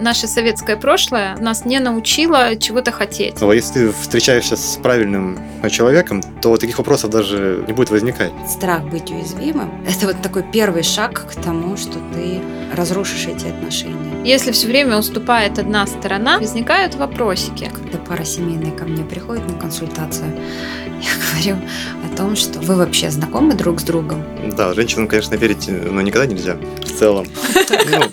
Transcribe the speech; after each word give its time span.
наше 0.00 0.26
советское 0.26 0.76
прошлое 0.76 1.36
нас 1.38 1.64
не 1.64 1.78
научило 1.78 2.56
чего-то 2.56 2.92
хотеть. 2.92 3.40
Но 3.40 3.52
если 3.52 3.86
ты 3.86 3.92
встречаешься 3.92 4.56
с 4.56 4.78
правильным 4.82 5.38
человеком, 5.70 6.22
то 6.40 6.56
таких 6.56 6.78
вопросов 6.78 7.10
даже 7.10 7.64
не 7.66 7.72
будет 7.72 7.90
возникать. 7.90 8.32
Страх 8.48 8.84
быть 8.84 9.10
уязвимым– 9.10 9.70
это 9.88 10.06
вот 10.06 10.22
такой 10.22 10.42
первый 10.42 10.82
шаг 10.82 11.26
к 11.26 11.34
тому, 11.42 11.76
что 11.76 11.98
ты 12.14 12.40
разрушишь 12.74 13.26
эти 13.26 13.46
отношения. 13.46 14.24
Если 14.24 14.52
все 14.52 14.66
время 14.66 14.98
уступает 14.98 15.58
одна 15.58 15.86
сторона, 15.86 16.38
возникают 16.38 16.94
вопросики. 16.94 17.70
Когда 17.72 17.98
пара 17.98 18.24
семейная 18.24 18.72
ко 18.72 18.84
мне 18.84 19.04
приходит 19.04 19.46
на 19.48 19.54
консультацию, 19.54 20.32
я 21.00 21.10
говорю 21.44 21.62
о 22.04 22.16
том, 22.16 22.36
что 22.36 22.60
вы 22.60 22.76
вообще 22.76 23.10
знакомы 23.10 23.54
друг 23.54 23.80
с 23.80 23.84
другом. 23.84 24.24
Да, 24.56 24.74
женщинам, 24.74 25.08
конечно, 25.08 25.34
верить 25.34 25.68
но 25.68 26.00
никогда 26.00 26.26
нельзя 26.26 26.56
в 26.82 26.98
целом. 26.98 27.26
Ну, 27.88 28.10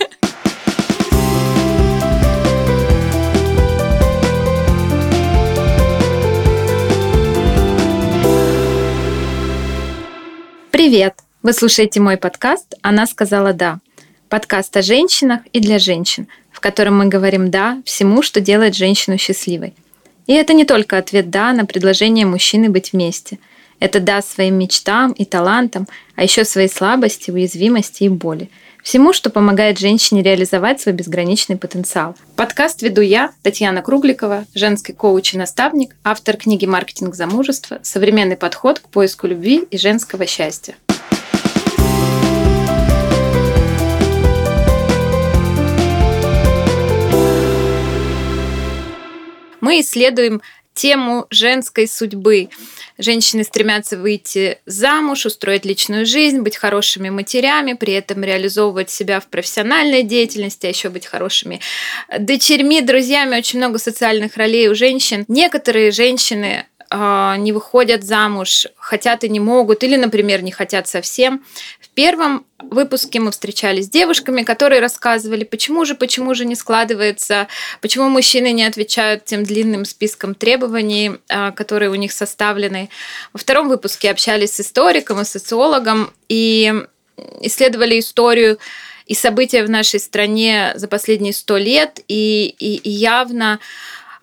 Привет! 10.74 11.20
Вы 11.44 11.54
слушаете 11.54 12.00
мой 12.00 12.18
подкаст 12.18 12.74
«Она 12.82 13.06
сказала 13.06 13.54
да». 13.54 13.80
Подкаст 14.28 14.76
о 14.76 14.82
женщинах 14.82 15.42
и 15.54 15.60
для 15.60 15.78
женщин, 15.78 16.28
в 16.52 16.60
котором 16.62 16.98
мы 16.98 17.06
говорим 17.06 17.52
«да» 17.52 17.84
всему, 17.86 18.24
что 18.24 18.42
делает 18.42 18.74
женщину 18.74 19.20
счастливой. 19.20 19.76
И 20.26 20.34
это 20.34 20.54
не 20.54 20.66
только 20.66 20.98
ответ 20.98 21.30
«да» 21.30 21.54
на 21.54 21.68
предложение 21.68 22.26
мужчины 22.26 22.70
быть 22.70 22.92
вместе. 22.92 23.38
Это 23.80 24.00
«да» 24.00 24.24
своим 24.24 24.56
мечтам 24.56 25.12
и 25.12 25.26
талантам, 25.26 25.88
а 26.16 26.24
еще 26.24 26.44
своей 26.44 26.70
слабости, 26.70 27.30
уязвимости 27.30 28.06
и 28.06 28.10
боли. 28.10 28.50
Всему, 28.84 29.14
что 29.14 29.30
помогает 29.30 29.80
женщине 29.80 30.22
реализовать 30.22 30.82
свой 30.82 30.94
безграничный 30.94 31.56
потенциал. 31.56 32.18
Подкаст 32.36 32.82
веду 32.82 33.00
я, 33.00 33.32
Татьяна 33.42 33.82
Кругликова, 33.82 34.46
женский 34.54 34.92
коуч 34.92 35.34
и 35.34 35.38
наставник, 35.38 35.96
автор 36.04 36.36
книги 36.36 36.66
«Маркетинг 36.66 37.16
замужества. 37.16 37.80
Современный 37.82 38.36
подход 38.36 38.80
к 38.80 38.90
поиску 38.90 39.26
любви 39.28 39.66
и 39.72 39.78
женского 39.78 40.26
счастья». 40.26 40.76
Мы 49.62 49.80
исследуем 49.80 50.42
тему 50.74 51.28
женской 51.30 51.88
судьбы. 51.88 52.50
Женщины 52.98 53.44
стремятся 53.44 53.98
выйти 53.98 54.60
замуж, 54.66 55.26
устроить 55.26 55.66
личную 55.66 56.06
жизнь, 56.06 56.40
быть 56.40 56.58
хорошими 56.58 57.10
матерями, 57.10 57.74
при 57.74 57.94
этом 57.94 58.24
реализовывать 58.24 58.90
себя 58.90 59.20
в 59.20 59.28
профессиональной 59.28 60.04
деятельности, 60.04 60.66
а 60.66 60.70
еще 60.70 60.90
быть 60.90 61.06
хорошими 61.06 61.60
дочерьми, 62.20 62.82
друзьями. 62.82 63.38
Очень 63.38 63.60
много 63.60 63.80
социальных 63.80 64.38
ролей 64.38 64.68
у 64.70 64.76
женщин. 64.76 65.26
Некоторые 65.28 65.92
женщины 65.92 66.66
а, 66.96 67.38
не 67.38 67.52
выходят 67.52 68.04
замуж, 68.04 68.68
хотят 68.76 69.24
и 69.24 69.30
не 69.30 69.40
могут, 69.40 69.84
или, 69.84 69.96
например, 69.96 70.44
не 70.44 70.52
хотят 70.52 70.88
совсем. 70.88 71.44
В 71.82 71.90
первом 71.90 72.46
выпуске 72.60 73.20
мы 73.20 73.32
встречались 73.32 73.86
с 73.86 73.90
девушками, 73.90 74.44
которые 74.44 74.80
рассказывали, 74.80 75.44
почему 75.44 75.86
же, 75.86 75.96
почему 75.96 76.36
же 76.36 76.46
не 76.46 76.54
складывается, 76.56 77.48
почему 77.82 78.10
мужчины 78.10 78.52
не 78.52 78.64
отвечают 78.64 79.26
тем 79.26 79.44
длинным 79.44 79.86
списком 79.86 80.36
требований, 80.36 81.14
а, 81.30 81.50
которые 81.52 81.90
у 81.90 81.96
них 81.96 82.12
составлены. 82.12 82.90
Во 83.34 83.40
втором 83.40 83.70
выпуске 83.70 84.12
общались 84.12 84.54
с 84.54 84.60
историком 84.60 85.20
и 85.20 85.26
социологом 85.26 86.14
и 86.30 86.86
исследовали 87.42 88.00
историю 88.00 88.60
и 89.08 89.16
события 89.16 89.64
в 89.64 89.70
нашей 89.70 90.00
стране 90.00 90.74
за 90.76 90.88
последние 90.88 91.34
сто 91.34 91.58
лет, 91.58 92.02
и, 92.08 92.54
и, 92.60 92.76
и 92.76 92.90
явно 92.92 93.60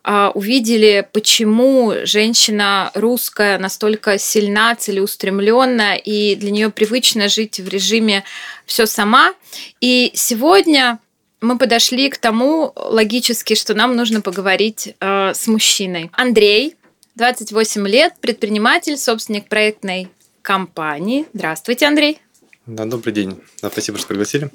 увидели, 0.05 1.07
почему 1.13 1.93
женщина 2.05 2.91
русская 2.95 3.59
настолько 3.59 4.19
сильна, 4.19 4.75
целеустремленная, 4.75 5.97
и 5.97 6.35
для 6.37 6.51
нее 6.51 6.71
привычно 6.71 7.29
жить 7.29 7.61
в 7.61 7.69
режиме 7.69 8.25
все 8.67 8.87
сама. 8.87 9.35
И 9.81 10.11
сегодня 10.15 10.99
мы 11.41 11.59
подошли 11.59 12.09
к 12.09 12.19
тому 12.19 12.73
логически, 12.77 13.55
что 13.55 13.75
нам 13.75 13.97
нужно 13.97 14.21
поговорить 14.21 14.95
э, 15.01 15.33
с 15.35 15.47
мужчиной. 15.47 16.11
Андрей, 16.13 16.77
28 17.17 17.89
лет, 17.89 18.15
предприниматель, 18.21 18.97
собственник 18.97 19.49
проектной 19.49 20.09
компании. 20.43 21.27
Здравствуйте, 21.35 21.87
Андрей. 21.87 22.19
Да, 22.67 22.85
добрый 22.85 23.13
день. 23.13 23.41
Да, 23.63 23.71
спасибо, 23.71 23.99
что 23.99 24.09
пригласили 24.09 24.51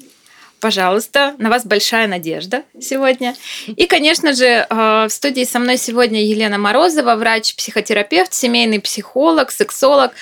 пожалуйста, 0.66 1.36
на 1.38 1.52
вас 1.52 1.64
большая 1.64 2.08
надежда 2.08 2.64
сегодня. 2.82 3.36
И, 3.68 3.86
конечно 3.86 4.34
же, 4.34 4.66
э, 4.68 5.06
в 5.08 5.10
студии 5.12 5.44
со 5.44 5.60
мной 5.60 5.78
сегодня 5.78 6.26
Елена 6.26 6.58
Морозова, 6.58 7.16
врач-психотерапевт, 7.16 8.34
семейный 8.34 8.80
психолог, 8.80 9.52
сексолог, 9.52 10.14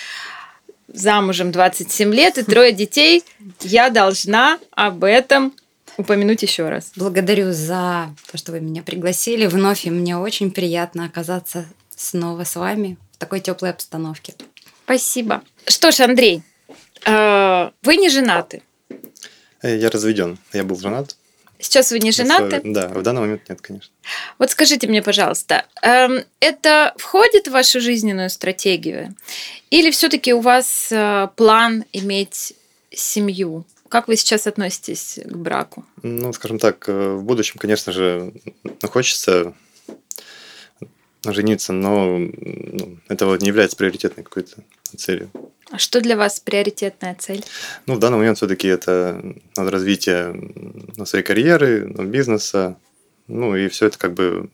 замужем 0.89 1.53
27 1.53 2.13
лет 2.13 2.37
и 2.37 2.43
трое 2.43 2.73
детей. 2.73 3.23
Я 3.61 3.89
должна 3.89 4.59
об 4.71 5.05
этом 5.05 5.53
упомянуть 5.95 6.43
еще 6.43 6.67
раз. 6.67 6.91
Благодарю 6.97 7.53
за 7.53 8.09
то, 8.29 8.37
что 8.37 8.51
вы 8.51 8.59
меня 8.59 8.83
пригласили 8.83 9.45
вновь, 9.45 9.85
и 9.85 9.89
мне 9.89 10.17
очень 10.17 10.51
приятно 10.51 11.05
оказаться 11.05 11.67
снова 11.95 12.43
с 12.43 12.57
вами 12.57 12.97
в 13.13 13.17
такой 13.17 13.39
теплой 13.39 13.69
обстановке. 13.69 14.33
Спасибо. 14.83 15.41
Что 15.67 15.91
ж, 15.91 16.01
Андрей, 16.01 16.43
э, 17.05 17.69
вы 17.81 17.95
не 17.95 18.09
женаты. 18.09 18.61
Э, 19.63 19.75
я 19.75 19.89
разведен. 19.89 20.37
Я 20.51 20.63
был 20.63 20.79
женат. 20.79 21.15
Сейчас 21.59 21.91
вы 21.91 21.99
не 21.99 22.11
женаты? 22.11 22.61
Да, 22.63 22.89
в 22.89 23.01
данный 23.01 23.21
момент 23.21 23.49
нет, 23.49 23.61
конечно. 23.61 23.91
Вот 24.37 24.51
скажите 24.51 24.87
мне, 24.87 25.01
пожалуйста, 25.01 25.65
эм, 25.81 26.23
это 26.41 26.93
входит 26.97 27.47
в 27.47 27.51
вашу 27.51 27.79
жизненную 27.79 28.29
стратегию? 28.29 29.15
Или 29.69 29.89
все-таки 29.91 30.33
у 30.33 30.41
вас 30.41 30.89
э, 30.91 31.29
план 31.37 31.85
иметь 31.93 32.53
семью? 32.91 33.65
Как 33.87 34.09
вы 34.09 34.17
сейчас 34.17 34.45
относитесь 34.45 35.19
к 35.23 35.35
браку? 35.37 35.85
Ну, 36.01 36.33
скажем 36.33 36.59
так, 36.59 36.83
э, 36.89 37.13
в 37.13 37.23
будущем, 37.23 37.59
конечно 37.59 37.93
же, 37.93 38.33
хочется 38.91 39.53
жениться, 41.25 41.73
но 41.73 42.17
ну, 42.17 42.97
это 43.07 43.25
вот 43.25 43.41
не 43.41 43.47
является 43.47 43.77
приоритетной 43.77 44.23
какой-то 44.23 44.63
целью. 44.97 45.31
А 45.71 45.77
что 45.77 46.01
для 46.01 46.17
вас 46.17 46.39
приоритетная 46.39 47.15
цель? 47.19 47.43
Ну, 47.85 47.95
в 47.95 47.99
данный 47.99 48.17
момент 48.17 48.37
все-таки 48.37 48.67
это 48.67 49.23
развитие 49.55 50.33
ну, 50.97 51.05
своей 51.05 51.23
карьеры, 51.23 51.87
ну, 51.87 52.03
бизнеса, 52.03 52.77
ну 53.27 53.55
и 53.55 53.69
все 53.69 53.87
это 53.87 53.97
как 53.97 54.13
бы 54.13 54.49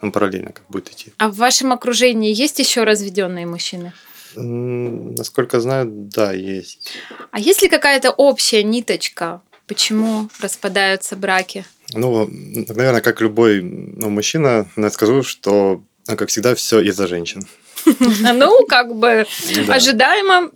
ну, 0.00 0.12
параллельно 0.12 0.52
как 0.52 0.64
будет 0.68 0.90
идти. 0.90 1.12
А 1.18 1.28
в 1.28 1.36
вашем 1.36 1.72
окружении 1.72 2.34
есть 2.34 2.58
еще 2.58 2.84
разведенные 2.84 3.46
мужчины? 3.46 3.92
Насколько 4.34 5.60
знаю, 5.60 5.86
да, 5.88 6.32
есть. 6.32 6.92
А 7.30 7.40
есть 7.40 7.62
ли 7.62 7.68
какая-то 7.68 8.10
общая 8.10 8.62
ниточка, 8.62 9.40
почему 9.66 10.28
распадаются 10.40 11.16
браки? 11.16 11.64
Ну, 11.92 12.28
наверное, 12.30 13.00
как 13.00 13.20
любой 13.20 13.62
ну, 13.62 14.10
мужчина, 14.10 14.66
я 14.76 14.90
скажу, 14.90 15.22
что, 15.22 15.82
как 16.06 16.28
всегда, 16.28 16.54
все 16.54 16.80
из-за 16.80 17.06
женщин. 17.06 17.42
Ну, 18.34 18.66
как 18.66 18.96
бы 18.96 19.26
ожидаемо. 19.68 20.50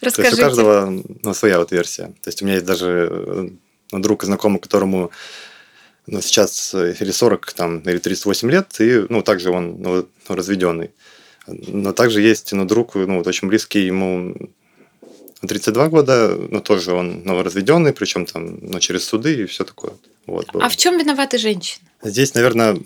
Расскажите. 0.00 0.22
То 0.22 0.22
есть 0.22 0.32
у 0.34 0.42
каждого 0.42 1.02
ну, 1.22 1.34
своя 1.34 1.58
вот 1.58 1.72
версия. 1.72 2.06
То 2.22 2.28
есть 2.28 2.42
у 2.42 2.44
меня 2.44 2.54
есть 2.54 2.66
даже 2.66 3.08
э, 3.92 3.98
друг 3.98 4.22
и 4.22 4.26
знакомый, 4.26 4.60
которому 4.60 5.10
ну, 6.06 6.20
сейчас 6.20 6.74
или 6.74 7.10
40, 7.10 7.52
там, 7.52 7.78
или 7.80 7.98
38 7.98 8.50
лет, 8.50 8.80
и, 8.80 9.06
ну, 9.08 9.22
также 9.22 9.50
он 9.50 9.80
ну, 9.80 10.08
разведенный. 10.28 10.90
Но 11.46 11.92
также 11.92 12.20
есть, 12.20 12.52
ну, 12.52 12.64
друг, 12.64 12.94
ну, 12.94 13.18
вот 13.18 13.26
очень 13.26 13.48
близкий 13.48 13.86
ему 13.86 14.34
32 15.46 15.88
года, 15.88 16.36
но 16.50 16.60
тоже 16.60 16.92
он 16.92 17.22
ну, 17.24 17.42
разведенный, 17.42 17.92
причем 17.92 18.26
там 18.26 18.58
ну, 18.60 18.80
через 18.80 19.04
суды 19.04 19.42
и 19.42 19.46
все 19.46 19.64
такое. 19.64 19.92
Вот, 20.26 20.52
было. 20.52 20.64
А 20.64 20.68
в 20.68 20.76
чем 20.76 20.98
виноваты 20.98 21.38
женщины? 21.38 21.86
Здесь, 22.02 22.34
наверное, 22.34 22.76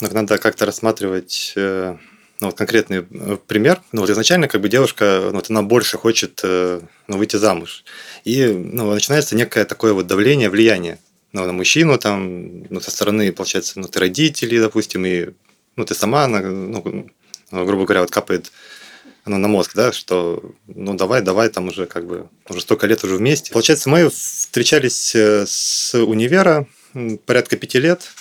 надо 0.00 0.38
как-то 0.38 0.66
рассматривать 0.66 1.52
э, 1.54 1.96
ну, 2.40 2.46
вот 2.46 2.56
конкретный 2.56 3.06
э, 3.08 3.36
пример. 3.46 3.82
Ну, 3.92 4.00
вот 4.00 4.10
изначально 4.10 4.48
как 4.48 4.60
бы 4.60 4.68
девушка, 4.68 5.20
ну, 5.26 5.32
вот 5.36 5.50
она 5.50 5.62
больше 5.62 5.98
хочет 5.98 6.40
э, 6.42 6.80
ну, 7.08 7.16
выйти 7.18 7.36
замуж. 7.36 7.84
И 8.24 8.46
ну, 8.46 8.92
начинается 8.92 9.36
некое 9.36 9.64
такое 9.64 9.92
вот 9.92 10.06
давление, 10.06 10.50
влияние 10.50 10.98
ну, 11.32 11.46
на 11.46 11.52
мужчину, 11.52 11.98
там, 11.98 12.64
ну, 12.64 12.80
со 12.80 12.90
стороны, 12.90 13.32
получается, 13.32 13.78
ну, 13.78 13.88
ты 13.88 14.00
родители, 14.00 14.58
допустим, 14.58 15.04
и 15.06 15.30
ну, 15.76 15.84
ты 15.84 15.94
сама, 15.94 16.24
она, 16.24 16.40
ну, 16.40 17.06
грубо 17.50 17.84
говоря, 17.84 18.00
вот 18.00 18.10
капает 18.10 18.50
ну, 19.24 19.38
на 19.38 19.48
мозг, 19.48 19.72
да, 19.74 19.92
что 19.92 20.42
ну 20.66 20.94
давай, 20.94 21.22
давай, 21.22 21.48
там 21.48 21.68
уже 21.68 21.86
как 21.86 22.06
бы 22.06 22.28
уже 22.48 22.60
столько 22.60 22.86
лет 22.86 23.04
уже 23.04 23.16
вместе. 23.16 23.52
Получается, 23.52 23.88
мы 23.88 24.10
встречались 24.10 25.14
э, 25.14 25.44
с 25.46 25.94
универа 25.94 26.66
порядка 27.26 27.56
пяти 27.56 27.78
лет, 27.78 28.12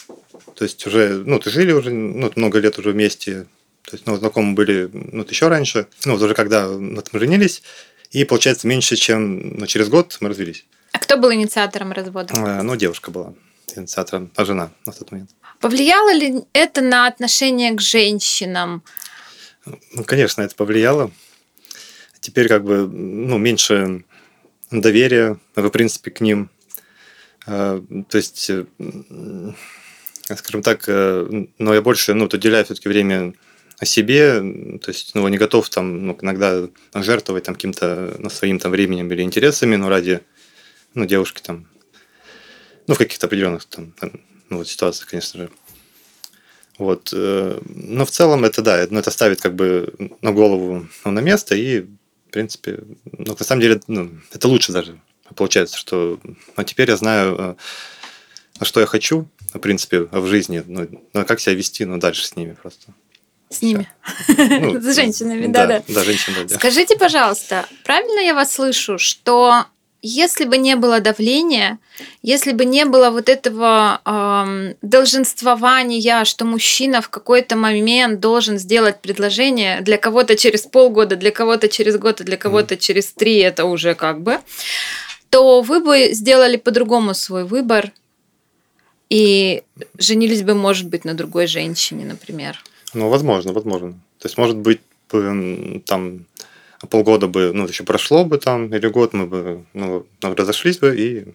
то 0.55 0.63
есть 0.63 0.85
уже, 0.85 1.23
ну, 1.25 1.39
ты 1.39 1.49
жили 1.49 1.71
уже, 1.71 1.89
ну, 1.89 2.31
много 2.35 2.59
лет 2.59 2.77
уже 2.77 2.91
вместе, 2.91 3.47
то 3.83 3.93
есть, 3.93 4.05
ну, 4.05 4.15
знакомы 4.15 4.53
были, 4.53 4.89
ну, 4.93 5.25
еще 5.27 5.47
раньше. 5.47 5.87
Ну, 6.05 6.13
вот 6.13 6.21
уже 6.21 6.33
когда 6.35 6.67
мы 6.67 7.03
женились, 7.13 7.63
и, 8.11 8.23
получается, 8.25 8.67
меньше, 8.67 8.95
чем 8.95 9.57
ну, 9.57 9.65
через 9.65 9.89
год 9.89 10.17
мы 10.19 10.29
развелись. 10.29 10.65
А 10.91 10.99
кто 10.99 11.17
был 11.17 11.33
инициатором 11.33 11.91
развода? 11.91 12.33
А, 12.35 12.61
ну, 12.61 12.75
девушка 12.75 13.11
была. 13.11 13.33
инициатор, 13.75 14.27
а 14.35 14.45
жена 14.45 14.71
на 14.85 14.91
тот 14.91 15.11
момент. 15.11 15.31
Повлияло 15.59 16.13
ли 16.13 16.43
это 16.53 16.81
на 16.81 17.07
отношение 17.07 17.73
к 17.73 17.81
женщинам? 17.81 18.83
Ну, 19.65 20.03
конечно, 20.05 20.41
это 20.41 20.55
повлияло. 20.55 21.11
Теперь 22.19 22.47
как 22.47 22.63
бы 22.63 22.87
ну, 22.87 23.37
меньше 23.37 24.03
доверия, 24.71 25.39
в 25.55 25.69
принципе, 25.69 26.11
к 26.11 26.21
ним. 26.21 26.49
А, 27.45 27.83
то 28.09 28.17
есть, 28.17 28.49
э, 28.49 28.65
скажем 30.35 30.61
так, 30.61 30.83
э, 30.87 31.45
но 31.57 31.73
я 31.73 31.81
больше 31.81 32.13
ну, 32.13 32.25
уделяю 32.25 32.65
все-таки 32.65 32.87
время 32.87 33.33
о 33.79 33.85
себе, 33.85 34.39
то 34.79 34.91
есть, 34.91 35.15
ну, 35.15 35.27
не 35.27 35.39
готов 35.39 35.67
там 35.69 36.05
ну, 36.05 36.17
иногда 36.21 36.69
жертвовать 36.93 37.45
там 37.45 37.55
каким-то 37.55 38.15
ну, 38.19 38.29
своим 38.29 38.59
там 38.59 38.71
временем 38.71 39.11
или 39.11 39.23
интересами, 39.23 39.75
но 39.75 39.89
ради 39.89 40.21
ну, 40.93 41.05
девушки 41.05 41.41
там, 41.41 41.67
ну, 42.85 42.93
в 42.93 42.97
каких-то 42.99 43.25
определенных 43.25 43.65
там, 43.65 43.93
ну, 44.49 44.57
вот 44.57 44.67
ситуациях, 44.67 45.09
конечно 45.09 45.39
же. 45.39 45.49
Вот. 46.81 47.11
Э, 47.13 47.59
но 47.63 48.05
в 48.05 48.09
целом 48.09 48.43
это, 48.43 48.63
да, 48.63 48.87
ну, 48.89 48.97
это 48.97 49.11
ставит 49.11 49.39
как 49.39 49.53
бы 49.53 49.93
на 50.21 50.31
голову 50.31 50.87
ну, 51.05 51.11
на 51.11 51.19
место 51.19 51.53
и, 51.53 51.81
в 51.81 52.31
принципе, 52.31 52.79
ну, 53.05 53.35
на 53.37 53.45
самом 53.45 53.61
деле, 53.61 53.79
ну, 53.85 54.09
это 54.33 54.47
лучше 54.47 54.71
даже 54.71 54.99
получается, 55.35 55.77
что 55.77 56.19
ну, 56.57 56.63
теперь 56.63 56.89
я 56.89 56.97
знаю, 56.97 57.57
э, 58.59 58.65
что 58.65 58.79
я 58.79 58.87
хочу, 58.87 59.27
в 59.53 59.59
принципе, 59.59 60.07
в 60.11 60.25
жизни, 60.25 60.63
ну, 60.65 60.87
ну 61.13 61.23
как 61.23 61.39
себя 61.39 61.53
вести, 61.53 61.85
ну, 61.85 61.99
дальше 61.99 62.25
с 62.25 62.35
ними 62.35 62.57
просто. 62.59 62.93
С 63.51 63.61
ними. 63.61 63.87
Ну, 64.27 64.81
с 64.81 64.95
женщинами, 64.95 65.45
да, 65.45 65.67
да. 65.67 65.83
Да, 65.87 66.03
женщинами. 66.03 66.47
Скажите, 66.47 66.97
пожалуйста, 66.97 67.67
правильно 67.83 68.21
я 68.21 68.33
вас 68.33 68.51
слышу, 68.51 68.97
что 68.97 69.65
если 70.01 70.45
бы 70.45 70.57
не 70.57 70.75
было 70.75 70.99
давления, 70.99 71.77
если 72.23 72.53
бы 72.53 72.65
не 72.65 72.85
было 72.85 73.11
вот 73.11 73.29
этого 73.29 74.01
э, 74.03 74.73
долженствования, 74.81 76.25
что 76.25 76.45
мужчина 76.45 77.01
в 77.01 77.09
какой-то 77.09 77.55
момент 77.55 78.19
должен 78.19 78.57
сделать 78.57 78.99
предложение 79.01 79.81
для 79.81 79.97
кого-то 79.97 80.35
через 80.35 80.63
полгода, 80.63 81.15
для 81.15 81.31
кого-то 81.31 81.67
через 81.67 81.97
год, 81.97 82.21
а 82.21 82.23
для 82.23 82.37
кого-то 82.37 82.75
mm. 82.75 82.77
через 82.79 83.13
три, 83.13 83.37
это 83.37 83.65
уже 83.65 83.93
как 83.93 84.21
бы, 84.21 84.39
то 85.29 85.61
вы 85.61 85.79
бы 85.79 86.13
сделали 86.13 86.57
по-другому 86.57 87.13
свой 87.13 87.45
выбор 87.45 87.91
и 89.09 89.61
женились 89.97 90.41
бы, 90.41 90.55
может 90.55 90.87
быть, 90.87 91.05
на 91.05 91.13
другой 91.13 91.45
женщине, 91.45 92.05
например. 92.05 92.63
Ну, 92.93 93.09
возможно, 93.09 93.53
возможно. 93.53 93.91
То 94.19 94.27
есть, 94.27 94.37
может 94.37 94.57
быть, 94.57 94.81
там 95.85 96.25
полгода 96.89 97.27
бы, 97.27 97.51
ну, 97.53 97.67
еще 97.67 97.83
прошло 97.83 98.25
бы 98.25 98.37
там, 98.37 98.73
или 98.73 98.87
год 98.87 99.13
мы 99.13 99.25
бы, 99.25 99.65
ну, 99.73 100.05
разошлись 100.21 100.79
бы, 100.79 100.95
и 100.97 101.33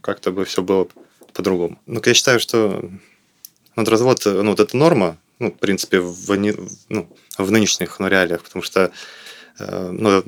как-то 0.00 0.30
бы 0.30 0.44
все 0.44 0.62
было 0.62 0.88
по-другому. 1.32 1.78
Ну, 1.86 2.00
я 2.04 2.14
считаю, 2.14 2.38
что 2.40 2.90
вот 3.76 3.88
развод, 3.88 4.22
ну, 4.24 4.50
вот 4.50 4.60
эта 4.60 4.76
норма, 4.76 5.16
ну, 5.38 5.50
в 5.50 5.58
принципе, 5.58 6.00
в, 6.00 6.36
ну, 6.88 7.08
в 7.38 7.50
нынешних 7.50 7.98
ну, 7.98 8.06
реалиях, 8.06 8.42
потому 8.42 8.62
что 8.62 8.92
э, 9.58 9.90
ну, 9.90 10.22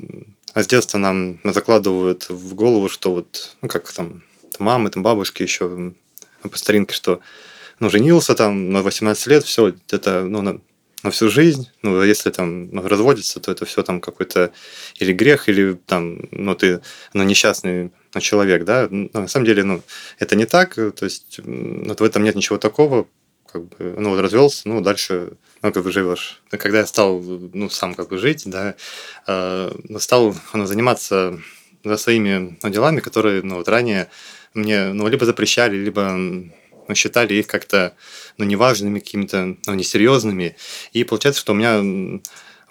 с 0.53 0.67
детства 0.67 0.97
нам 0.97 1.39
закладывают 1.43 2.29
в 2.29 2.55
голову, 2.55 2.89
что 2.89 3.13
вот, 3.13 3.55
ну, 3.61 3.69
как 3.69 3.91
там, 3.91 4.23
мамы, 4.59 4.89
там, 4.89 5.03
бабушки 5.03 5.43
еще 5.43 5.93
по 6.41 6.57
старинке, 6.57 6.93
что 6.93 7.19
ну, 7.79 7.89
женился 7.89 8.35
там 8.35 8.71
на 8.71 8.81
18 8.81 9.27
лет, 9.27 9.43
все, 9.43 9.73
это, 9.91 10.23
ну, 10.23 10.61
на, 11.03 11.11
всю 11.11 11.29
жизнь. 11.29 11.69
Ну, 11.81 12.01
если 12.03 12.29
там 12.29 12.69
ну, 12.71 12.87
разводится, 12.87 13.39
то 13.39 13.51
это 13.51 13.65
все 13.65 13.83
там 13.83 14.01
какой-то 14.01 14.51
или 14.99 15.13
грех, 15.13 15.49
или 15.49 15.73
там, 15.73 16.27
ну, 16.31 16.55
ты 16.55 16.81
ну, 17.13 17.23
несчастный 17.23 17.91
ну, 18.13 18.21
человек, 18.21 18.63
да. 18.65 18.87
Но 18.89 19.21
на 19.21 19.27
самом 19.27 19.45
деле, 19.45 19.63
ну, 19.63 19.81
это 20.19 20.35
не 20.35 20.45
так, 20.45 20.75
то 20.75 21.05
есть 21.05 21.39
ну, 21.43 21.95
в 21.95 22.01
этом 22.01 22.23
нет 22.23 22.35
ничего 22.35 22.57
такого, 22.57 23.07
как 23.51 23.63
бы, 23.65 23.95
ну, 23.97 24.09
вот 24.11 24.19
развелся, 24.19 24.67
ну, 24.67 24.81
дальше, 24.81 25.33
ну, 25.61 25.71
как 25.71 25.83
бы 25.83 25.91
живешь. 25.91 26.41
Когда 26.49 26.79
я 26.79 26.85
стал, 26.85 27.21
ну, 27.21 27.69
сам 27.69 27.95
как 27.95 28.09
бы 28.09 28.17
жить, 28.17 28.43
да, 28.45 28.75
э, 29.27 29.71
стал 29.99 30.35
ну, 30.53 30.65
заниматься 30.65 31.39
да, 31.83 31.97
своими 31.97 32.57
ну, 32.61 32.69
делами, 32.69 32.99
которые, 32.99 33.41
ну, 33.43 33.55
вот 33.55 33.67
ранее 33.67 34.09
мне, 34.53 34.93
ну, 34.93 35.07
либо 35.07 35.25
запрещали, 35.25 35.77
либо 35.77 36.17
ну, 36.87 36.95
считали 36.95 37.33
их 37.33 37.47
как-то 37.47 37.95
ну, 38.37 38.45
неважными, 38.45 38.99
какими-то 38.99 39.57
ну, 39.65 39.73
несерьезными. 39.73 40.55
И 40.93 41.03
получается, 41.03 41.41
что 41.41 41.53
у 41.53 41.55
меня 41.55 42.21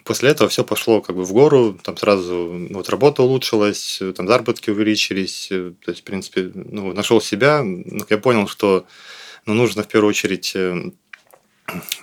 после 0.07 0.29
этого 0.29 0.49
все 0.49 0.63
пошло 0.63 1.01
как 1.01 1.15
бы 1.15 1.25
в 1.25 1.33
гору, 1.33 1.77
там 1.83 1.97
сразу 1.97 2.33
ну, 2.33 2.77
вот 2.77 2.89
работа 2.89 3.23
улучшилась, 3.23 4.01
там 4.15 4.27
заработки 4.27 4.69
увеличились, 4.69 5.47
то 5.49 5.91
есть, 5.91 6.01
в 6.01 6.03
принципе, 6.03 6.51
ну, 6.53 6.93
нашел 6.93 7.21
себя, 7.21 7.61
ну, 7.63 8.05
я 8.09 8.17
понял, 8.17 8.47
что 8.47 8.85
ну, 9.45 9.53
нужно 9.53 9.83
в 9.83 9.87
первую 9.87 10.09
очередь, 10.09 10.53
э, 10.55 10.91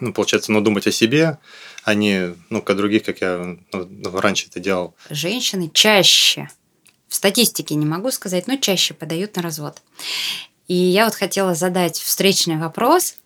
ну, 0.01 0.13
получается, 0.13 0.53
ну, 0.53 0.61
думать 0.61 0.87
о 0.87 0.93
себе, 0.93 1.39
а 1.85 1.95
не, 1.95 2.35
ну, 2.51 2.61
как 2.63 2.77
других, 2.77 3.05
как 3.05 3.21
я 3.23 3.57
ну, 3.73 4.21
раньше 4.21 4.47
это 4.49 4.61
делал. 4.61 4.95
Женщины 5.09 5.71
чаще, 5.73 6.49
в 7.09 7.15
статистике 7.15 7.75
не 7.75 7.87
могу 7.87 8.11
сказать, 8.11 8.47
но 8.47 8.57
чаще 8.57 8.93
подают 8.93 9.37
на 9.37 9.43
развод. 9.43 9.83
И 10.69 10.75
я 10.75 11.05
вот 11.05 11.15
хотела 11.15 11.55
задать 11.55 11.99
встречный 11.99 12.57
вопрос. 12.57 13.17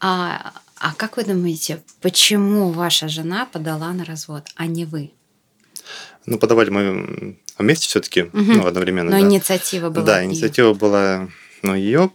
А, 0.00 0.52
а 0.76 0.94
как 0.94 1.16
вы 1.16 1.24
думаете, 1.24 1.82
почему 2.00 2.70
ваша 2.70 3.08
жена 3.08 3.46
подала 3.46 3.92
на 3.92 4.04
развод, 4.04 4.48
а 4.56 4.66
не 4.66 4.84
вы? 4.84 5.12
Ну, 6.26 6.38
подавали 6.38 6.70
мы 6.70 7.38
вместе 7.58 7.86
все-таки, 7.88 8.22
угу. 8.22 8.32
ну, 8.34 8.66
одновременно. 8.66 9.10
Но 9.10 9.20
да. 9.20 9.26
инициатива 9.26 9.90
была. 9.90 10.04
Да, 10.04 10.24
инициатива 10.24 10.74
была 10.74 11.28
ну, 11.62 11.74
ее... 11.74 12.10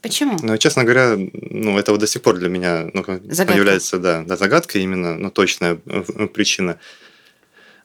Почему? 0.00 0.38
Ну, 0.42 0.56
честно 0.58 0.84
говоря, 0.84 1.16
ну, 1.16 1.78
это 1.78 1.92
вот 1.92 2.00
до 2.00 2.06
сих 2.06 2.22
пор 2.22 2.38
для 2.38 2.48
меня 2.48 2.90
ну, 2.92 3.04
Загадка. 3.24 3.58
является, 3.58 3.98
да, 3.98 4.22
да, 4.22 4.36
загадкой 4.36 4.82
именно, 4.82 5.16
ну, 5.16 5.30
точная 5.30 5.76
причина. 5.76 6.78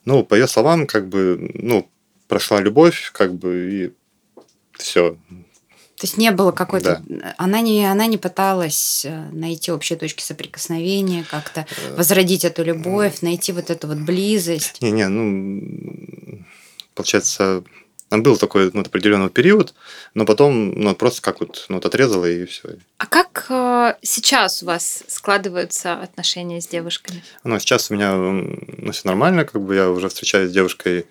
Ну, 0.04 0.24
по 0.24 0.34
ее 0.34 0.48
словам, 0.48 0.86
как 0.86 1.08
бы, 1.08 1.52
ну, 1.54 1.88
прошла 2.26 2.60
любовь, 2.60 3.10
как 3.12 3.34
бы, 3.34 3.70
и 3.72 3.92
все. 4.76 5.16
То 5.98 6.06
есть 6.06 6.16
не 6.16 6.30
было 6.30 6.52
какой-то... 6.52 7.02
Да. 7.06 7.34
Она, 7.38 7.60
не, 7.60 7.84
она 7.84 8.06
не 8.06 8.18
пыталась 8.18 9.04
э, 9.04 9.30
найти 9.32 9.72
общие 9.72 9.98
точки 9.98 10.22
соприкосновения, 10.22 11.24
как-то 11.28 11.66
э, 11.68 11.96
возродить 11.96 12.44
эту 12.44 12.62
любовь, 12.62 13.20
найти 13.22 13.50
вот 13.50 13.68
эту 13.70 13.88
вот 13.88 13.98
близость. 13.98 14.80
Не-не, 14.80 15.08
ну, 15.08 16.44
получается, 16.94 17.64
был 18.10 18.36
такой 18.36 18.70
ну, 18.72 18.82
определенный 18.82 19.28
период, 19.28 19.74
но 20.14 20.24
потом 20.24 20.70
ну, 20.70 20.94
просто 20.94 21.20
как 21.20 21.40
вот, 21.40 21.66
ну, 21.68 21.76
вот 21.76 21.86
отрезала 21.86 22.26
и 22.26 22.44
все. 22.44 22.76
А 22.98 23.06
как 23.06 23.46
э, 23.48 23.96
сейчас 24.02 24.62
у 24.62 24.66
вас 24.66 25.02
складываются 25.08 25.94
отношения 25.94 26.60
с 26.60 26.68
девушками? 26.68 27.24
Ну, 27.42 27.58
сейчас 27.58 27.90
у 27.90 27.94
меня 27.94 28.14
ну, 28.14 28.92
все 28.92 29.02
нормально, 29.08 29.44
как 29.44 29.60
бы 29.60 29.74
я 29.74 29.90
уже 29.90 30.08
встречаюсь 30.08 30.50
с 30.50 30.54
девушкой 30.54 31.06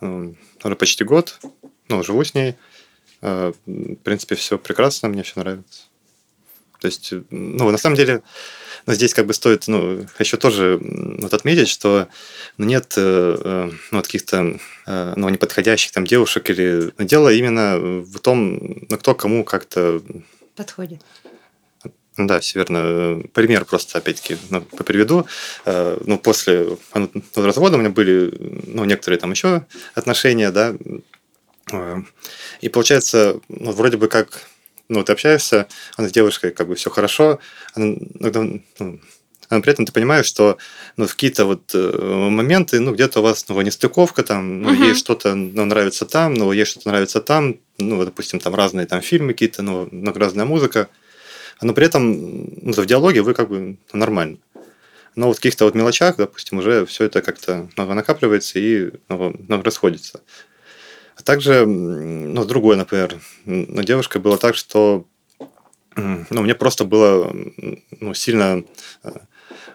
ну, 0.00 0.36
уже 0.62 0.76
почти 0.76 1.02
год, 1.02 1.40
ну, 1.88 2.04
живу 2.04 2.22
с 2.22 2.32
ней. 2.32 2.50
Э, 2.50 2.54
в 3.20 3.54
принципе, 4.02 4.34
все 4.34 4.58
прекрасно, 4.58 5.08
мне 5.08 5.22
все 5.22 5.40
нравится. 5.40 5.82
То 6.80 6.86
есть, 6.86 7.12
ну, 7.30 7.70
на 7.70 7.76
самом 7.76 7.96
деле, 7.96 8.22
но 8.86 8.94
здесь 8.94 9.12
как 9.12 9.26
бы 9.26 9.34
стоит, 9.34 9.68
ну, 9.68 10.06
еще 10.18 10.36
тоже 10.38 10.78
вот 10.80 11.34
отметить, 11.34 11.68
что 11.68 12.08
ну, 12.56 12.64
нет 12.64 12.94
э, 12.96 13.36
э, 13.38 13.70
ну, 13.90 14.02
каких-то 14.02 14.58
ну, 14.86 15.28
неподходящих 15.28 15.92
там 15.92 16.06
девушек 16.06 16.48
или 16.50 16.90
дело 16.98 17.32
именно 17.32 17.78
в 17.78 18.18
том, 18.20 18.86
ну, 18.88 18.98
кто 18.98 19.14
кому 19.14 19.44
как-то 19.44 20.02
подходит. 20.56 21.02
Да, 22.16 22.40
все 22.40 22.58
верно. 22.58 23.22
Пример 23.32 23.64
просто, 23.64 23.98
опять-таки, 23.98 24.36
ну, 24.50 24.62
приведу. 24.62 25.26
Ну, 25.64 26.18
после 26.18 26.76
ну, 26.94 27.10
развода 27.36 27.76
у 27.76 27.80
меня 27.80 27.90
были, 27.90 28.32
ну, 28.66 28.84
некоторые 28.84 29.20
там 29.20 29.30
еще 29.30 29.64
отношения, 29.94 30.50
да, 30.50 30.74
и 32.60 32.68
получается, 32.68 33.40
ну, 33.48 33.72
вроде 33.72 33.96
бы 33.96 34.08
как, 34.08 34.48
ну, 34.88 35.04
ты 35.04 35.12
общаешься, 35.12 35.68
она 35.96 36.08
с 36.08 36.12
девушкой, 36.12 36.50
как 36.50 36.68
бы 36.68 36.74
все 36.74 36.90
хорошо, 36.90 37.38
она, 37.74 37.96
ну, 38.18 38.62
но 39.50 39.60
при 39.60 39.72
этом 39.72 39.84
ты 39.84 39.92
понимаешь, 39.92 40.26
что 40.26 40.58
ну, 40.96 41.06
в 41.06 41.12
какие-то 41.12 41.44
вот 41.44 41.74
э, 41.74 42.28
моменты, 42.30 42.78
ну, 42.78 42.94
где-то 42.94 43.18
у 43.18 43.22
вас 43.22 43.48
ну, 43.48 43.60
нестыковка, 43.60 44.22
там, 44.22 44.62
ну, 44.62 44.72
угу. 44.72 44.82
ей 44.82 44.94
что-то 44.94 45.34
ну, 45.34 45.64
нравится 45.64 46.06
там, 46.06 46.34
ну, 46.34 46.52
ей 46.52 46.64
что-то 46.64 46.88
нравится 46.88 47.20
там, 47.20 47.56
ну, 47.78 48.04
допустим, 48.04 48.38
там 48.38 48.54
разные 48.54 48.86
там 48.86 49.00
фильмы 49.02 49.32
какие-то, 49.32 49.62
ну, 49.62 49.88
ну 49.90 50.12
разная 50.12 50.44
музыка, 50.44 50.88
но 51.60 51.74
при 51.74 51.86
этом 51.86 52.12
ну, 52.62 52.72
в 52.72 52.86
диалоге 52.86 53.22
вы 53.22 53.34
как 53.34 53.48
бы 53.48 53.58
ну, 53.92 53.98
нормально. 53.98 54.38
Но 55.16 55.26
вот 55.26 55.38
в 55.38 55.40
каких-то 55.40 55.64
вот 55.64 55.74
мелочах, 55.74 56.16
допустим, 56.16 56.58
уже 56.58 56.86
все 56.86 57.04
это 57.04 57.20
как-то 57.20 57.68
ну, 57.76 57.92
накапливается 57.92 58.60
и 58.60 58.92
ну, 59.08 59.34
ну, 59.48 59.62
расходится. 59.62 60.20
А 61.20 61.22
также, 61.22 61.66
ну, 61.66 62.44
другое, 62.46 62.78
например, 62.78 63.20
ну, 63.44 63.82
девушка 63.82 64.18
было 64.18 64.38
так, 64.38 64.56
что 64.56 65.04
ну, 65.94 66.24
мне 66.30 66.54
просто 66.54 66.84
было 66.84 67.30
ну, 68.00 68.14
сильно 68.14 68.64
э, 69.02 69.10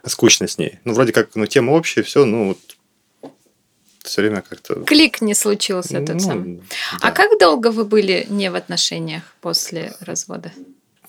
скучно 0.05 0.47
с 0.47 0.57
ней. 0.57 0.79
Ну, 0.85 0.93
вроде 0.93 1.11
как, 1.11 1.35
ну, 1.35 1.45
тема 1.45 1.71
общая, 1.71 2.01
все, 2.01 2.25
ну, 2.25 2.47
вот 2.47 3.31
все 4.01 4.21
время 4.21 4.41
как-то... 4.41 4.83
Клик 4.85 5.21
не 5.21 5.35
случился 5.35 5.99
тот 5.99 6.15
ну, 6.15 6.19
самый. 6.19 6.55
Да. 6.55 6.63
А 7.01 7.11
как 7.11 7.39
долго 7.39 7.69
вы 7.69 7.85
были 7.85 8.25
не 8.29 8.49
в 8.49 8.55
отношениях 8.55 9.23
после 9.41 9.93
развода? 9.99 10.51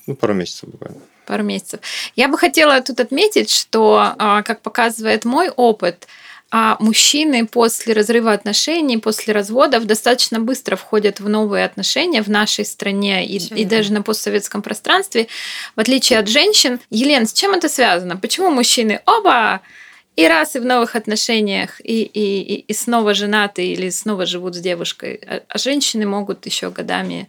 Ну, 0.06 0.16
пару 0.16 0.34
месяцев 0.34 0.68
буквально. 0.68 1.00
Пару 1.24 1.44
месяцев. 1.44 1.80
Я 2.14 2.28
бы 2.28 2.36
хотела 2.36 2.80
тут 2.82 3.00
отметить, 3.00 3.48
что, 3.48 4.14
а, 4.18 4.42
как 4.42 4.60
показывает 4.60 5.24
мой 5.24 5.48
опыт, 5.48 6.06
а 6.50 6.76
мужчины 6.78 7.46
после 7.46 7.92
разрыва 7.92 8.32
отношений, 8.32 8.98
после 8.98 9.34
разводов 9.34 9.84
достаточно 9.84 10.38
быстро 10.38 10.76
входят 10.76 11.18
в 11.18 11.28
новые 11.28 11.64
отношения 11.64 12.22
в 12.22 12.28
нашей 12.28 12.64
стране 12.64 13.26
и, 13.26 13.36
и 13.36 13.64
даже 13.64 13.92
на 13.92 14.02
постсоветском 14.02 14.62
пространстве, 14.62 15.26
в 15.74 15.80
отличие 15.80 16.18
от 16.20 16.28
женщин. 16.28 16.80
Елена, 16.90 17.26
с 17.26 17.32
чем 17.32 17.52
это 17.52 17.68
связано? 17.68 18.16
Почему 18.16 18.50
мужчины 18.50 19.00
оба 19.06 19.60
и 20.14 20.26
раз 20.26 20.56
и 20.56 20.60
в 20.60 20.64
новых 20.64 20.94
отношениях, 20.94 21.80
и, 21.82 22.02
и, 22.02 22.54
и 22.54 22.72
снова 22.72 23.12
женаты 23.12 23.66
или 23.66 23.90
снова 23.90 24.24
живут 24.24 24.54
с 24.54 24.60
девушкой, 24.60 25.20
а, 25.26 25.42
а 25.48 25.58
женщины 25.58 26.06
могут 26.06 26.46
еще 26.46 26.70
годами 26.70 27.28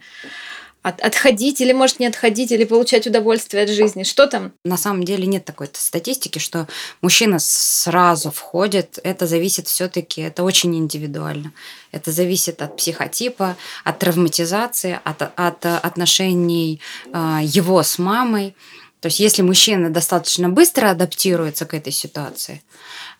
от, 0.88 1.00
отходить 1.00 1.60
или, 1.60 1.72
может, 1.72 2.00
не 2.00 2.06
отходить, 2.06 2.52
или 2.52 2.64
получать 2.64 3.06
удовольствие 3.06 3.64
от 3.64 3.70
жизни? 3.70 4.02
Что 4.02 4.26
там? 4.26 4.52
На 4.64 4.76
самом 4.76 5.04
деле 5.04 5.26
нет 5.26 5.44
такой 5.44 5.68
статистики, 5.72 6.38
что 6.38 6.66
мужчина 7.02 7.38
сразу 7.38 8.30
входит. 8.30 8.98
Это 9.02 9.26
зависит 9.26 9.68
все-таки, 9.68 10.22
это 10.22 10.44
очень 10.44 10.76
индивидуально. 10.76 11.52
Это 11.92 12.12
зависит 12.12 12.62
от 12.62 12.76
психотипа, 12.76 13.56
от 13.84 13.98
травматизации, 13.98 15.00
от, 15.04 15.22
от 15.36 15.66
отношений 15.66 16.80
э, 17.12 17.40
его 17.42 17.82
с 17.82 17.98
мамой. 17.98 18.54
То 19.00 19.06
есть, 19.06 19.20
если 19.20 19.42
мужчина 19.42 19.90
достаточно 19.90 20.48
быстро 20.48 20.90
адаптируется 20.90 21.66
к 21.66 21.74
этой 21.74 21.92
ситуации, 21.92 22.62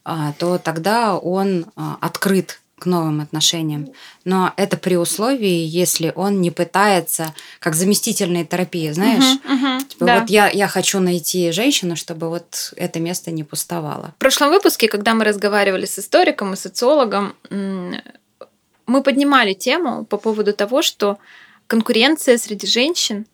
э, 0.05 0.33
то 0.39 0.59
тогда 0.59 1.17
он 1.17 1.63
э, 1.65 1.65
открыт 2.01 2.61
к 2.79 2.87
новым 2.87 3.21
отношениям. 3.21 3.89
Но 4.25 4.53
это 4.57 4.77
при 4.77 4.97
условии, 4.97 5.67
если 5.67 6.13
он 6.15 6.41
не 6.41 6.51
пытается, 6.51 7.35
как 7.61 7.75
заместительная 7.75 8.45
терапия, 8.45 8.93
знаешь, 8.95 9.39
угу, 9.45 9.55
угу, 9.55 9.85
типа, 9.85 10.05
да. 10.05 10.21
вот 10.21 10.31
я, 10.31 10.49
я 10.49 10.69
хочу 10.69 11.01
найти 11.01 11.51
женщину, 11.53 11.97
чтобы 11.97 12.29
вот 12.29 12.73
это 12.77 13.01
место 13.01 13.31
не 13.31 13.45
пустовало. 13.45 14.15
В 14.17 14.21
прошлом 14.21 14.51
выпуске, 14.51 14.89
когда 14.89 15.15
мы 15.15 15.25
разговаривали 15.25 15.87
с 15.87 15.99
историком 15.99 16.55
и 16.55 16.57
социологом, 16.57 17.35
мы 17.51 19.03
поднимали 19.03 19.53
тему 19.53 20.05
по 20.05 20.17
поводу 20.17 20.53
того, 20.53 20.83
что 20.83 21.19
конкуренция 21.67 22.39
среди 22.39 22.67
женщин 22.67 23.27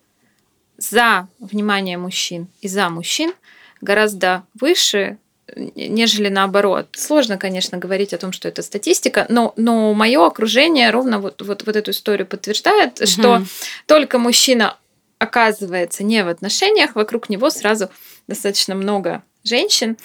за 0.76 1.28
внимание 1.38 1.96
мужчин 1.96 2.48
и 2.60 2.68
за 2.68 2.88
мужчин 2.88 3.32
гораздо 3.80 4.44
выше, 4.58 5.18
нежели 5.56 6.28
наоборот. 6.28 6.88
Сложно, 6.92 7.38
конечно, 7.38 7.78
говорить 7.78 8.12
о 8.12 8.18
том, 8.18 8.32
что 8.32 8.48
это 8.48 8.62
статистика, 8.62 9.26
но, 9.28 9.52
но 9.56 9.92
мое 9.94 10.24
окружение 10.26 10.90
ровно 10.90 11.18
вот, 11.18 11.42
вот, 11.42 11.64
вот 11.64 11.76
эту 11.76 11.90
историю 11.90 12.26
подтверждает, 12.26 13.00
угу. 13.00 13.06
что 13.06 13.42
только 13.86 14.18
мужчина 14.18 14.76
оказывается 15.18 16.02
не 16.04 16.22
в 16.24 16.28
отношениях, 16.28 16.94
вокруг 16.94 17.28
него 17.28 17.50
сразу 17.50 17.90
достаточно 18.26 18.74
много 18.74 19.22
женщин. 19.42 19.96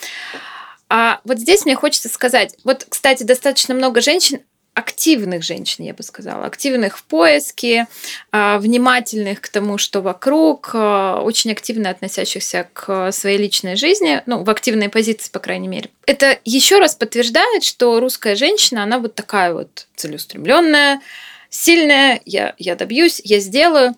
А 0.89 1.21
вот 1.23 1.37
здесь 1.37 1.65
мне 1.65 1.75
хочется 1.75 2.09
сказать, 2.09 2.55
вот, 2.63 2.85
кстати, 2.89 3.23
достаточно 3.23 3.75
много 3.75 4.01
женщин 4.01 4.41
активных 4.79 5.43
женщин, 5.43 5.83
я 5.83 5.93
бы 5.93 6.03
сказала, 6.03 6.45
активных 6.45 6.97
в 6.97 7.03
поиске, 7.03 7.87
а, 8.31 8.57
внимательных 8.57 9.41
к 9.41 9.49
тому, 9.49 9.77
что 9.77 10.01
вокруг, 10.01 10.71
а, 10.73 11.21
очень 11.21 11.51
активно 11.51 11.89
относящихся 11.89 12.67
к 12.73 13.11
своей 13.11 13.37
личной 13.37 13.75
жизни, 13.75 14.23
ну, 14.25 14.43
в 14.43 14.49
активной 14.49 14.89
позиции, 14.89 15.29
по 15.31 15.39
крайней 15.39 15.67
мере. 15.67 15.89
Это 16.05 16.39
еще 16.45 16.79
раз 16.79 16.95
подтверждает, 16.95 17.63
что 17.63 17.99
русская 17.99 18.35
женщина, 18.35 18.83
она 18.83 18.99
вот 18.99 19.15
такая 19.15 19.53
вот 19.53 19.87
целеустремленная, 19.95 21.01
сильная, 21.49 22.21
я, 22.25 22.55
я 22.57 22.75
добьюсь, 22.75 23.21
я 23.23 23.39
сделаю. 23.39 23.95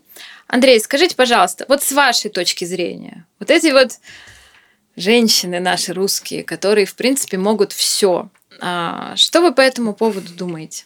Андрей, 0.48 0.80
скажите, 0.82 1.16
пожалуйста, 1.16 1.66
вот 1.70 1.82
с 1.82 1.92
вашей 1.92 2.30
точки 2.30 2.66
зрения, 2.66 3.26
вот 3.40 3.50
эти 3.50 3.72
вот 3.72 3.92
женщины 4.96 5.60
наши 5.60 5.94
русские, 5.94 6.44
которые, 6.44 6.86
в 6.86 6.96
принципе, 6.96 7.38
могут 7.38 7.72
все, 7.72 8.30
что 8.62 9.42
вы 9.42 9.54
по 9.54 9.62
этому 9.62 9.94
поводу 9.94 10.34
думаете? 10.34 10.86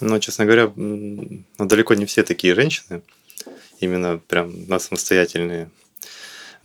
Ну, 0.00 0.18
честно 0.18 0.44
говоря, 0.44 0.72
ну, 0.74 1.44
далеко 1.58 1.94
не 1.94 2.06
все 2.06 2.22
такие 2.22 2.54
женщины, 2.54 3.02
именно 3.78 4.18
прям 4.18 4.66
на 4.66 4.78
самостоятельные. 4.78 5.70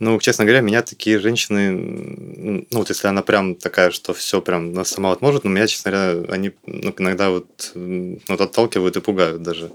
Ну, 0.00 0.18
честно 0.20 0.44
говоря, 0.44 0.60
меня 0.60 0.82
такие 0.82 1.18
женщины, 1.18 1.72
ну, 1.72 2.66
вот 2.78 2.88
если 2.88 3.08
она 3.08 3.22
прям 3.22 3.56
такая, 3.56 3.90
что 3.90 4.14
все 4.14 4.40
прям 4.40 4.70
она 4.70 4.84
сама 4.84 5.10
вот 5.10 5.22
может, 5.22 5.44
но 5.44 5.50
меня, 5.50 5.66
честно 5.66 5.90
говоря, 5.90 6.32
они 6.32 6.52
ну, 6.66 6.94
иногда 6.98 7.30
вот, 7.30 7.72
ну, 7.74 8.20
вот 8.28 8.40
отталкивают 8.40 8.96
и 8.96 9.00
пугают 9.00 9.42
даже. 9.42 9.72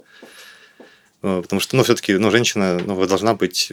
Ну, 1.21 1.41
потому 1.41 1.59
что, 1.59 1.75
ну, 1.75 1.83
все-таки, 1.83 2.17
ну, 2.17 2.31
женщина, 2.31 2.79
ну, 2.85 3.05
должна 3.05 3.33
быть, 3.33 3.71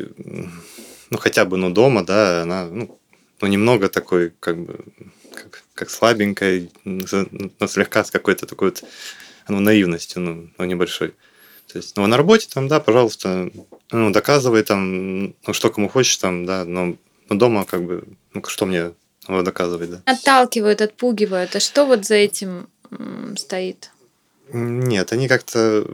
ну, 1.11 1.19
хотя 1.19 1.45
бы, 1.45 1.57
ну, 1.57 1.71
дома, 1.71 2.05
да, 2.05 2.43
она, 2.43 2.67
ну, 2.67 2.99
ну 3.41 3.47
немного 3.47 3.89
такой, 3.89 4.33
как 4.41 4.59
бы, 4.59 4.81
как, 5.35 5.63
как 5.81 5.89
слабенькая, 5.89 6.69
но 6.85 7.67
слегка 7.67 8.05
с 8.05 8.11
какой-то 8.11 8.45
такой 8.47 8.69
вот 8.69 8.85
ну, 9.49 9.61
наивностью, 9.61 10.21
ну, 10.21 10.51
ну, 10.59 10.65
небольшой. 10.67 11.15
То 11.73 11.79
есть, 11.79 11.97
ну, 11.97 12.07
на 12.07 12.19
работе 12.19 12.49
там, 12.53 12.69
да, 12.69 12.81
пожалуйста, 12.81 13.51
ну, 13.91 14.11
доказывай 14.11 14.63
там, 14.63 15.35
ну, 15.47 15.53
что 15.53 15.71
кому 15.71 15.89
хочешь 15.89 16.19
там, 16.19 16.45
да, 16.45 16.67
но, 16.67 16.99
дома 17.31 17.65
как 17.65 17.83
бы, 17.85 18.05
ну, 18.35 18.45
что 18.45 18.67
мне 18.67 18.93
доказывать, 19.27 19.91
да. 19.91 20.03
Отталкивают, 20.05 20.83
отпугивают. 20.83 21.57
А 21.57 21.61
что 21.61 21.87
вот 21.87 22.05
за 22.05 22.17
этим 22.17 22.69
стоит? 23.39 23.91
Нет, 24.53 25.13
они 25.13 25.29
как-то, 25.29 25.87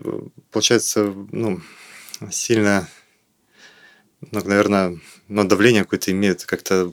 получается, 0.50 1.14
ну, 1.30 1.60
сильно, 2.30 2.88
ну, 4.32 4.40
наверное, 4.44 4.98
ну, 5.28 5.44
давление 5.44 5.84
какое-то 5.84 6.10
имеют, 6.10 6.44
как-то 6.44 6.92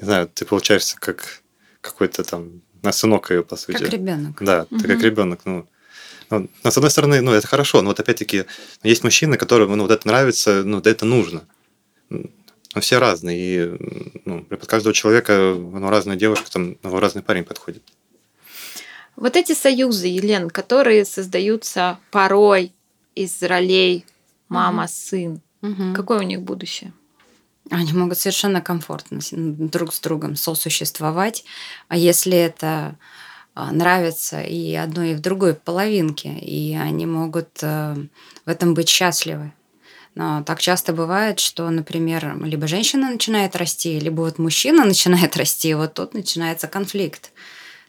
не 0.00 0.04
знаю, 0.04 0.28
ты 0.32 0.44
получаешься 0.44 0.96
как 0.98 1.42
какой-то 1.80 2.24
там 2.24 2.62
на 2.82 2.92
сынок 2.92 3.30
ее, 3.30 3.42
по 3.42 3.56
сути. 3.56 3.78
Как 3.78 3.90
ребенок. 3.90 4.42
Да, 4.42 4.66
угу. 4.70 4.80
ты 4.80 4.88
как 4.88 5.02
ребенок. 5.02 5.40
Ну, 5.44 5.66
ну, 6.30 6.48
с 6.62 6.76
одной 6.76 6.90
стороны, 6.90 7.20
ну, 7.20 7.32
это 7.32 7.46
хорошо, 7.46 7.82
но 7.82 7.88
вот 7.88 8.00
опять-таки 8.00 8.44
есть 8.82 9.02
мужчины, 9.02 9.36
которым 9.36 9.76
ну, 9.76 9.84
вот 9.84 9.92
это 9.92 10.06
нравится, 10.06 10.62
ну, 10.64 10.80
да 10.80 10.90
это 10.90 11.04
нужно. 11.04 11.44
Ну, 12.10 12.30
все 12.80 12.98
разные, 12.98 13.38
и 13.38 14.20
ну, 14.24 14.44
под 14.44 14.66
каждого 14.66 14.94
человека 14.94 15.54
ну, 15.56 15.88
разная 15.88 16.16
девушка, 16.16 16.50
там, 16.50 16.76
ну, 16.82 17.00
разный 17.00 17.22
парень 17.22 17.44
подходит. 17.44 17.82
Вот 19.16 19.36
эти 19.36 19.52
союзы, 19.52 20.06
Елен, 20.06 20.48
которые 20.50 21.04
создаются 21.04 21.98
порой 22.10 22.72
из 23.14 23.42
ролей 23.42 24.04
мама-сын, 24.48 25.40
угу. 25.62 25.94
какое 25.94 26.20
у 26.20 26.22
них 26.22 26.42
будущее? 26.42 26.92
Они 27.70 27.92
могут 27.92 28.18
совершенно 28.18 28.60
комфортно 28.60 29.20
друг 29.32 29.92
с 29.92 30.00
другом 30.00 30.36
сосуществовать. 30.36 31.44
А 31.88 31.96
если 31.96 32.36
это 32.36 32.96
а, 33.60 33.72
нравится 33.72 34.40
и 34.40 34.72
одной, 34.74 35.10
и 35.10 35.14
в 35.14 35.20
другой 35.20 35.52
половинке, 35.52 36.28
и 36.28 36.76
они 36.76 37.06
могут 37.06 37.48
э, 37.62 37.96
в 38.46 38.48
этом 38.48 38.72
быть 38.72 38.88
счастливы. 38.88 39.52
Но 40.14 40.44
так 40.44 40.60
часто 40.60 40.92
бывает, 40.92 41.40
что, 41.40 41.68
например, 41.68 42.38
либо 42.44 42.68
женщина 42.68 43.10
начинает 43.10 43.56
расти, 43.56 43.98
либо 43.98 44.20
вот 44.20 44.38
мужчина 44.38 44.84
начинает 44.86 45.36
расти, 45.36 45.70
и 45.70 45.74
вот 45.74 45.94
тут 45.94 46.14
начинается 46.14 46.68
конфликт. 46.68 47.32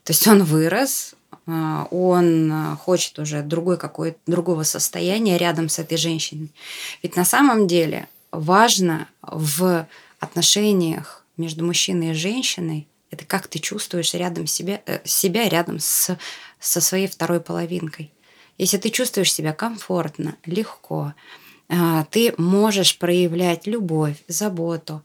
То 0.03 0.11
есть 0.11 0.27
он 0.27 0.43
вырос, 0.43 1.13
э, 1.45 1.85
он 1.91 2.75
хочет 2.81 3.19
уже 3.19 3.43
другой 3.43 3.77
какой 3.77 4.17
другого 4.25 4.63
состояния 4.63 5.37
рядом 5.37 5.69
с 5.69 5.77
этой 5.77 5.99
женщиной. 5.99 6.51
Ведь 7.03 7.15
на 7.15 7.25
самом 7.25 7.67
деле 7.67 8.07
важно 8.31 9.07
в 9.21 9.87
отношениях 10.19 11.25
между 11.37 11.65
мужчиной 11.65 12.11
и 12.11 12.13
женщиной 12.13 12.87
это 13.11 13.25
как 13.25 13.47
ты 13.47 13.59
чувствуешь 13.59 14.13
рядом 14.13 14.47
себя, 14.47 14.81
э, 14.85 14.99
себя 15.03 15.49
рядом 15.49 15.79
с, 15.79 16.15
со 16.59 16.81
своей 16.81 17.07
второй 17.07 17.39
половинкой. 17.39 18.11
Если 18.57 18.77
ты 18.77 18.89
чувствуешь 18.89 19.33
себя 19.33 19.53
комфортно, 19.53 20.35
легко, 20.45 21.13
э, 21.69 22.05
ты 22.11 22.33
можешь 22.37 22.97
проявлять 22.97 23.67
любовь, 23.67 24.17
заботу, 24.27 25.01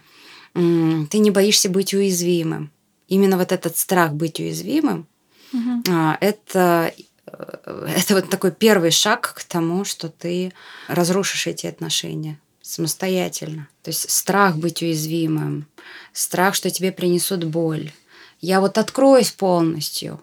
ты 0.54 1.18
не 1.18 1.32
боишься 1.32 1.68
быть 1.68 1.94
уязвимым. 1.94 2.70
Именно 3.08 3.38
вот 3.38 3.50
этот 3.50 3.76
страх 3.76 4.12
быть 4.12 4.38
уязвимым, 4.38 5.08
угу. 5.52 5.82
это, 6.20 6.94
э, 7.26 7.88
это 7.96 8.14
вот 8.14 8.30
такой 8.30 8.52
первый 8.52 8.92
шаг 8.92 9.34
к 9.34 9.42
тому, 9.42 9.84
что 9.84 10.08
ты 10.08 10.52
разрушишь 10.86 11.48
эти 11.48 11.66
отношения 11.66 12.38
самостоятельно. 12.64 13.68
То 13.82 13.90
есть 13.90 14.10
страх 14.10 14.56
быть 14.56 14.82
уязвимым, 14.82 15.66
страх, 16.12 16.54
что 16.54 16.70
тебе 16.70 16.92
принесут 16.92 17.44
боль. 17.44 17.92
Я 18.40 18.60
вот 18.60 18.78
откроюсь 18.78 19.30
полностью, 19.30 20.20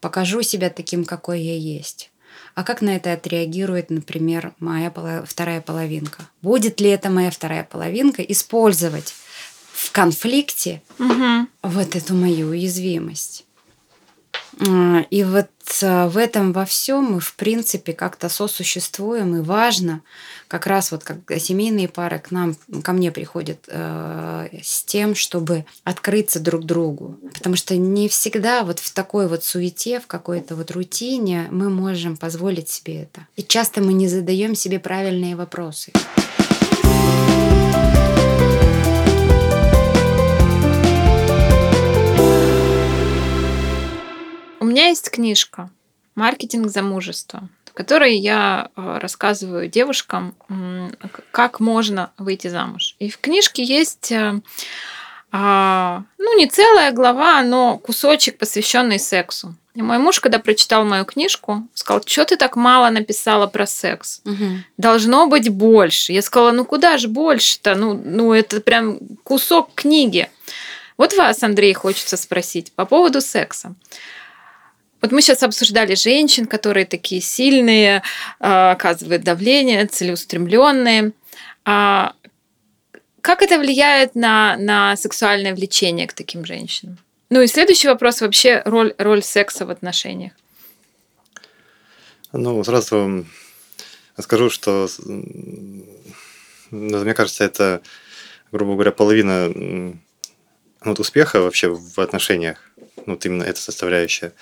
покажу 0.00 0.42
себя 0.42 0.70
таким, 0.70 1.04
какой 1.04 1.42
я 1.42 1.56
есть. 1.56 2.10
А 2.54 2.64
как 2.64 2.80
на 2.80 2.96
это 2.96 3.12
отреагирует, 3.12 3.90
например, 3.90 4.54
моя 4.58 4.92
вторая 5.26 5.60
половинка? 5.60 6.26
Будет 6.40 6.80
ли 6.80 6.88
это 6.88 7.10
моя 7.10 7.30
вторая 7.30 7.64
половинка 7.64 8.22
использовать 8.22 9.14
в 9.72 9.92
конфликте 9.92 10.82
угу. 10.98 11.46
вот 11.62 11.94
эту 11.94 12.14
мою 12.14 12.48
уязвимость? 12.48 13.44
И 15.10 15.24
вот 15.24 15.48
э, 15.82 16.06
в 16.08 16.16
этом 16.16 16.52
во 16.52 16.64
всем 16.64 17.04
мы, 17.04 17.20
в 17.20 17.34
принципе, 17.34 17.92
как-то 17.92 18.28
сосуществуем, 18.28 19.36
и 19.36 19.40
важно 19.40 20.02
как 20.46 20.66
раз 20.66 20.92
вот 20.92 21.02
как 21.02 21.18
семейные 21.38 21.88
пары 21.88 22.18
к 22.18 22.30
нам, 22.30 22.54
ко 22.82 22.92
мне 22.92 23.10
приходят 23.10 23.58
э, 23.66 24.48
с 24.62 24.84
тем, 24.84 25.14
чтобы 25.14 25.64
открыться 25.82 26.38
друг 26.38 26.64
другу. 26.64 27.18
Потому 27.34 27.56
что 27.56 27.76
не 27.76 28.08
всегда 28.08 28.62
вот 28.62 28.78
в 28.78 28.92
такой 28.92 29.26
вот 29.28 29.44
суете, 29.44 29.98
в 29.98 30.06
какой-то 30.06 30.54
вот 30.54 30.70
рутине 30.70 31.48
мы 31.50 31.68
можем 31.68 32.16
позволить 32.16 32.68
себе 32.68 33.02
это. 33.02 33.26
И 33.36 33.42
часто 33.42 33.80
мы 33.80 33.92
не 33.92 34.08
задаем 34.08 34.54
себе 34.54 34.78
правильные 34.78 35.34
вопросы. 35.34 35.92
У 44.62 44.64
меня 44.64 44.90
есть 44.90 45.10
книжка 45.10 45.70
«Маркетинг 46.14 46.68
замужества», 46.68 47.48
в 47.64 47.72
которой 47.72 48.14
я 48.14 48.70
э, 48.76 48.98
рассказываю 49.02 49.66
девушкам, 49.66 50.36
как 51.32 51.58
можно 51.58 52.12
выйти 52.16 52.46
замуж. 52.46 52.94
И 53.00 53.10
в 53.10 53.18
книжке 53.18 53.64
есть 53.64 54.12
э, 54.12 54.40
а, 55.32 56.04
ну, 56.16 56.38
не 56.38 56.46
целая 56.46 56.92
глава, 56.92 57.42
но 57.42 57.76
кусочек, 57.76 58.38
посвященный 58.38 59.00
сексу. 59.00 59.56
И 59.74 59.82
мой 59.82 59.98
муж, 59.98 60.20
когда 60.20 60.38
прочитал 60.38 60.84
мою 60.84 61.06
книжку, 61.06 61.66
сказал, 61.74 62.00
что 62.06 62.24
ты 62.24 62.36
так 62.36 62.54
мало 62.54 62.88
написала 62.90 63.48
про 63.48 63.66
секс? 63.66 64.20
Угу. 64.24 64.46
Должно 64.76 65.26
быть 65.26 65.48
больше. 65.48 66.12
Я 66.12 66.22
сказала, 66.22 66.52
ну 66.52 66.64
куда 66.64 66.98
же 66.98 67.08
больше-то? 67.08 67.74
Ну, 67.74 68.00
ну 68.04 68.32
это 68.32 68.60
прям 68.60 69.00
кусок 69.24 69.70
книги. 69.74 70.30
Вот 70.96 71.14
вас, 71.14 71.42
Андрей, 71.42 71.72
хочется 71.72 72.16
спросить 72.16 72.72
по 72.74 72.84
поводу 72.84 73.20
секса. 73.20 73.74
Вот 75.02 75.10
мы 75.10 75.20
сейчас 75.20 75.42
обсуждали 75.42 75.96
женщин, 75.96 76.46
которые 76.46 76.86
такие 76.86 77.20
сильные, 77.20 78.02
а, 78.38 78.70
оказывают 78.70 79.24
давление, 79.24 79.86
целеустремленные. 79.86 81.12
А 81.64 82.14
как 83.20 83.42
это 83.42 83.58
влияет 83.58 84.14
на, 84.14 84.56
на 84.56 84.96
сексуальное 84.96 85.54
влечение 85.54 86.06
к 86.06 86.12
таким 86.12 86.44
женщинам? 86.44 86.98
Ну 87.30 87.40
и 87.40 87.48
следующий 87.48 87.88
вопрос 87.88 88.20
вообще 88.20 88.62
роль, 88.64 88.94
роль 88.96 89.22
секса 89.22 89.66
в 89.66 89.70
отношениях. 89.70 90.32
Ну, 92.32 92.62
сразу 92.62 93.26
скажу, 94.20 94.50
что 94.50 94.88
ну, 94.98 95.84
мне 96.70 97.14
кажется, 97.14 97.44
это, 97.44 97.82
грубо 98.52 98.74
говоря, 98.74 98.92
половина 98.92 99.52
вот 100.84 101.00
успеха 101.00 101.40
вообще 101.40 101.68
в 101.68 101.98
отношениях. 101.98 102.70
Вот 103.06 103.26
именно 103.26 103.42
эта 103.42 103.60
составляющая. 103.60 104.32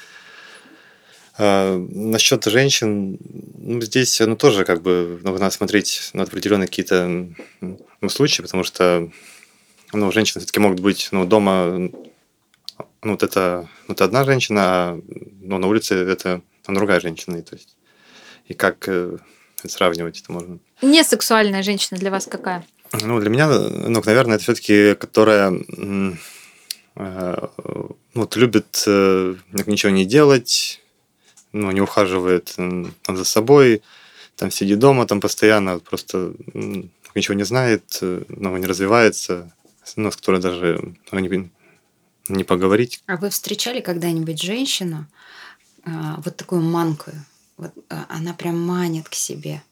А, 1.43 1.79
насчет 1.79 2.45
женщин, 2.45 3.19
ну, 3.57 3.81
здесь 3.81 4.21
ну, 4.21 4.37
тоже 4.37 4.67
как 4.67 4.83
бы 4.83 5.19
ну, 5.23 5.33
надо 5.33 5.49
смотреть 5.51 6.11
на 6.13 6.25
определенные 6.25 6.69
какие-то 6.69 7.29
ну, 7.63 8.09
случаи, 8.11 8.43
потому 8.43 8.63
что 8.63 9.11
ну, 9.95 10.13
женщины 10.13 10.41
все-таки 10.41 10.61
могут 10.61 10.81
быть 10.81 11.09
ну, 11.13 11.25
дома, 11.25 11.79
ну, 11.79 12.13
вот 13.03 13.23
это, 13.23 13.67
ну, 13.89 13.95
это 13.95 14.05
одна 14.05 14.25
женщина, 14.25 14.61
а 14.63 15.01
ну, 15.41 15.57
на 15.57 15.67
улице 15.67 15.95
это 15.95 16.43
другая 16.69 17.01
женщина. 17.01 17.37
И, 17.37 17.43
то 17.43 17.57
есть, 17.57 17.75
и 18.45 18.53
как 18.53 18.87
э, 18.87 19.17
сравнивать 19.65 20.21
это 20.21 20.33
можно? 20.33 20.59
Не 20.83 21.03
сексуальная 21.05 21.63
женщина 21.63 21.99
для 21.99 22.11
вас 22.11 22.27
какая? 22.27 22.67
Ну, 22.93 23.19
для 23.19 23.31
меня, 23.31 23.49
ну, 23.49 24.03
наверное, 24.05 24.35
это 24.35 24.45
все-таки, 24.45 24.95
которая 24.95 25.51
ну, 25.51 26.19
вот 28.13 28.37
любит 28.37 28.85
э, 28.87 29.37
ничего 29.67 29.91
не 29.91 30.05
делать, 30.05 30.81
ну, 31.53 31.71
не 31.71 31.81
ухаживает 31.81 32.55
там, 32.57 33.17
за 33.17 33.25
собой, 33.25 33.83
там 34.37 34.51
сидит 34.51 34.79
дома, 34.79 35.07
там 35.07 35.21
постоянно 35.21 35.79
просто 35.79 36.33
ничего 37.15 37.35
не 37.35 37.45
знает, 37.45 37.99
ну, 38.01 38.57
не 38.57 38.67
развивается, 38.67 39.53
ну, 39.97 40.11
с 40.11 40.17
которой 40.17 40.41
даже 40.41 40.95
ну, 41.11 41.19
не, 41.19 41.51
не 42.29 42.45
поговорить. 42.45 43.03
А 43.07 43.17
вы 43.17 43.31
встречали 43.31 43.81
когда-нибудь 43.81 44.41
женщину, 44.41 45.07
а, 45.85 46.21
вот 46.25 46.37
такую 46.37 46.63
манкую, 46.63 47.25
вот 47.57 47.73
а, 47.89 48.07
она 48.09 48.33
прям 48.35 48.61
манит 48.61 49.09
к 49.09 49.15
себе? 49.15 49.63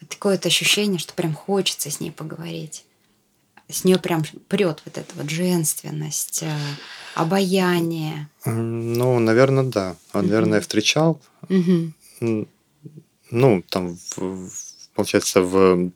Вот 0.00 0.10
такое 0.10 0.34
вот 0.34 0.46
ощущение, 0.46 0.98
что 0.98 1.14
прям 1.14 1.34
хочется 1.34 1.90
с 1.90 2.00
ней 2.00 2.10
поговорить. 2.10 2.84
С 3.72 3.84
нее 3.84 3.98
прям 3.98 4.22
прет 4.48 4.82
вот 4.84 4.98
эта 4.98 5.14
вот 5.16 5.30
женственность, 5.30 6.42
а, 6.42 7.20
обаяние. 7.22 8.28
Ну, 8.44 9.18
наверное, 9.18 9.64
да. 9.64 9.96
Наверное, 10.12 10.56
я 10.56 10.60
встречал. 10.60 11.20
Ну, 12.20 13.62
там, 13.70 13.98
получается, 14.94 15.40
в 15.40 15.90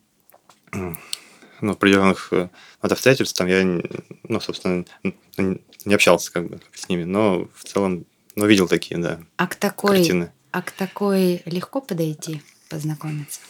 ну, 0.73 1.73
определенных 1.73 2.33
э, 2.33 2.49
обстоятельств 2.81 3.37
там 3.37 3.47
я, 3.47 3.63
ну, 4.29 4.41
собственно, 4.41 4.85
не 5.37 5.95
общался 5.95 6.33
как 6.33 6.49
бы 6.49 6.61
с 6.75 6.89
ними, 6.89 7.05
но 7.05 7.49
в 7.55 7.65
целом, 7.65 8.05
ну, 8.35 8.47
видел 8.47 8.69
такие, 8.69 8.99
да, 8.99 9.21
а 9.37 9.47
к 9.47 9.55
такой, 9.55 9.97
картины. 9.97 10.33
А 10.51 10.63
к 10.63 10.71
такой 10.73 11.43
легко 11.45 11.81
подойти, 11.81 12.43
познакомиться? 12.69 13.41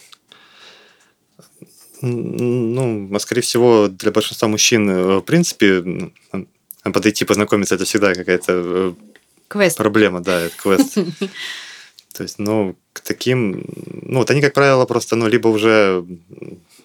Ну, 2.01 3.09
а 3.13 3.19
скорее 3.19 3.41
всего, 3.41 3.87
для 3.87 4.11
большинства 4.11 4.47
мужчин, 4.47 4.89
э, 4.89 5.17
в 5.17 5.21
принципе, 5.21 6.11
подойти, 6.83 7.25
познакомиться, 7.25 7.75
это 7.75 7.85
всегда 7.85 8.13
какая-то 8.13 8.53
э, 8.55 8.93
квест. 9.47 9.77
проблема, 9.77 10.21
да, 10.21 10.41
это 10.41 10.55
квест. 10.57 10.95
То 12.13 12.23
есть, 12.23 12.39
ну, 12.39 12.75
к 12.93 13.01
таким, 13.01 13.63
ну, 14.01 14.19
вот 14.19 14.31
они, 14.31 14.41
как 14.41 14.53
правило, 14.53 14.85
просто, 14.85 15.15
ну, 15.15 15.27
либо 15.27 15.47
уже 15.49 16.05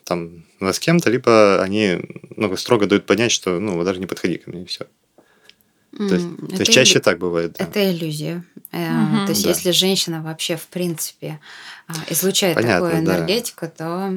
там 0.05 0.45
с 0.61 0.79
кем-то, 0.79 1.11
либо 1.11 1.63
они, 1.63 2.01
ну, 2.37 2.55
строго 2.57 2.87
дают 2.87 3.07
понять, 3.07 3.33
что, 3.33 3.59
ну, 3.59 3.83
даже 3.85 4.01
не 4.01 4.07
подходи 4.07 4.39
ко 4.39 4.51
мне, 4.51 4.63
и 4.63 4.67
все. 4.67 4.87
То 5.97 6.15
есть, 6.15 6.27
mm, 6.27 6.49
то 6.49 6.61
есть 6.61 6.73
чаще 6.73 6.95
иллю... 6.95 7.03
так 7.03 7.19
бывает. 7.19 7.57
Да. 7.59 7.65
Это 7.65 7.91
иллюзия. 7.91 8.45
Mm-hmm. 8.73 9.27
То 9.27 9.33
есть, 9.33 9.43
да. 9.43 9.49
если 9.51 9.71
женщина 9.73 10.23
вообще, 10.23 10.57
в 10.57 10.67
принципе, 10.69 11.39
а, 11.87 11.93
излучает 12.09 12.55
Понятно, 12.55 12.89
такую 12.89 13.05
энергетику, 13.05 13.67
да. 13.67 14.15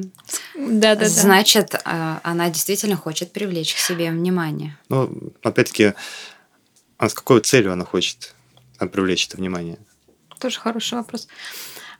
да, 0.56 0.94
да, 0.94 1.08
значит, 1.08 1.74
да. 1.84 2.20
она 2.22 2.48
действительно 2.48 2.96
хочет 2.96 3.32
привлечь 3.32 3.74
к 3.74 3.78
себе 3.78 4.10
внимание. 4.10 4.76
Ну, 4.88 5.32
опять-таки, 5.42 5.92
а 6.96 7.08
с 7.10 7.14
какой 7.14 7.40
целью 7.40 7.72
она 7.72 7.84
хочет 7.84 8.34
привлечь 8.78 9.26
это 9.26 9.36
внимание? 9.36 9.78
Тоже 10.38 10.58
хороший 10.58 10.94
вопрос. 10.94 11.28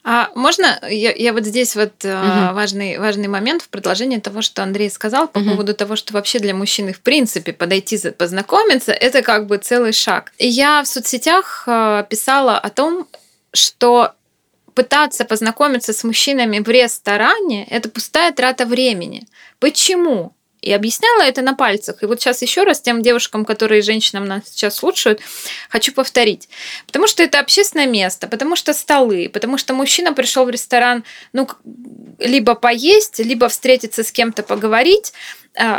А 0.08 0.30
можно 0.36 0.78
я, 0.88 1.12
я 1.12 1.32
вот 1.32 1.44
здесь 1.44 1.74
вот 1.74 2.04
угу. 2.04 2.54
важный, 2.54 2.96
важный 2.96 3.26
момент 3.26 3.62
в 3.62 3.68
продолжении 3.68 4.20
того, 4.20 4.40
что 4.40 4.62
Андрей 4.62 4.88
сказал 4.88 5.26
по 5.26 5.40
угу. 5.40 5.50
поводу 5.50 5.74
того, 5.74 5.96
что 5.96 6.12
вообще 6.12 6.38
для 6.38 6.54
мужчины 6.54 6.92
в 6.92 7.00
принципе 7.00 7.52
подойти, 7.52 7.98
познакомиться, 8.12 8.92
это 8.92 9.22
как 9.22 9.48
бы 9.48 9.58
целый 9.58 9.92
шаг. 9.92 10.32
И 10.38 10.46
я 10.46 10.84
в 10.84 10.86
соцсетях 10.86 11.64
а, 11.66 12.04
писала 12.04 12.56
о 12.56 12.70
том, 12.70 13.08
что 13.52 14.12
пытаться 14.74 15.24
познакомиться 15.24 15.92
с 15.92 16.04
мужчинами 16.04 16.60
в 16.60 16.68
ресторане– 16.68 17.66
это 17.70 17.88
пустая 17.88 18.30
трата 18.30 18.64
времени. 18.64 19.26
Почему? 19.58 20.35
И 20.66 20.72
объясняла 20.72 21.22
это 21.22 21.42
на 21.42 21.54
пальцах. 21.54 22.02
И 22.02 22.06
вот 22.06 22.20
сейчас 22.20 22.42
еще 22.42 22.64
раз 22.64 22.80
тем 22.80 23.00
девушкам, 23.00 23.44
которые 23.44 23.82
женщинам 23.82 24.24
нас 24.24 24.42
сейчас 24.46 24.74
слушают, 24.74 25.20
хочу 25.68 25.92
повторить. 25.92 26.48
Потому 26.88 27.06
что 27.06 27.22
это 27.22 27.38
общественное 27.38 27.86
место, 27.86 28.26
потому 28.26 28.56
что 28.56 28.74
столы, 28.74 29.30
потому 29.32 29.58
что 29.58 29.74
мужчина 29.74 30.12
пришел 30.12 30.44
в 30.44 30.50
ресторан, 30.50 31.04
ну, 31.32 31.48
либо 32.18 32.56
поесть, 32.56 33.20
либо 33.20 33.48
встретиться 33.48 34.02
с 34.02 34.10
кем-то 34.10 34.42
поговорить, 34.42 35.12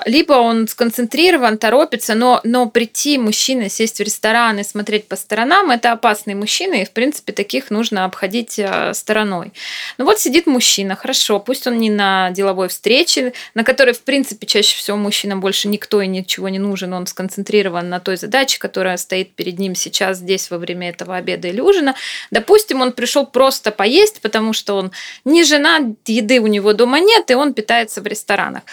либо 0.05 0.33
он 0.33 0.67
сконцентрирован, 0.67 1.57
торопится, 1.57 2.15
но, 2.15 2.41
но 2.43 2.67
прийти 2.67 3.17
мужчина, 3.17 3.69
сесть 3.69 3.99
в 3.99 4.03
ресторан 4.03 4.57
и 4.59 4.63
смотреть 4.63 5.07
по 5.07 5.15
сторонам, 5.15 5.69
это 5.69 5.91
опасные 5.91 6.35
мужчины, 6.35 6.81
и, 6.81 6.85
в 6.85 6.91
принципе, 6.91 7.31
таких 7.31 7.69
нужно 7.69 8.05
обходить 8.05 8.59
а, 8.59 8.93
стороной. 8.93 9.53
Ну 9.99 10.05
вот 10.05 10.19
сидит 10.19 10.47
мужчина, 10.47 10.95
хорошо, 10.95 11.39
пусть 11.39 11.67
он 11.67 11.77
не 11.77 11.91
на 11.91 12.31
деловой 12.31 12.69
встрече, 12.69 13.33
на 13.53 13.63
которой, 13.63 13.93
в 13.93 14.01
принципе, 14.01 14.47
чаще 14.47 14.77
всего 14.77 14.97
мужчина 14.97 15.37
больше 15.37 15.67
никто 15.67 16.01
и 16.01 16.07
ничего 16.07 16.49
не 16.49 16.59
нужен, 16.59 16.93
он 16.93 17.05
сконцентрирован 17.05 17.87
на 17.87 17.99
той 17.99 18.17
задаче, 18.17 18.57
которая 18.57 18.97
стоит 18.97 19.35
перед 19.35 19.59
ним 19.59 19.75
сейчас 19.75 20.17
здесь 20.17 20.49
во 20.49 20.57
время 20.57 20.89
этого 20.89 21.15
обеда 21.15 21.49
или 21.49 21.61
ужина. 21.61 21.93
Допустим, 22.31 22.81
он 22.81 22.93
пришел 22.93 23.27
просто 23.27 23.71
поесть, 23.71 24.21
потому 24.21 24.53
что 24.53 24.75
он 24.75 24.91
не 25.23 25.43
жена, 25.43 25.81
еды 26.07 26.39
у 26.39 26.47
него 26.47 26.73
дома 26.73 26.99
нет, 26.99 27.29
и 27.29 27.35
он 27.35 27.53
питается 27.53 28.01
в 28.01 28.07
ресторанах 28.07 28.63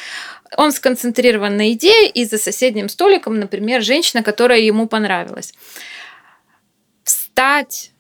он 0.57 0.73
сконцентрирован 0.73 1.57
на 1.57 1.73
идее, 1.73 2.09
и 2.09 2.25
за 2.25 2.38
соседним 2.38 2.88
столиком, 2.88 3.38
например, 3.38 3.83
женщина, 3.83 4.23
которая 4.23 4.61
ему 4.61 4.87
понравилась. 4.87 5.53
Встать, 7.03 7.90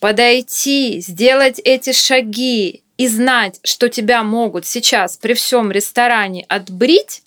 подойти, 0.00 1.00
сделать 1.00 1.60
эти 1.62 1.92
шаги 1.92 2.82
и 2.96 3.08
знать, 3.08 3.60
что 3.64 3.88
тебя 3.88 4.22
могут 4.22 4.66
сейчас 4.66 5.16
при 5.16 5.34
всем 5.34 5.70
ресторане 5.70 6.44
отбрить, 6.48 7.22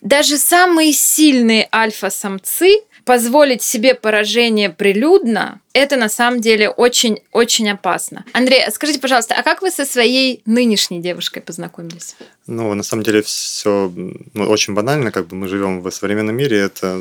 даже 0.00 0.36
самые 0.36 0.92
сильные 0.92 1.68
альфа-самцы 1.72 2.82
позволить 3.04 3.62
себе 3.62 3.94
поражение 3.94 4.70
прилюдно, 4.70 5.60
это 5.72 5.96
на 5.96 6.08
самом 6.08 6.40
деле 6.40 6.68
очень-очень 6.68 7.70
опасно. 7.70 8.24
Андрей, 8.32 8.62
скажите, 8.70 9.00
пожалуйста, 9.00 9.34
а 9.34 9.42
как 9.42 9.62
вы 9.62 9.70
со 9.70 9.84
своей 9.84 10.42
нынешней 10.46 11.00
девушкой 11.00 11.40
познакомились? 11.40 12.16
Ну, 12.46 12.72
на 12.74 12.82
самом 12.82 13.02
деле 13.02 13.22
все 13.22 13.92
ну, 13.94 14.44
очень 14.48 14.74
банально, 14.74 15.10
как 15.10 15.26
бы 15.26 15.36
мы 15.36 15.48
живем 15.48 15.80
в 15.80 15.90
современном 15.90 16.36
мире, 16.36 16.58
это 16.58 16.98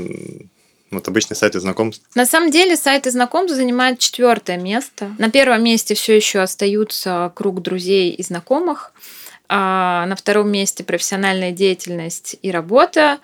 вот 0.91 1.07
обычные 1.07 1.35
сайты 1.35 1.59
знакомств. 1.59 2.05
На 2.15 2.25
самом 2.25 2.51
деле 2.51 2.77
сайты 2.77 3.11
знакомств 3.11 3.55
занимают 3.55 3.99
четвертое 3.99 4.57
место. 4.57 5.11
На 5.17 5.29
первом 5.29 5.63
месте 5.63 5.95
все 5.95 6.15
еще 6.15 6.39
остаются 6.39 7.31
круг 7.35 7.61
друзей 7.61 8.11
и 8.11 8.23
знакомых. 8.23 8.93
А 9.49 10.05
на 10.05 10.15
втором 10.15 10.51
месте 10.51 10.83
профессиональная 10.83 11.51
деятельность 11.51 12.37
и 12.41 12.51
работа. 12.51 13.19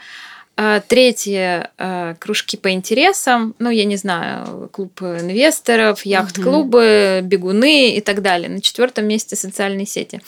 А, 0.62 0.82
третье 0.82 1.72
а, 1.78 2.16
кружки 2.16 2.58
по 2.58 2.70
интересам, 2.72 3.56
ну, 3.60 3.70
я 3.70 3.86
не 3.86 3.96
знаю, 3.96 4.68
клуб 4.74 5.02
инвесторов, 5.02 6.06
яхт-клубы, 6.06 7.22
бегуны 7.24 7.96
и 7.96 8.02
так 8.02 8.22
далее. 8.22 8.50
На 8.50 8.60
четвертом 8.60 9.08
месте 9.08 9.38
социальные 9.38 9.86
сети. 9.86 10.22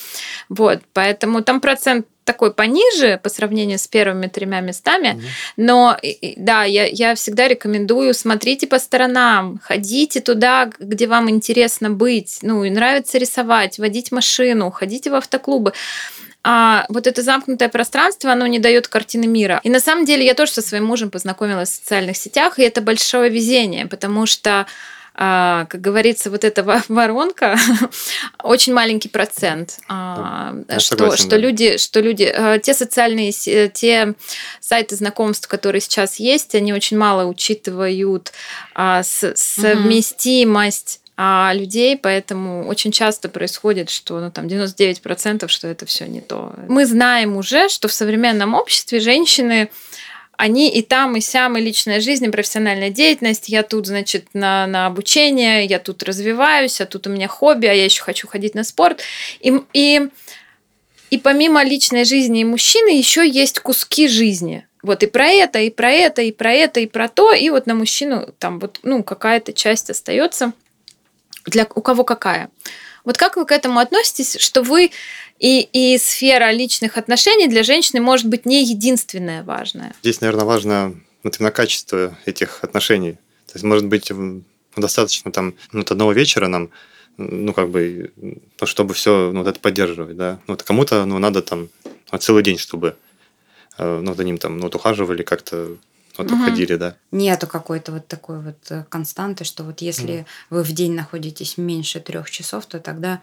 Вот, 0.48 0.80
поэтому 0.94 1.44
там 1.44 1.60
процент 1.60 2.08
такой 2.32 2.54
пониже 2.54 3.20
по 3.22 3.28
сравнению 3.28 3.78
с 3.78 3.88
первыми 3.88 4.28
тремя 4.28 4.62
местами, 4.62 5.22
но 5.58 5.98
да, 6.38 6.64
я, 6.64 6.86
я 6.86 7.14
всегда 7.16 7.50
рекомендую 7.50 8.14
смотрите 8.14 8.68
по 8.68 8.80
сторонам, 8.80 9.60
ходите 9.62 10.22
туда, 10.22 10.70
где 10.80 11.08
вам 11.08 11.30
интересно 11.30 11.90
быть, 11.90 12.40
ну 12.42 12.64
и 12.64 12.70
нравится 12.70 13.18
рисовать, 13.18 13.80
водить 13.80 14.14
машину, 14.14 14.72
ходите 14.72 15.10
в 15.10 15.16
автоклубы 15.16 15.74
а 16.44 16.86
вот 16.90 17.06
это 17.06 17.22
замкнутое 17.22 17.70
пространство, 17.70 18.32
оно 18.32 18.48
не 18.48 18.58
дает 18.60 18.88
картины 18.88 19.28
мира. 19.28 19.60
И 19.62 19.70
на 19.70 19.80
самом 19.80 20.06
деле 20.06 20.26
я 20.26 20.34
тоже 20.34 20.54
со 20.54 20.62
своим 20.62 20.86
мужем 20.86 21.12
познакомилась 21.12 21.70
в 21.70 21.76
социальных 21.76 22.18
сетях, 22.18 22.58
и 22.58 22.64
это 22.64 22.82
большое 22.82 23.30
везение, 23.30 23.86
потому 23.86 24.26
что 24.26 24.66
как 25.24 25.82
говорится, 25.82 26.32
вот 26.32 26.44
эта 26.44 26.64
воронка 26.88 27.56
очень 28.44 28.74
маленький 28.74 29.10
процент, 29.10 29.78
а, 29.88 30.56
что, 30.80 30.98
согласен, 30.98 31.18
что 31.18 31.30
да. 31.30 31.38
люди, 31.38 31.78
что 31.78 32.00
люди, 32.00 32.24
а, 32.24 32.58
те 32.58 32.74
социальные, 32.74 33.32
те 33.32 34.16
сайты 34.60 34.96
знакомств, 34.96 35.48
которые 35.48 35.82
сейчас 35.82 36.16
есть, 36.16 36.56
они 36.56 36.74
очень 36.74 36.98
мало 36.98 37.26
учитывают 37.26 38.34
совместимость 38.74 41.02
а 41.24 41.54
людей, 41.54 41.98
поэтому 41.98 42.68
очень 42.68 42.92
часто 42.92 43.30
происходит, 43.30 43.92
что 43.92 44.20
ну, 44.20 44.32
там 44.32 44.48
99% 44.48 45.48
что 45.50 45.68
это 45.68 45.86
все 45.86 46.08
не 46.08 46.20
то. 46.20 46.52
Мы 46.68 46.88
знаем 46.88 47.38
уже, 47.38 47.70
что 47.70 47.88
в 47.88 47.94
современном 47.94 48.56
обществе 48.56 49.00
женщины 49.00 49.70
они 50.38 50.70
и 50.70 50.82
там, 50.82 51.16
и 51.16 51.22
сям, 51.22 51.58
и 51.58 51.62
личная 51.62 52.02
жизнь, 52.02 52.26
и 52.26 52.30
профессиональная 52.30 52.90
деятельность. 52.90 53.50
Я 53.50 53.64
тут, 53.64 53.88
значит, 53.88 54.28
на, 54.34 54.66
на 54.68 54.88
обучение, 54.88 55.66
я 55.66 55.80
тут 55.80 56.04
развиваюсь, 56.04 56.82
а 56.82 56.86
тут 56.86 57.08
у 57.08 57.10
меня 57.10 57.28
хобби, 57.28 57.68
а 57.68 57.74
я 57.74 57.86
еще 57.86 58.02
хочу 58.02 58.28
ходить 58.28 58.56
на 58.56 58.64
спорт. 58.64 59.02
И, 59.40 59.54
и, 59.74 60.10
и 61.12 61.18
помимо 61.18 61.64
личной 61.64 62.06
жизни 62.06 62.42
и 62.42 62.46
мужчины 62.46 62.90
еще 62.90 63.28
есть 63.28 63.60
куски 63.60 64.08
жизни. 64.08 64.66
Вот 64.82 65.04
и 65.04 65.08
про 65.08 65.28
это, 65.28 65.60
и 65.60 65.70
про 65.70 65.92
это, 65.92 66.24
и 66.24 66.32
про 66.32 66.54
это, 66.54 66.80
и 66.80 66.88
про 66.88 67.08
то. 67.08 67.34
И 67.34 67.50
вот 67.50 67.68
на 67.68 67.76
мужчину 67.76 68.34
там 68.40 68.60
вот, 68.60 68.80
ну, 68.84 69.04
какая-то 69.04 69.54
часть 69.54 69.90
остается 69.90 70.54
для 71.46 71.68
у 71.76 71.82
кого 71.82 72.04
какая. 72.04 72.50
Вот 73.04 73.18
как 73.18 73.36
вы 73.36 73.46
к 73.46 73.52
этому 73.52 73.80
относитесь, 73.80 74.38
что 74.40 74.62
вы 74.62 74.92
и, 75.42 75.68
и 75.74 75.98
сфера 75.98 76.52
личных 76.52 76.98
отношений 76.98 77.48
для 77.48 77.64
женщины 77.64 78.00
может 78.00 78.28
быть 78.28 78.46
не 78.46 78.64
единственная 78.64 79.44
важная? 79.44 79.94
Здесь, 80.04 80.22
наверное, 80.22 80.46
важно 80.46 80.96
вот 81.24 81.40
именно 81.40 81.52
качество 81.52 82.16
этих 82.26 82.64
отношений. 82.64 83.14
То 83.48 83.54
есть, 83.56 83.64
может 83.64 83.88
быть, 83.88 84.12
достаточно 84.78 85.32
там 85.32 85.56
ну, 85.72 85.82
одного 85.82 86.14
вечера 86.14 86.48
нам, 86.48 86.70
ну, 87.18 87.54
как 87.54 87.70
бы, 87.72 88.12
ну, 88.18 88.68
чтобы 88.68 88.94
все 88.94 89.32
ну, 89.34 89.40
вот 89.40 89.48
это 89.48 89.60
поддерживать, 89.60 90.16
да. 90.16 90.40
Ну, 90.46 90.54
вот 90.54 90.62
кому-то, 90.62 91.06
ну, 91.06 91.18
надо 91.18 91.42
там 91.42 91.70
целый 92.20 92.44
день, 92.44 92.60
чтобы 92.60 92.96
э, 93.80 94.00
ну, 94.00 94.14
за 94.14 94.24
ним 94.24 94.38
там 94.38 94.58
ну, 94.58 94.64
вот 94.64 94.76
ухаживали 94.76 95.24
как-то 95.24 95.76
вот 96.18 96.32
угу. 96.32 96.40
уходили, 96.40 96.76
да. 96.76 96.96
Нету 97.12 97.48
какой-то 97.48 97.94
вот 97.94 98.08
такой 98.08 98.42
вот 98.42 98.58
э, 98.70 98.86
константы, 98.90 99.44
что 99.44 99.64
вот 99.64 99.82
если 99.82 100.14
mm. 100.14 100.26
вы 100.50 100.64
в 100.64 100.72
день 100.72 100.94
находитесь 100.94 101.58
меньше 101.58 102.00
трех 102.00 102.30
часов, 102.30 102.66
то 102.66 102.80
тогда 102.80 103.22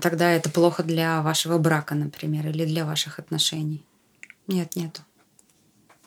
тогда 0.00 0.32
это 0.32 0.50
плохо 0.50 0.82
для 0.82 1.22
вашего 1.22 1.58
брака, 1.58 1.94
например, 1.94 2.48
или 2.48 2.64
для 2.64 2.84
ваших 2.84 3.18
отношений. 3.18 3.84
Нет, 4.46 4.76
нету. 4.76 5.02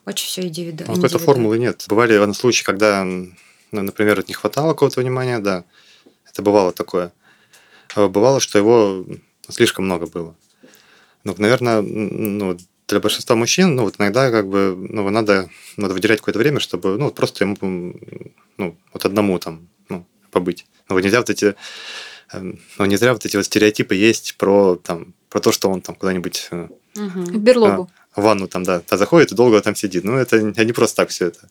Очень 0.05 0.27
все 0.27 0.41
индивидуально. 0.41 0.95
Ну, 0.95 1.01
какой-то 1.01 1.19
формулы 1.19 1.59
нет. 1.59 1.85
Бывали 1.87 2.33
случаи, 2.33 2.63
когда, 2.63 3.03
ну, 3.03 3.31
например, 3.71 4.23
не 4.27 4.33
хватало 4.33 4.73
какого-то 4.73 5.01
внимания, 5.01 5.39
да. 5.39 5.63
Это 6.25 6.41
бывало 6.41 6.71
такое. 6.71 7.11
А 7.95 8.07
бывало, 8.07 8.39
что 8.39 8.57
его 8.57 9.05
слишком 9.47 9.85
много 9.85 10.07
было. 10.07 10.35
Ну, 11.23 11.35
наверное, 11.37 11.81
ну, 11.81 12.57
для 12.87 12.99
большинства 12.99 13.35
мужчин, 13.35 13.75
ну, 13.75 13.83
вот 13.83 13.95
иногда 13.99 14.31
как 14.31 14.47
бы, 14.47 14.75
ну, 14.89 15.07
надо, 15.09 15.49
надо 15.77 15.93
выделять 15.93 16.19
какое-то 16.19 16.39
время, 16.39 16.59
чтобы, 16.59 16.97
ну, 16.97 17.11
просто 17.11 17.43
ему, 17.43 17.55
ну, 18.57 18.77
вот 18.93 19.05
одному 19.05 19.37
там, 19.37 19.67
ну, 19.89 20.07
побыть. 20.31 20.65
Ну, 20.87 20.95
вот 20.95 21.03
нельзя 21.03 21.19
вот 21.19 21.29
эти, 21.29 21.55
ну, 22.33 22.85
не 22.85 22.97
зря 22.97 23.13
вот 23.13 23.25
эти 23.25 23.35
вот 23.35 23.45
стереотипы 23.45 23.95
есть 23.95 24.35
про, 24.37 24.75
там, 24.75 25.13
про 25.29 25.39
то, 25.39 25.51
что 25.51 25.69
он 25.69 25.81
там 25.81 25.95
куда-нибудь... 25.95 26.49
Угу. 26.51 26.69
В 26.95 27.37
берлогу. 27.37 27.89
В 28.15 28.21
ванну 28.21 28.47
там, 28.47 28.63
да, 28.63 28.81
заходит 28.89 29.31
и 29.31 29.35
долго 29.35 29.61
там 29.61 29.75
сидит. 29.75 30.03
Ну, 30.03 30.15
это 30.15 30.41
не 30.41 30.73
просто 30.73 30.97
так 30.97 31.09
все 31.09 31.27
это. 31.27 31.47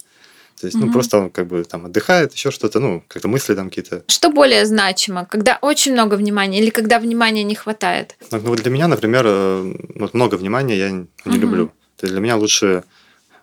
То 0.61 0.67
есть, 0.67 0.77
угу. 0.77 0.87
ну, 0.87 0.93
просто 0.93 1.19
он 1.19 1.31
как 1.31 1.47
бы 1.47 1.63
там 1.65 1.87
отдыхает, 1.87 2.33
еще 2.33 2.51
что-то, 2.51 2.81
ну, 2.81 3.05
как-то 3.07 3.29
мысли 3.29 3.55
там 3.55 3.69
какие-то. 3.69 4.03
Что 4.09 4.31
более 4.31 4.67
значимо, 4.67 5.25
когда 5.25 5.59
очень 5.63 5.93
много 5.93 6.15
внимания 6.15 6.61
или 6.61 6.71
когда 6.71 6.99
внимания 6.99 7.45
не 7.45 7.55
хватает? 7.55 8.17
Ну, 8.33 8.41
ну 8.41 8.55
для 8.57 8.71
меня, 8.71 8.89
например, 8.89 9.25
э, 9.27 9.75
вот 9.95 10.15
много 10.15 10.35
внимания 10.35 10.77
я 10.77 10.91
не 10.91 11.07
угу. 11.25 11.37
люблю. 11.37 11.67
То 11.97 12.05
есть 12.05 12.13
для 12.13 12.21
меня 12.21 12.37
лучше 12.37 12.83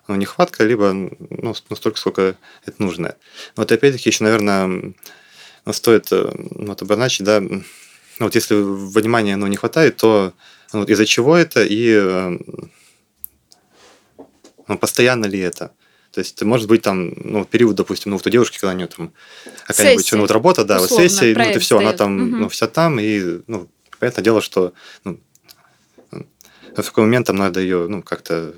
ну, 0.08 0.14
нехватка, 0.16 0.64
либо 0.64 0.92
ну, 0.92 1.54
столько, 1.54 1.98
сколько 1.98 2.36
это 2.66 2.82
нужно. 2.82 3.16
Вот 3.56 3.72
опять-таки 3.72 4.10
еще, 4.10 4.24
наверное, 4.24 4.92
ну, 5.66 5.72
стоит 5.72 6.10
э, 6.12 6.30
ну, 6.52 6.68
вот 6.68 6.80
обозначить, 6.80 7.26
да, 7.26 7.40
ну, 7.40 7.62
вот 8.20 8.34
если 8.34 8.54
внимания 8.54 9.36
ну, 9.36 9.46
не 9.48 9.56
хватает, 9.56 9.96
то 9.96 10.32
ну, 10.72 10.80
вот 10.80 10.90
из-за 10.90 11.04
чего 11.04 11.36
это 11.36 11.64
и 11.64 11.92
э, 11.92 12.38
ну, 14.68 14.78
постоянно 14.78 15.26
ли 15.26 15.38
это? 15.38 15.72
То 16.12 16.20
есть, 16.20 16.40
может 16.42 16.68
быть, 16.68 16.82
там, 16.82 17.12
ну, 17.16 17.44
период, 17.44 17.76
допустим, 17.76 18.10
ну, 18.10 18.16
вот 18.16 18.26
у 18.26 18.30
девушки, 18.30 18.58
когда 18.58 18.72
у 18.72 18.76
нее 18.76 18.86
там 18.86 19.12
какая-нибудь 19.66 20.12
ну, 20.12 20.20
вот 20.20 20.30
работа, 20.30 20.64
да, 20.64 20.76
Условно, 20.76 21.02
вот 21.02 21.10
сессия, 21.10 21.34
ну, 21.34 21.42
это 21.42 21.60
все, 21.60 21.78
она 21.78 21.92
там, 21.92 22.16
угу. 22.16 22.36
ну, 22.36 22.48
вся 22.48 22.68
там, 22.68 22.98
и, 22.98 23.40
ну, 23.46 23.68
понятное 23.98 24.24
дело, 24.24 24.40
что, 24.40 24.72
ну, 25.04 25.20
в 26.10 26.82
какой 26.82 27.04
момент 27.04 27.26
там 27.26 27.36
надо 27.36 27.60
ее, 27.60 27.86
ну, 27.88 28.02
как-то 28.02 28.54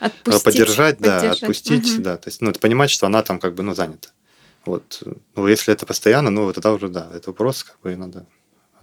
отпустить, 0.00 0.42
поддержать, 0.42 0.98
да, 0.98 1.30
отпустить, 1.30 1.94
угу. 1.94 2.02
да, 2.02 2.16
то 2.16 2.28
есть, 2.28 2.40
ну, 2.40 2.50
это 2.50 2.58
понимать, 2.58 2.90
что 2.90 3.06
она 3.06 3.22
там 3.22 3.38
как 3.38 3.54
бы, 3.54 3.62
ну, 3.62 3.74
занята. 3.74 4.08
Вот, 4.66 5.02
ну, 5.34 5.46
если 5.46 5.74
это 5.74 5.86
постоянно, 5.86 6.30
ну, 6.30 6.52
тогда 6.52 6.72
уже, 6.72 6.88
да, 6.88 7.10
это 7.14 7.30
вопрос, 7.30 7.64
как 7.64 7.80
бы, 7.80 7.94
надо 7.96 8.26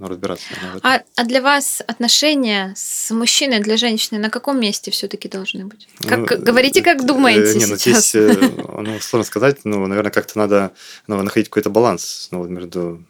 ну, 0.01 0.07
разбираться. 0.07 0.45
А, 0.81 1.01
а 1.15 1.23
для 1.25 1.41
вас 1.41 1.81
отношения 1.85 2.73
с 2.75 3.11
мужчиной 3.11 3.59
для 3.59 3.77
женщины 3.77 4.19
на 4.19 4.31
каком 4.31 4.59
месте 4.59 4.89
все-таки 4.89 5.29
должны 5.29 5.65
быть? 5.65 5.87
Как, 6.07 6.19
ну, 6.19 6.43
говорите, 6.43 6.81
как 6.81 7.03
э, 7.03 7.05
думаете 7.05 7.59
не, 7.59 7.67
ну, 7.67 7.77
сейчас. 7.77 8.09
Здесь, 8.09 8.15
э, 8.15 8.49
ну, 8.79 8.99
сложно 8.99 9.25
сказать, 9.25 9.59
ну, 9.63 9.85
наверное, 9.85 10.11
как-то 10.11 10.39
надо 10.39 10.71
ну, 11.05 11.21
находить 11.21 11.49
какой-то 11.49 11.69
баланс 11.69 12.29
ну, 12.31 12.43
между... 12.45 13.05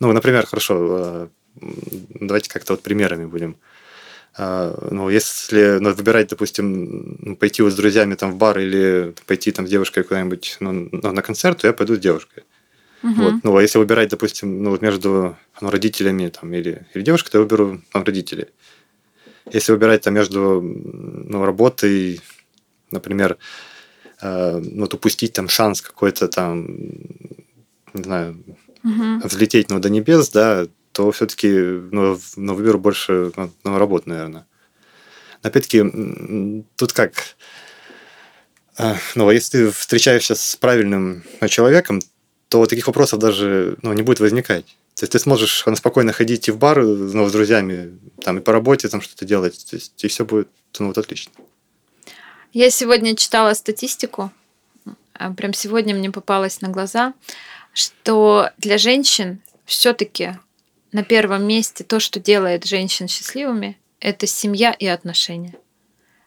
Ну, 0.00 0.10
например, 0.12 0.46
хорошо, 0.46 0.74
э, 0.80 1.28
давайте 2.14 2.48
как-то 2.48 2.72
вот 2.72 2.82
примерами 2.82 3.26
будем. 3.26 3.58
Ну, 4.38 5.10
если 5.10 5.78
ну, 5.78 5.92
выбирать, 5.92 6.28
допустим, 6.28 7.16
ну, 7.20 7.36
пойти 7.36 7.62
вот 7.62 7.72
с 7.72 7.76
друзьями 7.76 8.14
там 8.14 8.32
в 8.32 8.36
бар 8.36 8.58
или 8.58 9.14
пойти 9.26 9.52
там 9.52 9.66
с 9.66 9.70
девушкой 9.70 10.04
куда-нибудь 10.04 10.56
ну, 10.60 10.88
на 10.90 11.22
концерт, 11.22 11.58
то 11.58 11.66
я 11.66 11.74
пойду 11.74 11.96
с 11.96 11.98
девушкой. 11.98 12.44
Угу. 13.02 13.12
Вот. 13.14 13.34
Ну, 13.42 13.56
а 13.56 13.62
если 13.62 13.78
выбирать, 13.78 14.10
допустим, 14.10 14.62
ну, 14.62 14.70
вот 14.70 14.80
между 14.80 15.36
ну, 15.60 15.70
родителями 15.70 16.28
там, 16.28 16.54
или, 16.54 16.86
или 16.94 17.02
девушкой, 17.02 17.30
то 17.30 17.38
я 17.38 17.42
выберу 17.42 17.82
там, 17.92 18.04
родителей. 18.04 18.46
Если 19.50 19.72
выбирать 19.72 20.02
там, 20.02 20.14
между 20.14 20.62
ну, 20.62 21.44
работой, 21.44 22.20
например, 22.90 23.38
э, 24.20 24.58
ну, 24.58 24.82
вот 24.82 24.94
упустить 24.94 25.32
там 25.32 25.48
шанс 25.48 25.82
какой-то 25.82 26.28
там, 26.28 26.66
не 27.92 28.02
знаю, 28.02 28.42
угу. 28.84 29.26
взлететь 29.26 29.70
ну, 29.70 29.80
до 29.80 29.90
небес, 29.90 30.30
да, 30.30 30.66
то 30.92 31.10
все-таки 31.10 31.48
ну, 31.48 32.18
ну, 32.36 32.54
выберу 32.54 32.78
больше 32.78 33.32
ну, 33.36 33.50
ну, 33.64 33.78
работу, 33.78 34.08
наверное. 34.08 34.46
Опять-таки, 35.42 36.64
тут 36.76 36.92
как... 36.92 37.12
Э, 38.78 38.94
ну, 39.14 39.30
если 39.30 39.58
ты 39.58 39.70
встречаешься 39.70 40.34
с 40.34 40.56
правильным 40.56 41.24
человеком, 41.48 42.00
то 42.48 42.66
таких 42.66 42.86
вопросов 42.86 43.18
даже 43.18 43.76
ну, 43.82 43.92
не 43.92 44.02
будет 44.02 44.20
возникать. 44.20 44.66
То 44.94 45.04
есть 45.04 45.12
ты 45.12 45.18
сможешь 45.18 45.64
спокойно 45.76 46.12
ходить 46.12 46.48
и 46.48 46.50
в 46.50 46.58
бар 46.58 46.82
ну, 46.82 47.28
с 47.28 47.32
друзьями, 47.32 47.98
там, 48.22 48.38
и 48.38 48.40
по 48.40 48.52
работе 48.52 48.88
там 48.88 49.00
что-то 49.00 49.24
делать, 49.24 49.66
то 49.70 49.76
есть, 49.76 50.04
и 50.04 50.08
все 50.08 50.24
будет 50.24 50.48
ну, 50.78 50.88
вот 50.88 50.98
отлично. 50.98 51.32
Я 52.52 52.70
сегодня 52.70 53.16
читала 53.16 53.54
статистику, 53.54 54.30
а 55.14 55.32
прям 55.32 55.54
сегодня 55.54 55.94
мне 55.94 56.10
попалось 56.10 56.60
на 56.60 56.68
глаза, 56.68 57.14
что 57.72 58.50
для 58.58 58.76
женщин 58.76 59.40
все-таки 59.64 60.36
на 60.92 61.02
первом 61.02 61.44
месте 61.44 61.84
то, 61.84 62.00
что 62.00 62.20
делает 62.20 62.64
женщин 62.64 63.08
счастливыми, 63.08 63.78
это 64.00 64.26
семья 64.26 64.72
и 64.72 64.86
отношения. 64.86 65.54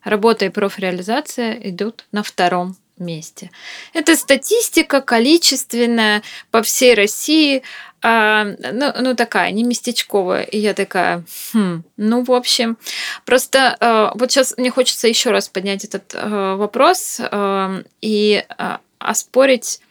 Работа 0.04 0.46
и 0.46 0.50
профреализация 0.50 1.54
идут 1.54 2.06
на 2.12 2.24
втором 2.24 2.78
месте. 2.98 3.52
Это 3.94 4.16
статистика 4.16 5.02
количественная 5.02 6.24
по 6.52 6.62
всей 6.62 6.94
России, 6.94 7.64
а, 8.02 8.46
ну, 8.46 8.94
ну 9.02 9.16
такая, 9.16 9.52
не 9.52 9.64
местечковая. 9.64 10.44
И 10.44 10.60
я 10.60 10.74
такая, 10.74 11.24
хм, 11.54 11.84
ну, 11.98 12.24
в 12.24 12.32
общем, 12.32 12.78
просто 13.26 13.76
а, 13.80 14.12
вот 14.16 14.32
сейчас 14.32 14.54
мне 14.58 14.70
хочется 14.70 15.08
еще 15.08 15.32
раз 15.32 15.50
поднять 15.50 15.84
этот 15.84 16.14
а, 16.16 16.56
вопрос 16.56 17.18
а, 17.20 17.82
и 18.02 18.44
а, 18.58 18.80
оспорить 19.00 19.82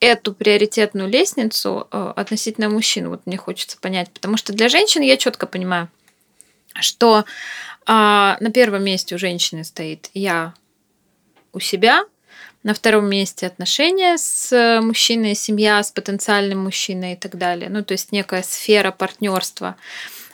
эту 0.00 0.34
приоритетную 0.34 1.08
лестницу 1.08 1.86
а, 1.90 2.12
относительно 2.12 2.68
мужчин. 2.68 3.08
Вот 3.08 3.26
мне 3.26 3.36
хочется 3.36 3.78
понять, 3.78 4.10
потому 4.10 4.36
что 4.36 4.52
для 4.52 4.68
женщин 4.68 5.02
я 5.02 5.16
четко 5.16 5.46
понимаю, 5.46 5.88
что 6.80 7.24
а, 7.86 8.36
на 8.40 8.50
первом 8.50 8.84
месте 8.84 9.14
у 9.14 9.18
женщины 9.18 9.62
стоит 9.62 10.10
я 10.14 10.54
у 11.52 11.60
себя, 11.60 12.04
на 12.62 12.74
втором 12.74 13.08
месте 13.08 13.46
отношения 13.46 14.18
с 14.18 14.80
мужчиной, 14.82 15.34
семья 15.34 15.82
с 15.82 15.90
потенциальным 15.90 16.58
мужчиной 16.64 17.14
и 17.14 17.16
так 17.16 17.36
далее. 17.36 17.70
Ну, 17.70 17.82
то 17.82 17.92
есть 17.92 18.12
некая 18.12 18.42
сфера 18.42 18.90
партнерства. 18.90 19.76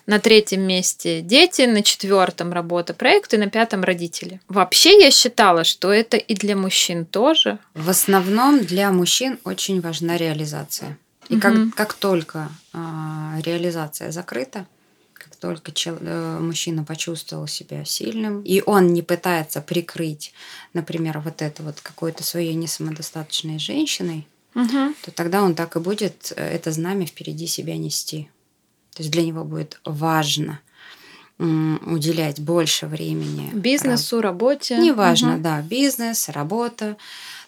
На 0.06 0.20
третьем 0.20 0.62
месте 0.62 1.20
дети, 1.20 1.62
на 1.62 1.82
четвертом 1.82 2.52
работа, 2.52 2.94
проекты, 2.94 3.38
на 3.38 3.50
пятом 3.50 3.82
родители. 3.82 4.40
Вообще 4.48 5.00
я 5.00 5.10
считала, 5.10 5.64
что 5.64 5.92
это 5.92 6.16
и 6.16 6.34
для 6.34 6.56
мужчин 6.56 7.04
тоже. 7.04 7.58
В 7.74 7.90
основном 7.90 8.64
для 8.64 8.92
мужчин 8.92 9.38
очень 9.44 9.80
важна 9.80 10.16
реализация. 10.16 10.96
И 11.28 11.34
угу. 11.34 11.42
как, 11.42 11.74
как 11.74 11.94
только 11.94 12.48
а, 12.72 13.40
реализация 13.44 14.12
закрыта, 14.12 14.66
только 15.40 15.72
чел, 15.72 15.96
э, 16.00 16.38
мужчина 16.40 16.84
почувствовал 16.84 17.46
себя 17.46 17.84
сильным, 17.84 18.42
и 18.42 18.62
он 18.64 18.92
не 18.92 19.02
пытается 19.02 19.60
прикрыть, 19.60 20.32
например, 20.72 21.20
вот 21.20 21.42
это 21.42 21.62
вот 21.62 21.80
какое-то 21.80 22.24
свое 22.24 22.54
несамодостаточной 22.54 23.58
женщиной, 23.58 24.26
угу. 24.54 24.94
то 25.04 25.10
тогда 25.12 25.42
он 25.42 25.54
так 25.54 25.76
и 25.76 25.80
будет 25.80 26.32
э, 26.36 26.42
это 26.42 26.72
знамя 26.72 27.06
впереди 27.06 27.46
себя 27.46 27.76
нести. 27.76 28.28
То 28.96 29.02
есть 29.02 29.10
для 29.10 29.22
него 29.22 29.44
будет 29.44 29.78
важно 29.84 30.60
уделять 31.38 32.40
больше 32.40 32.86
времени 32.86 33.50
бизнесу, 33.52 34.22
работе. 34.22 34.78
Неважно, 34.78 35.34
угу. 35.34 35.42
да, 35.42 35.60
бизнес, 35.60 36.30
работа, 36.30 36.96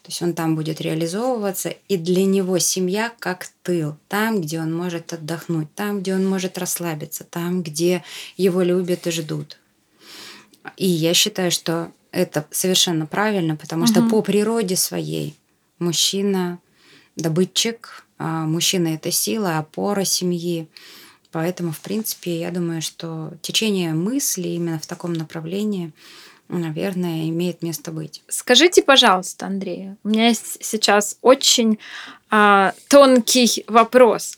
то 0.02 0.10
есть 0.10 0.20
он 0.20 0.34
там 0.34 0.56
будет 0.56 0.82
реализовываться, 0.82 1.70
и 1.88 1.96
для 1.96 2.26
него 2.26 2.58
семья 2.58 3.10
как 3.18 3.48
тыл, 3.62 3.96
там, 4.08 4.42
где 4.42 4.60
он 4.60 4.76
может 4.76 5.14
отдохнуть, 5.14 5.74
там, 5.74 6.00
где 6.00 6.14
он 6.14 6.28
может 6.28 6.58
расслабиться, 6.58 7.24
там, 7.24 7.62
где 7.62 8.04
его 8.36 8.60
любят 8.60 9.06
и 9.06 9.10
ждут. 9.10 9.58
И 10.76 10.86
я 10.86 11.14
считаю, 11.14 11.50
что 11.50 11.90
это 12.12 12.46
совершенно 12.50 13.06
правильно, 13.06 13.56
потому 13.56 13.84
угу. 13.84 13.90
что 13.90 14.02
по 14.02 14.20
природе 14.20 14.76
своей 14.76 15.34
мужчина 15.78 16.58
добытчик, 17.16 18.04
а 18.18 18.44
мужчина 18.44 18.88
это 18.88 19.10
сила, 19.10 19.56
опора 19.56 20.04
семьи. 20.04 20.68
Поэтому, 21.30 21.72
в 21.72 21.80
принципе, 21.80 22.40
я 22.40 22.50
думаю, 22.50 22.80
что 22.82 23.32
течение 23.42 23.92
мысли 23.92 24.48
именно 24.48 24.78
в 24.78 24.86
таком 24.86 25.12
направлении 25.12 25.92
наверное, 26.48 27.28
имеет 27.28 27.62
место 27.62 27.92
быть. 27.92 28.22
Скажите, 28.28 28.82
пожалуйста, 28.82 29.46
Андрей, 29.46 29.90
у 30.02 30.08
меня 30.08 30.28
есть 30.28 30.64
сейчас 30.64 31.18
очень 31.20 31.78
а, 32.30 32.74
тонкий 32.88 33.64
вопрос. 33.66 34.36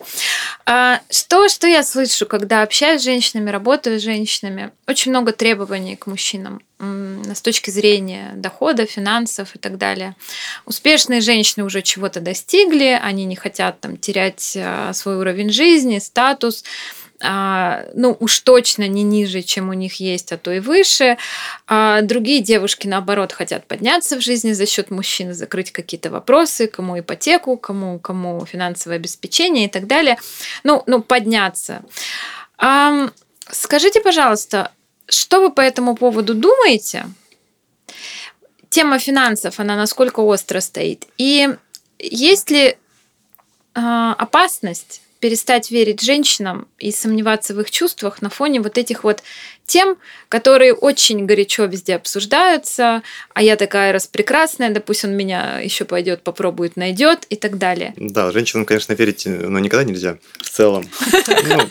А, 0.66 1.00
что, 1.10 1.48
что 1.48 1.66
я 1.66 1.82
слышу, 1.82 2.26
когда 2.26 2.62
общаюсь 2.62 3.00
с 3.00 3.04
женщинами, 3.04 3.50
работаю 3.50 3.98
с 3.98 4.02
женщинами? 4.02 4.70
Очень 4.86 5.10
много 5.10 5.32
требований 5.32 5.96
к 5.96 6.06
мужчинам 6.06 6.62
с 6.78 7.42
точки 7.42 7.70
зрения 7.70 8.32
дохода, 8.36 8.86
финансов 8.86 9.54
и 9.54 9.58
так 9.58 9.76
далее. 9.76 10.16
Успешные 10.64 11.20
женщины 11.20 11.64
уже 11.64 11.82
чего-то 11.82 12.20
достигли, 12.20 12.98
они 13.02 13.26
не 13.26 13.36
хотят 13.36 13.80
там 13.80 13.98
терять 13.98 14.56
а, 14.56 14.92
свой 14.94 15.16
уровень 15.16 15.50
жизни, 15.50 15.98
статус 15.98 16.64
а, 17.22 17.84
ну 17.94 18.16
уж 18.18 18.40
точно 18.40 18.88
не 18.88 19.02
ниже, 19.02 19.42
чем 19.42 19.68
у 19.68 19.74
них 19.74 20.00
есть, 20.00 20.32
а 20.32 20.38
то 20.38 20.50
и 20.50 20.60
выше. 20.60 21.18
А 21.66 22.00
другие 22.02 22.40
девушки, 22.40 22.86
наоборот, 22.86 23.32
хотят 23.32 23.66
подняться 23.66 24.16
в 24.16 24.20
жизни 24.20 24.52
за 24.52 24.66
счет 24.66 24.90
мужчины, 24.90 25.34
закрыть 25.34 25.70
какие-то 25.70 26.10
вопросы, 26.10 26.66
кому 26.66 26.98
ипотеку, 26.98 27.56
кому, 27.56 27.98
кому 27.98 28.44
финансовое 28.46 28.96
обеспечение 28.96 29.66
и 29.66 29.68
так 29.68 29.86
далее. 29.86 30.18
Ну, 30.64 30.82
ну 30.86 31.02
подняться. 31.02 31.82
А, 32.56 33.10
скажите, 33.50 34.00
пожалуйста, 34.00 34.72
что 35.06 35.40
вы 35.40 35.52
по 35.52 35.60
этому 35.60 35.96
поводу 35.96 36.34
думаете? 36.34 37.04
Тема 38.70 38.98
финансов, 38.98 39.60
она 39.60 39.76
насколько 39.76 40.20
остро 40.20 40.60
стоит? 40.60 41.06
И 41.18 41.48
есть 41.98 42.50
ли 42.50 42.78
а, 43.74 44.14
опасность 44.14 45.02
перестать 45.20 45.70
верить 45.70 46.00
женщинам 46.00 46.66
и 46.78 46.90
сомневаться 46.90 47.54
в 47.54 47.60
их 47.60 47.70
чувствах 47.70 48.22
на 48.22 48.30
фоне 48.30 48.60
вот 48.60 48.78
этих 48.78 49.04
вот 49.04 49.22
тем, 49.66 49.98
которые 50.28 50.74
очень 50.74 51.26
горячо 51.26 51.66
везде 51.66 51.94
обсуждаются, 51.94 53.02
а 53.34 53.42
я 53.42 53.56
такая 53.56 53.92
распрекрасная, 53.92 54.70
да 54.70 54.80
пусть 54.80 55.04
он 55.04 55.12
меня 55.12 55.60
еще 55.60 55.84
пойдет, 55.84 56.22
попробует, 56.22 56.76
найдет 56.76 57.26
и 57.28 57.36
так 57.36 57.58
далее. 57.58 57.94
Да, 57.96 58.32
женщинам, 58.32 58.64
конечно, 58.64 58.94
верить, 58.94 59.26
но 59.26 59.58
никогда 59.60 59.84
нельзя 59.84 60.18
в 60.38 60.50
целом. 60.50 60.88
Ну, 61.46 61.68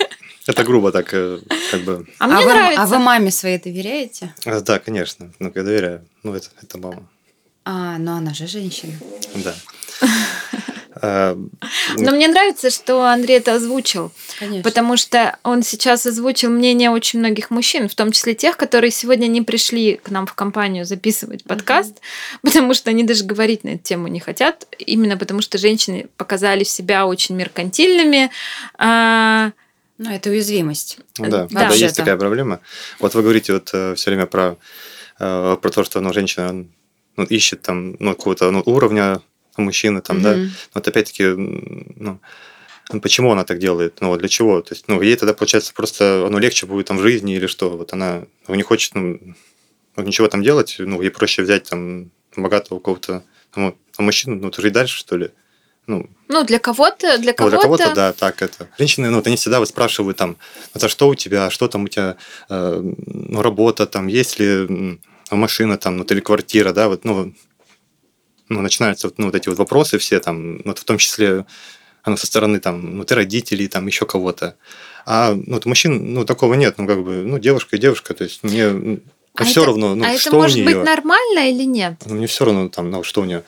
это 0.47 0.63
грубо 0.63 0.91
так, 0.91 1.13
э, 1.13 1.39
как 1.71 1.81
бы. 1.81 2.07
А, 2.17 2.27
мне 2.27 2.37
а 2.37 2.47
нравится. 2.47 2.81
Вы, 2.81 2.95
а 2.95 2.97
вы 2.97 2.99
маме 2.99 3.31
своей 3.31 3.59
доверяете? 3.59 4.33
А, 4.45 4.61
да, 4.61 4.79
конечно. 4.79 5.31
Ну, 5.39 5.51
я 5.53 5.63
доверяю. 5.63 6.05
Ну, 6.23 6.33
это, 6.33 6.47
это 6.61 6.77
мама. 6.77 7.07
А, 7.65 7.97
но 7.99 8.15
она 8.15 8.33
же 8.33 8.47
женщина. 8.47 8.93
Да. 9.35 9.53
Но 11.01 12.11
мне 12.11 12.27
нравится, 12.27 12.69
что 12.69 13.03
Андрей 13.03 13.37
это 13.37 13.55
озвучил. 13.55 14.11
Конечно. 14.39 14.63
Потому 14.63 14.97
что 14.97 15.37
он 15.43 15.63
сейчас 15.63 16.05
озвучил 16.05 16.49
мнение 16.49 16.89
очень 16.89 17.19
многих 17.19 17.49
мужчин, 17.49 17.87
в 17.87 17.95
том 17.95 18.11
числе 18.11 18.35
тех, 18.35 18.57
которые 18.57 18.91
сегодня 18.91 19.27
не 19.27 19.41
пришли 19.41 19.95
к 19.95 20.09
нам 20.09 20.25
в 20.25 20.33
компанию 20.33 20.85
записывать 20.85 21.43
подкаст, 21.43 21.91
угу. 21.91 21.99
потому 22.51 22.73
что 22.73 22.89
они 22.89 23.03
даже 23.03 23.23
говорить 23.23 23.63
на 23.63 23.69
эту 23.69 23.83
тему 23.83 24.07
не 24.07 24.19
хотят, 24.19 24.67
именно 24.77 25.17
потому 25.17 25.41
что 25.41 25.57
женщины 25.57 26.07
показали 26.17 26.63
себя 26.63 27.05
очень 27.05 27.35
меркантильными. 27.35 28.31
А, 28.77 29.51
ну, 29.97 30.11
это 30.11 30.29
уязвимость. 30.29 30.99
Да, 31.17 31.47
да, 31.47 31.69
да 31.69 31.73
есть 31.73 31.97
такая 31.97 32.17
проблема. 32.17 32.61
Вот 32.99 33.13
вы 33.15 33.21
говорите 33.21 33.53
вот 33.53 33.69
э, 33.73 33.95
все 33.95 34.11
время 34.11 34.27
про, 34.27 34.57
э, 35.19 35.57
про 35.61 35.69
то, 35.69 35.83
что 35.83 35.99
ну, 35.99 36.13
женщина 36.13 36.65
ну, 37.17 37.23
ищет 37.25 37.61
там 37.61 37.97
ну, 37.99 38.15
какого-то 38.15 38.49
ну, 38.49 38.63
уровня 38.65 39.21
мужчины 39.59 40.01
там, 40.01 40.17
mm-hmm. 40.17 40.21
да. 40.21 40.51
Вот 40.73 40.87
опять-таки, 40.87 41.23
ну, 41.25 42.19
почему 43.01 43.31
она 43.31 43.43
так 43.43 43.59
делает? 43.59 44.01
Ну, 44.01 44.15
для 44.17 44.27
чего? 44.27 44.61
То 44.61 44.73
есть, 44.73 44.87
ну, 44.87 45.01
ей 45.01 45.15
тогда, 45.15 45.33
получается, 45.33 45.73
просто 45.73 46.27
ну, 46.29 46.39
легче 46.39 46.65
будет 46.65 46.87
там 46.87 46.97
в 46.97 47.01
жизни 47.01 47.35
или 47.35 47.47
что? 47.47 47.69
Вот 47.77 47.93
она 47.93 48.23
ну, 48.47 48.55
не 48.55 48.63
хочет 48.63 48.95
ну, 48.95 49.19
ничего 49.97 50.27
там 50.27 50.41
делать, 50.43 50.75
ну, 50.79 51.01
ей 51.01 51.11
проще 51.11 51.43
взять 51.43 51.69
там 51.69 52.11
богатого 52.35 52.79
кого-то, 52.79 53.23
ну, 53.55 53.77
а 53.97 54.01
мужчину, 54.01 54.35
ну, 54.35 54.51
жить 54.55 54.73
дальше, 54.73 54.97
что 54.97 55.17
ли? 55.17 55.31
Ну, 55.87 56.07
ну, 56.27 56.43
для 56.43 56.59
кого-то, 56.59 57.17
для 57.17 57.33
кого-то. 57.33 57.55
Ну, 57.55 57.61
для 57.61 57.63
кого-то, 57.63 57.95
да, 57.95 58.13
так 58.13 58.43
это. 58.43 58.69
Женщины, 58.77 59.09
ну, 59.09 59.17
вот 59.17 59.27
они 59.27 59.35
всегда 59.35 59.59
вот 59.59 59.69
спрашивают 59.69 60.17
там, 60.17 60.37
а 60.73 60.87
что 60.87 61.09
у 61.09 61.15
тебя, 61.15 61.49
что 61.49 61.67
там 61.67 61.85
у 61.85 61.87
тебя, 61.87 62.15
э, 62.49 62.81
ну, 63.07 63.41
работа 63.41 63.87
там, 63.87 64.05
есть 64.05 64.39
ли 64.39 64.99
машина 65.31 65.77
там, 65.77 65.97
ну, 65.97 66.03
или 66.03 66.19
квартира, 66.19 66.73
да, 66.73 66.89
вот, 66.89 67.05
ну, 67.05 67.33
ну, 68.49 68.61
начинаются 68.61 69.11
ну, 69.17 69.27
вот 69.27 69.35
эти 69.35 69.49
вот 69.49 69.57
вопросы 69.57 69.97
все, 69.97 70.19
там, 70.19 70.61
вот 70.65 70.79
в 70.79 70.83
том 70.83 70.97
числе 70.97 71.45
ну, 72.05 72.17
со 72.17 72.27
стороны 72.27 72.59
там, 72.59 72.97
ну, 72.97 73.03
ты 73.03 73.15
родителей, 73.15 73.67
там, 73.67 73.87
еще 73.87 74.05
кого-то. 74.05 74.55
А 75.05 75.33
ну, 75.33 75.53
вот 75.53 75.65
мужчин, 75.65 76.13
ну, 76.13 76.25
такого 76.25 76.55
нет, 76.55 76.75
ну, 76.77 76.87
как 76.87 77.03
бы, 77.03 77.23
ну, 77.23 77.39
девушка 77.39 77.75
и 77.75 77.79
девушка, 77.79 78.13
то 78.13 78.23
есть 78.23 78.43
мне 78.43 78.69
ну, 78.69 78.99
а 79.35 79.45
все 79.45 79.61
это, 79.61 79.67
равно, 79.67 79.95
ну, 79.95 80.05
а 80.05 80.17
что 80.17 80.29
это 80.29 80.37
может 80.37 80.57
у 80.57 80.59
нее. 80.59 80.75
быть 80.75 80.85
нормально 80.85 81.49
или 81.49 81.63
нет? 81.63 81.95
Ну, 82.05 82.15
мне 82.15 82.27
все 82.27 82.45
равно, 82.45 82.69
там, 82.69 82.89
ну, 82.89 83.03
что 83.03 83.21
у 83.21 83.25
нее. 83.25 83.43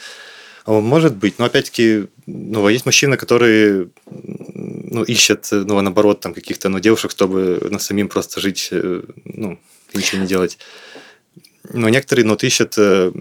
Может 0.65 1.15
быть, 1.15 1.39
но 1.39 1.45
опять-таки, 1.45 2.07
ну, 2.27 2.69
есть 2.69 2.85
мужчины, 2.85 3.17
которые 3.17 3.89
ну, 4.05 5.03
ищут, 5.03 5.47
ну, 5.51 5.81
наоборот, 5.81 6.19
там, 6.19 6.33
каких-то, 6.33 6.69
ну, 6.69 6.79
девушек, 6.79 7.11
чтобы 7.11 7.67
ну, 7.69 7.79
самим 7.79 8.07
просто 8.07 8.39
жить, 8.39 8.69
э, 8.71 9.01
ну, 9.25 9.59
ничего 9.93 10.21
не 10.21 10.27
делать. 10.27 10.59
Но 11.73 11.89
некоторые, 11.89 12.25
ну, 12.25 12.33
вот 12.33 12.43
ищут 12.43 12.75
э, 12.77 13.11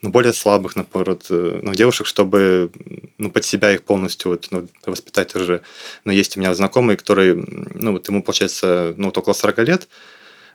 ну, 0.00 0.10
более 0.10 0.32
слабых, 0.32 0.76
наоборот, 0.76 1.26
э, 1.30 1.60
ну, 1.62 1.74
девушек, 1.74 2.06
чтобы 2.06 2.70
ну, 3.18 3.30
под 3.30 3.44
себя 3.44 3.72
их 3.72 3.82
полностью 3.82 4.30
вот, 4.30 4.48
ну, 4.50 4.68
воспитать 4.86 5.34
уже. 5.34 5.62
Но 6.04 6.12
есть 6.12 6.36
у 6.36 6.40
меня 6.40 6.54
знакомый, 6.54 6.96
который, 6.96 7.34
ну, 7.74 7.92
вот 7.92 8.08
ему, 8.08 8.22
получается, 8.22 8.94
ну, 8.96 9.06
вот 9.06 9.18
около 9.18 9.34
40 9.34 9.58
лет, 9.58 9.88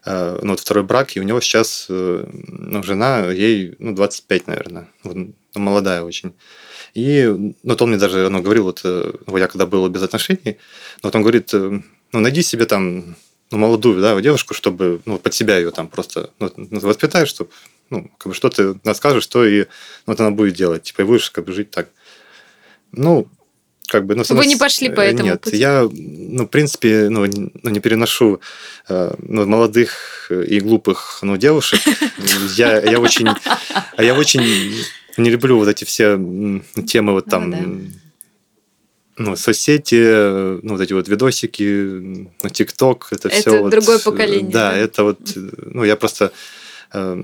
э, 0.06 0.40
ну, 0.42 0.52
вот 0.52 0.62
второй 0.62 0.84
брак, 0.84 1.16
и 1.16 1.20
у 1.20 1.24
него 1.24 1.42
сейчас 1.42 1.88
ну, 1.90 2.84
жена, 2.84 3.32
ей 3.32 3.76
ну, 3.80 3.94
25, 3.94 4.48
наверное, 4.48 4.88
ну, 5.04 5.34
молодая 5.56 6.04
очень. 6.04 6.34
И 6.94 7.26
ну, 7.26 7.56
вот 7.64 7.82
он 7.82 7.90
мне 7.90 7.98
даже 7.98 8.30
ну, 8.30 8.42
говорил, 8.42 8.64
вот 8.64 8.82
я 8.84 9.48
когда 9.48 9.66
был 9.66 9.90
без 9.90 10.04
отношений, 10.04 10.58
вот 11.02 11.16
он 11.16 11.22
говорит, 11.22 11.52
ну, 11.52 12.20
найди 12.20 12.44
себе 12.44 12.66
там 12.66 13.16
ну, 13.52 13.60
молодую 13.60 14.02
да, 14.02 14.20
девушку, 14.20 14.54
чтобы 14.54 15.02
ну, 15.06 15.20
под 15.20 15.34
себя 15.34 15.58
ее 15.58 15.72
там 15.72 15.88
просто 15.88 16.30
ну, 16.40 16.50
воспитаешь, 16.56 17.28
чтобы 17.28 17.52
ну, 17.94 18.12
как 18.18 18.32
бы 18.32 18.34
что 18.34 18.50
ты 18.50 18.76
расскажешь, 18.84 19.24
что 19.24 19.46
и 19.46 19.68
вот 20.08 20.20
она 20.20 20.32
будет 20.32 20.56
делать. 20.56 20.84
Типа, 20.84 21.02
и 21.02 21.06
будешь 21.06 21.30
как 21.30 21.46
бы 21.46 21.54
жить 21.54 21.70
так. 21.70 21.90
Ну, 22.92 23.28
как 23.88 24.06
бы, 24.06 24.16
ну, 24.16 24.24
Вы 24.30 24.48
не 24.48 24.56
пошли 24.56 24.90
по 24.90 25.02
этому 25.02 25.30
Нет, 25.30 25.42
пути? 25.42 25.58
я, 25.58 25.88
ну, 25.92 26.46
в 26.46 26.48
принципе, 26.48 27.10
ну, 27.10 27.26
не, 27.26 27.52
ну, 27.62 27.80
переношу 27.82 28.40
э, 28.90 29.14
ну, 29.20 29.46
молодых 29.46 30.32
и 30.32 30.60
глупых 30.60 31.20
ну, 31.22 31.38
девушек. 31.38 31.80
Я, 32.56 32.80
я 32.82 33.00
очень, 33.00 33.28
я 33.98 34.16
очень 34.16 34.44
не 35.18 35.30
люблю 35.30 35.58
вот 35.58 35.68
эти 35.68 35.86
все 35.86 36.20
темы 36.86 37.14
вот 37.14 37.26
там, 37.26 37.50
ну, 37.50 37.82
ну, 39.18 39.36
соцсети, 39.36 40.62
ну, 40.64 40.74
вот 40.74 40.82
эти 40.82 40.94
вот 40.94 41.08
видосики, 41.08 42.28
ну, 42.42 42.50
ТикТок, 42.50 43.10
это, 43.12 43.28
это 43.28 43.38
все. 43.38 43.60
Это 43.60 43.70
другое 43.70 43.98
вот, 43.98 44.04
поколение. 44.04 44.52
Да, 44.52 44.72
да, 44.72 44.78
это 44.78 45.04
вот, 45.04 45.20
ну, 45.36 45.84
я 45.84 45.96
просто 45.96 46.32
э, 46.94 47.24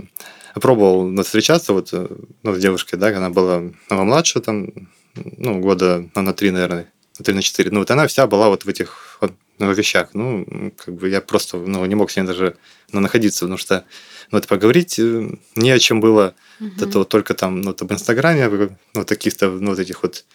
пробовал 0.60 1.24
встречаться 1.24 1.74
вот, 1.74 1.91
ну, 1.91 2.54
с 2.54 2.60
девушкой, 2.60 2.98
да, 2.98 3.08
она 3.08 3.30
была 3.30 3.62
ну, 3.89 4.04
младше, 4.04 4.39
там, 4.39 4.69
ну, 5.15 5.60
года 5.60 6.10
ну, 6.15 6.22
на 6.22 6.34
три, 6.34 6.52
наверное, 6.52 6.91
на 7.17 7.26
три, 7.26 7.34
на 7.34 7.41
четыре. 7.41 7.72
Ну, 7.72 7.80
вот 7.80 7.91
она 7.91 8.08
вся 8.08 8.28
была 8.28 8.50
вот 8.50 8.65
в 8.65 8.69
этих 8.69 9.17
вот, 9.22 9.34
ну, 9.58 9.72
вещах. 9.72 10.10
Ну, 10.13 10.74
как 10.78 10.95
бы 10.95 11.10
я 11.10 11.22
просто 11.22 11.58
ну, 11.58 11.86
не 11.86 11.95
мог 11.95 12.12
с 12.12 12.15
ней 12.15 12.24
даже 12.24 12.58
ну, 12.91 13.00
находиться, 13.00 13.41
потому 13.41 13.58
что 13.58 13.86
ну, 14.32 14.38
это 14.38 14.48
поговорить 14.48 15.00
э, 15.00 15.30
не 15.56 15.72
о 15.72 15.80
чем 15.80 16.00
было. 16.00 16.36
Угу. 16.60 16.86
Это 16.86 17.00
вот 17.00 17.10
только 17.10 17.34
там, 17.34 17.62
ну, 17.62 17.76
об 17.80 17.91
Инстаграме, 17.91 18.78
ну, 18.93 19.06
таких-то, 19.06 19.50
ну, 19.50 19.72
вот 19.72 19.80
этих 19.80 20.04
вот 20.04 20.26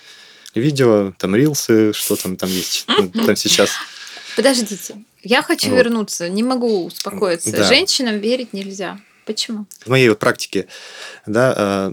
видео, 0.54 1.12
там, 1.18 1.34
рилсы, 1.34 1.92
что 1.92 2.16
там 2.16 2.36
там 2.36 2.48
есть 2.48 2.86
ну, 2.88 3.08
там 3.08 3.36
сейчас. 3.36 3.70
Подождите, 4.36 4.96
я 5.22 5.42
хочу 5.42 5.70
вот. 5.70 5.76
вернуться, 5.76 6.28
не 6.28 6.42
могу 6.42 6.86
успокоиться. 6.86 7.52
Да. 7.52 7.64
Женщинам 7.64 8.18
верить 8.18 8.52
нельзя. 8.52 9.00
Почему? 9.24 9.66
В 9.80 9.88
моей 9.88 10.08
вот 10.08 10.18
практике, 10.18 10.66
да, 11.26 11.54
а, 11.56 11.92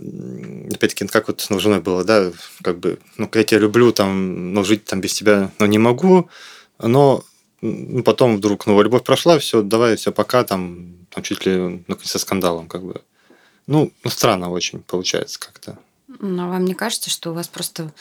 опять-таки, 0.74 1.08
как 1.08 1.28
вот 1.28 1.41
с 1.41 1.50
ну, 1.50 1.60
женой 1.60 1.80
было, 1.80 2.04
да, 2.04 2.32
как 2.62 2.80
бы, 2.80 3.00
ну, 3.17 3.30
я 3.34 3.44
тебя 3.44 3.60
люблю, 3.60 3.91
там, 3.94 4.54
но 4.54 4.63
жить 4.63 4.86
там 4.86 5.02
без 5.02 5.13
тебя, 5.13 5.50
ну, 5.60 5.65
не 5.65 5.78
могу, 5.78 6.30
но 6.80 7.24
ну, 7.62 8.04
потом 8.04 8.38
вдруг, 8.38 8.65
ну, 8.65 8.82
любовь 8.82 9.04
прошла, 9.04 9.39
все, 9.39 9.62
давай, 9.62 9.96
все, 9.96 10.12
пока, 10.12 10.44
там, 10.44 10.96
там 11.10 11.24
чуть 11.24 11.46
ли, 11.46 11.84
ну, 11.88 11.98
со 12.04 12.20
скандалом, 12.20 12.67
как 12.67 12.84
бы. 12.84 13.02
Ну, 13.67 13.91
ну, 14.04 14.10
странно 14.10 14.50
очень 14.50 14.80
получается 14.80 15.39
как-то. 15.39 15.78
Но 16.20 16.50
вам 16.50 16.65
не 16.65 16.74
кажется, 16.74 17.10
что 17.10 17.32
у 17.32 17.34
вас 17.34 17.48
просто 17.48 17.94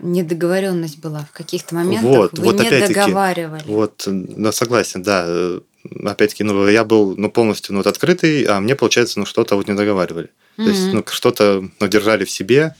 недоговоренность 0.00 0.98
была 0.98 1.20
в 1.24 1.32
каких-то 1.32 1.74
моментах? 1.74 2.10
Вот, 2.10 2.38
вы 2.38 2.44
вот 2.44 2.60
не 2.60 2.70
договаривали. 2.70 3.62
Вот, 3.66 4.02
да, 4.06 4.50
согласен, 4.50 5.02
да 5.02 5.60
опять-таки, 6.04 6.44
ну, 6.44 6.68
я 6.68 6.84
был 6.84 7.16
ну, 7.16 7.30
полностью 7.30 7.74
ну, 7.74 7.80
вот, 7.80 7.86
открытый, 7.86 8.44
а 8.44 8.60
мне, 8.60 8.76
получается, 8.76 9.18
ну, 9.18 9.26
что-то 9.26 9.56
вот 9.56 9.68
не 9.68 9.74
договаривали. 9.74 10.30
Mm-hmm. 10.56 10.64
То 10.64 10.70
есть, 10.70 10.86
ну, 10.92 11.04
что-то 11.08 11.68
ну, 11.80 11.88
держали 11.88 12.24
в 12.24 12.30
себе, 12.30 12.74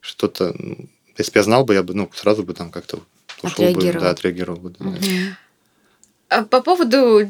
что-то... 0.00 0.54
Ну, 0.58 0.88
если 1.18 1.32
бы 1.32 1.38
я 1.38 1.42
знал 1.42 1.64
бы, 1.64 1.74
я 1.74 1.82
бы, 1.82 1.94
ну, 1.94 2.10
сразу 2.14 2.42
бы 2.42 2.54
там 2.54 2.70
как-то 2.70 3.00
ушел 3.42 3.72
бы, 3.72 3.92
да, 3.92 4.10
отреагировал 4.10 4.58
бы. 4.58 4.70
Да. 4.70 4.84
Mm-hmm. 4.84 5.32
По 6.28 6.60
поводу 6.60 7.20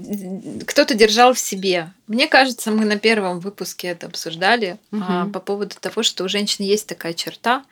кто-то 0.67 0.95
держал 0.95 1.35
в 1.35 1.39
себе. 1.39 1.93
Мне 2.07 2.29
кажется, 2.29 2.71
мы 2.71 2.87
на 2.87 2.99
первом 2.99 3.41
выпуске 3.41 3.89
это 3.89 4.07
обсуждали 4.07 4.79
угу. 4.91 5.05
а, 5.07 5.27
по 5.27 5.39
поводу 5.39 5.77
того, 5.79 6.03
что 6.03 6.25
у 6.25 6.29
женщин 6.29 6.65
есть 6.65 6.87
такая 6.87 7.12
черта, 7.12 7.62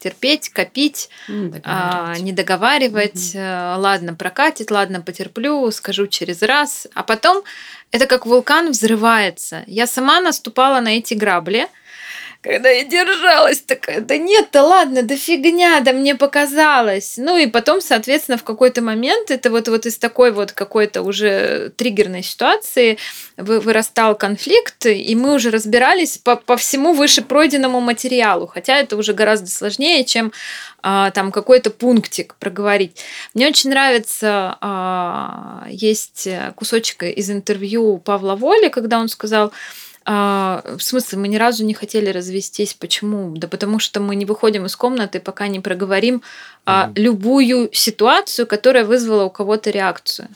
терпеть, 0.00 0.48
копить, 0.48 1.10
договаривать. 1.28 1.62
А, 1.64 2.18
не 2.18 2.32
договаривать. 2.32 3.34
Угу. 3.34 3.82
Ладно, 3.82 4.14
прокатит, 4.14 4.70
ладно, 4.72 5.00
потерплю, 5.00 5.70
скажу 5.70 6.08
через 6.08 6.42
раз. 6.42 6.88
А 6.94 7.04
потом 7.04 7.44
это 7.92 8.06
как 8.06 8.26
вулкан 8.26 8.70
взрывается. 8.70 9.62
Я 9.66 9.86
сама 9.86 10.20
наступала 10.20 10.80
на 10.80 10.96
эти 10.96 11.14
грабли– 11.14 11.68
когда 12.42 12.70
я 12.70 12.84
держалась 12.84 13.60
такая, 13.60 14.00
да 14.00 14.16
нет, 14.16 14.48
да 14.52 14.64
ладно, 14.64 15.02
да 15.02 15.14
фигня, 15.14 15.80
да 15.80 15.92
мне 15.92 16.14
показалось. 16.14 17.14
Ну 17.18 17.36
и 17.36 17.46
потом, 17.46 17.82
соответственно, 17.82 18.38
в 18.38 18.44
какой-то 18.44 18.80
момент 18.80 19.30
это 19.30 19.50
вот, 19.50 19.68
вот 19.68 19.84
из 19.84 19.98
такой 19.98 20.32
вот 20.32 20.52
какой-то 20.52 21.02
уже 21.02 21.70
триггерной 21.76 22.22
ситуации 22.22 22.96
вырастал 23.36 24.14
конфликт, 24.14 24.86
и 24.86 25.14
мы 25.14 25.34
уже 25.34 25.50
разбирались 25.50 26.16
по, 26.16 26.36
по 26.36 26.56
всему 26.56 26.94
выше 26.94 27.20
пройденному 27.20 27.80
материалу, 27.80 28.46
хотя 28.46 28.78
это 28.78 28.96
уже 28.96 29.12
гораздо 29.12 29.50
сложнее, 29.50 30.04
чем 30.04 30.32
а, 30.82 31.10
там 31.10 31.32
какой-то 31.32 31.70
пунктик 31.70 32.36
проговорить. 32.36 32.96
Мне 33.34 33.48
очень 33.48 33.68
нравится, 33.68 34.56
а, 34.62 35.66
есть 35.68 36.26
кусочек 36.54 37.02
из 37.02 37.30
интервью 37.30 37.98
Павла 37.98 38.34
Воли, 38.34 38.68
когда 38.68 38.98
он 38.98 39.08
сказал, 39.08 39.52
а, 40.04 40.64
в 40.78 40.82
смысле, 40.82 41.18
мы 41.18 41.28
ни 41.28 41.36
разу 41.36 41.64
не 41.64 41.74
хотели 41.74 42.10
развестись. 42.10 42.74
Почему? 42.74 43.36
Да 43.36 43.48
потому 43.48 43.78
что 43.78 44.00
мы 44.00 44.16
не 44.16 44.24
выходим 44.24 44.66
из 44.66 44.76
комнаты, 44.76 45.20
пока 45.20 45.48
не 45.48 45.60
проговорим 45.60 46.22
а, 46.64 46.90
любую 46.94 47.70
ситуацию, 47.72 48.46
которая 48.46 48.84
вызвала 48.84 49.24
у 49.24 49.30
кого-то 49.30 49.70
реакцию. 49.70 50.28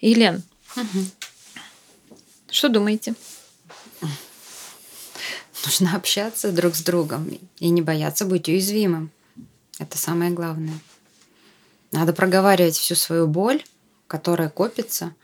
Елен, 0.00 0.42
угу. 0.76 1.04
что 2.50 2.68
думаете? 2.68 3.14
Нужно 5.64 5.94
общаться 5.94 6.50
друг 6.50 6.74
с 6.74 6.82
другом 6.82 7.38
и 7.58 7.68
не 7.68 7.82
бояться 7.82 8.24
быть 8.24 8.48
уязвимым. 8.48 9.10
Это 9.78 9.96
самое 9.96 10.32
главное. 10.32 10.78
Надо 11.92 12.12
проговаривать 12.12 12.76
всю 12.76 12.94
свою 12.94 13.26
боль, 13.28 13.62
которая 14.08 14.48
копится, 14.48 15.14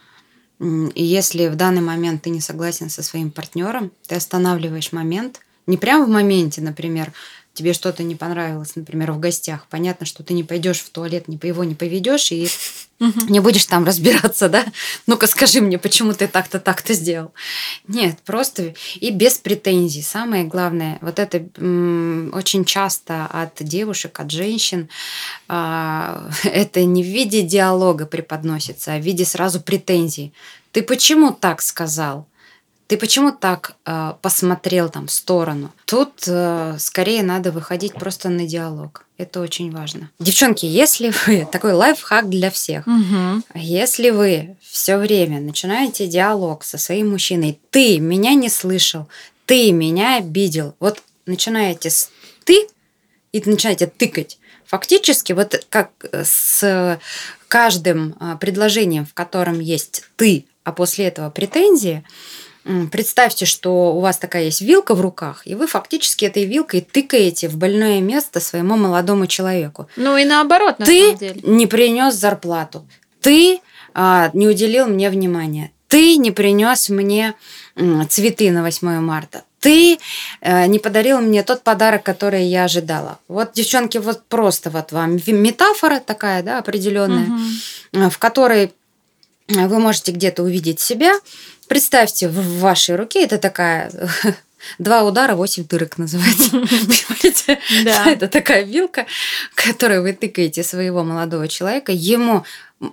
и 0.61 1.05
если 1.05 1.49
в 1.49 1.57
данный 1.57 1.81
момент 1.81 2.23
ты 2.23 2.31
не 2.31 2.41
согласен 2.41 2.91
со 2.91 3.03
своим 3.03 3.31
партнером, 3.31 3.93
ты 4.07 4.17
останавливаешь 4.17 4.93
момент, 4.93 5.41
не 5.67 5.77
прямо 5.77 6.07
в 6.07 6.09
моменте, 6.09 6.61
например, 6.61 7.13
тебе 7.59 7.73
что-то 7.73 8.05
не 8.05 8.15
понравилось, 8.15 8.77
например, 8.77 9.11
в 9.11 9.19
гостях, 9.19 9.67
понятно, 9.69 10.07
что 10.07 10.23
ты 10.23 10.33
не 10.33 10.45
пойдешь 10.45 10.79
в 10.79 10.91
туалет, 10.91 11.27
не 11.27 11.37
по 11.37 11.47
его 11.47 11.65
не 11.65 11.75
поведешь 11.75 12.31
и 12.31 12.49
не 13.29 13.41
будешь 13.41 13.67
там 13.67 13.85
разбираться, 13.85 14.49
да? 14.49 14.65
Ну-ка 15.09 15.27
скажи 15.27 15.61
мне, 15.61 15.77
почему 15.77 16.13
ты 16.13 16.29
так-то 16.29 16.61
так-то 16.61 16.95
сделал? 16.95 17.33
Нет, 17.89 18.19
просто 18.25 18.75
и 18.95 19.11
без 19.11 19.39
претензий. 19.39 20.03
Самое 20.03 20.45
главное, 20.45 20.99
вот 21.01 21.19
это 21.19 21.39
очень 22.33 22.65
часто 22.65 23.27
от 23.27 23.57
девушек, 23.59 24.21
от 24.21 24.31
женщин, 24.31 24.89
э, 25.49 26.31
это 26.45 26.85
не 26.85 27.03
в 27.03 27.07
виде 27.07 27.43
диалога 27.43 28.07
преподносится, 28.07 28.95
а 28.95 28.99
в 28.99 29.03
виде 29.03 29.25
сразу 29.25 29.61
претензий. 29.61 30.33
Ты 30.71 30.83
почему 30.83 31.33
так 31.33 31.61
сказал? 31.61 32.29
Ты 32.89 32.97
почему 32.97 33.33
так 33.33 33.77
э, 33.85 34.15
посмотрел 34.23 34.89
там 34.89 35.09
в 35.09 35.13
сторону? 35.13 35.71
Тут 35.85 36.25
э, 36.27 36.77
скорее 36.79 37.23
надо 37.23 37.53
выходить 37.53 37.93
просто 37.93 38.31
на 38.31 38.47
диалог. 38.47 39.05
Это 39.19 39.41
очень 39.41 39.71
важно. 39.71 40.11
Девчонки, 40.19 40.65
если 40.65 41.13
вы 41.27 41.47
такой 41.53 41.75
лайфхак 41.75 42.31
для 42.31 42.51
всех, 42.51 42.87
угу. 42.87 43.43
если 43.55 44.09
вы 44.09 44.57
все 44.63 44.97
время 44.97 45.39
начинаете 45.39 46.07
диалог 46.07 46.65
со 46.65 46.79
своим 46.79 47.11
мужчиной, 47.11 47.61
ты 47.71 48.01
меня 48.01 48.33
не 48.35 48.49
слышал, 48.49 49.07
ты 49.45 49.71
меня 49.71 50.17
обидел, 50.17 50.75
вот 50.81 51.03
начинаете 51.27 51.91
с 51.91 52.11
ты 52.45 52.69
и 53.33 53.43
начинаете 53.45 53.87
тыкать. 53.87 54.39
Фактически, 54.65 55.35
вот 55.35 55.63
как 55.69 55.91
с 56.11 56.99
каждым 57.49 58.17
э, 58.19 58.37
предложением, 58.41 59.05
в 59.05 59.13
котором 59.13 59.61
есть 59.61 60.05
ты, 60.17 60.47
а 60.65 60.73
после 60.73 61.07
этого 61.09 61.29
претензии, 61.29 62.03
Представьте, 62.93 63.47
что 63.47 63.95
у 63.95 64.01
вас 64.01 64.19
такая 64.19 64.45
есть 64.45 64.61
вилка 64.61 64.95
в 64.95 65.01
руках, 65.01 65.43
и 65.47 65.55
вы 65.55 65.67
фактически 65.67 66.27
этой 66.27 66.45
вилкой 66.45 66.83
тыкаете 66.83 67.49
в 67.49 67.57
больное 67.57 68.01
место 68.01 68.41
своему 68.41 68.77
молодому 68.77 69.27
человеку. 69.27 69.89
Ну 69.97 70.17
и 70.17 70.25
наоборот, 70.25 70.79
на 70.79 70.85
Ты 70.87 71.01
самом 71.01 71.19
деле. 71.19 71.41
не 71.45 71.67
принес 71.67 72.15
зарплату. 72.15 72.87
Ты 73.21 73.61
а, 73.95 74.31
не 74.35 74.47
уделил 74.47 74.87
мне 74.87 75.09
внимания. 75.09 75.73
Ты 75.89 76.17
не 76.17 76.31
принес 76.31 76.91
мне 76.91 77.35
цветы 78.11 78.51
на 78.51 78.63
8 78.63 79.01
марта. 79.01 79.45
Ты 79.61 79.99
э, 80.41 80.67
не 80.67 80.79
подарил 80.79 81.21
мне 81.21 81.43
тот 81.43 81.63
подарок, 81.63 82.03
который 82.03 82.45
я 82.45 82.65
ожидала. 82.65 83.19
Вот, 83.27 83.55
девчонки, 83.55 83.99
вот 83.99 84.23
просто 84.29 84.71
вот 84.71 84.93
вам 84.93 85.17
метафора 85.17 86.01
такая, 86.01 86.43
да, 86.43 86.59
определенная, 86.59 87.27
угу. 87.93 88.11
в 88.11 88.19
которой 88.19 88.73
вы 89.49 89.79
можете 89.79 90.13
где-то 90.13 90.43
увидеть 90.43 90.79
себя, 90.79 91.15
Представьте, 91.69 92.29
в 92.29 92.59
вашей 92.61 92.97
руке 92.97 93.25
это 93.25 93.39
такая 93.39 93.91
Два 94.79 95.05
удара, 95.05 95.35
восемь 95.35 95.65
тырок 95.65 95.99
называется. 95.99 96.51
Понимаете? 96.51 97.59
Да. 97.85 98.07
Это 98.11 98.29
такая 98.29 98.65
вилка, 98.65 99.07
которой 99.55 100.01
вы 100.01 100.13
тыкаете 100.13 100.63
своего 100.63 101.05
молодого 101.05 101.49
человека. 101.49 101.93
Ему 101.93 102.45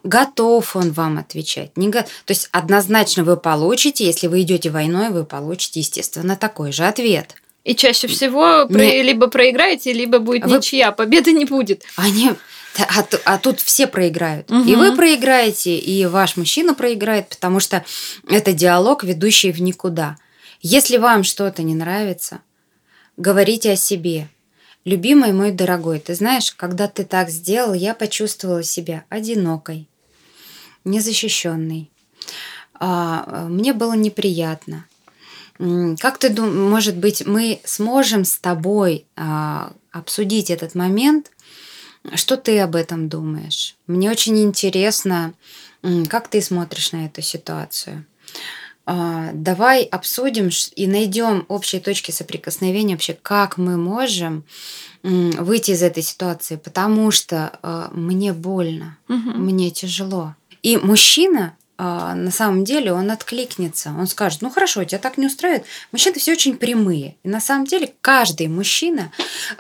готов 0.04 0.76
он 0.76 0.92
вам 0.92 1.18
отвечать. 1.18 1.76
Не 1.76 1.90
го... 1.90 2.02
То 2.02 2.32
есть 2.32 2.50
однозначно 2.52 3.24
вы 3.24 3.36
получите, 3.38 4.06
если 4.06 4.28
вы 4.28 4.42
идете 4.42 4.70
войной, 4.70 5.10
вы 5.10 5.26
получите, 5.26 5.80
естественно, 5.80 6.36
такой 6.36 6.72
же 6.72 6.86
ответ. 6.86 7.36
И 7.64 7.76
чаще 7.76 8.08
всего 8.08 8.68
про- 8.68 8.78
Не- 8.78 9.02
либо 9.02 9.28
проиграете, 9.28 9.92
либо 9.92 10.20
будет 10.20 10.46
Вы- 10.46 10.58
ничья, 10.58 10.92
победы 10.92 11.32
не 11.32 11.46
будет. 11.46 11.84
Они... 11.96 12.32
А, 12.78 13.08
а 13.26 13.38
тут 13.38 13.60
все 13.60 13.88
проиграют. 13.88 14.50
Мгм. 14.50 14.68
И 14.68 14.76
вы 14.76 14.96
проиграете, 14.96 15.78
и 15.78 16.06
ваш 16.06 16.36
мужчина 16.36 16.74
проиграет, 16.74 17.30
потому 17.30 17.60
что 17.60 17.86
это 18.28 18.54
диалог, 18.54 19.04
ведущий 19.04 19.52
в 19.52 19.62
никуда. 19.62 20.18
Если 20.62 20.98
вам 20.98 21.24
что-то 21.24 21.64
не 21.64 21.76
нравится, 21.76 22.42
говорите 23.18 23.72
о 23.72 23.76
себе. 23.76 24.30
Любимый 24.84 25.34
мой 25.34 25.52
дорогой, 25.52 26.00
ты 26.00 26.14
знаешь, 26.14 26.52
когда 26.52 26.88
ты 26.88 27.06
так 27.06 27.30
сделал, 27.30 27.74
я 27.74 27.96
почувствовала 27.96 28.62
себя 28.62 29.04
одинокой, 29.10 29.88
незащищенной. 30.84 31.90
А, 32.76 33.48
Мне 33.48 33.74
было 33.74 33.94
неприятно. 33.94 34.86
Как 35.58 36.18
ты 36.18 36.30
думаешь, 36.30 36.56
может 36.56 36.98
быть, 36.98 37.26
мы 37.26 37.62
сможем 37.64 38.26
с 38.26 38.38
тобой 38.38 39.06
а, 39.16 39.72
обсудить 39.92 40.50
этот 40.50 40.76
момент? 40.76 41.32
Что 42.14 42.38
ты 42.38 42.60
об 42.60 42.76
этом 42.76 43.10
думаешь? 43.10 43.76
Мне 43.88 44.12
очень 44.12 44.42
интересно, 44.44 45.34
как 46.10 46.28
ты 46.28 46.42
смотришь 46.42 46.92
на 46.92 47.06
эту 47.06 47.22
ситуацию. 47.22 48.06
А, 48.88 49.32
Давай 49.34 49.84
обсудим 49.84 50.50
и 50.76 50.88
найдем 50.88 51.46
общие 51.48 51.82
точки 51.82 52.12
соприкосновения 52.12 52.94
вообще, 52.94 53.18
как 53.20 53.58
мы 53.58 53.78
можем 53.78 54.44
выйти 55.04 55.72
из 55.72 55.82
этой 55.84 56.04
ситуации, 56.04 56.56
потому 56.56 57.12
что 57.12 57.60
а, 57.62 57.90
мне 57.94 58.34
больно, 58.34 58.98
Мгм. 59.08 59.44
мне 59.46 59.72
тяжело. 59.72 60.36
И 60.64 60.78
мужчина 60.78 61.56
а, 61.78 62.16
на 62.16 62.32
самом 62.32 62.64
деле 62.64 62.92
он 62.94 63.12
откликнется, 63.12 63.90
он 63.98 64.08
скажет, 64.08 64.42
ну 64.42 64.50
хорошо, 64.50 64.84
тебя 64.84 64.98
так 65.00 65.18
не 65.18 65.28
устраивает. 65.28 65.66
Мужчины 65.92 66.18
все 66.20 66.32
очень 66.32 66.56
прямые. 66.58 67.18
И 67.24 67.28
на 67.28 67.40
самом 67.40 67.66
деле 67.66 67.94
каждый 68.02 68.48
мужчина 68.48 69.12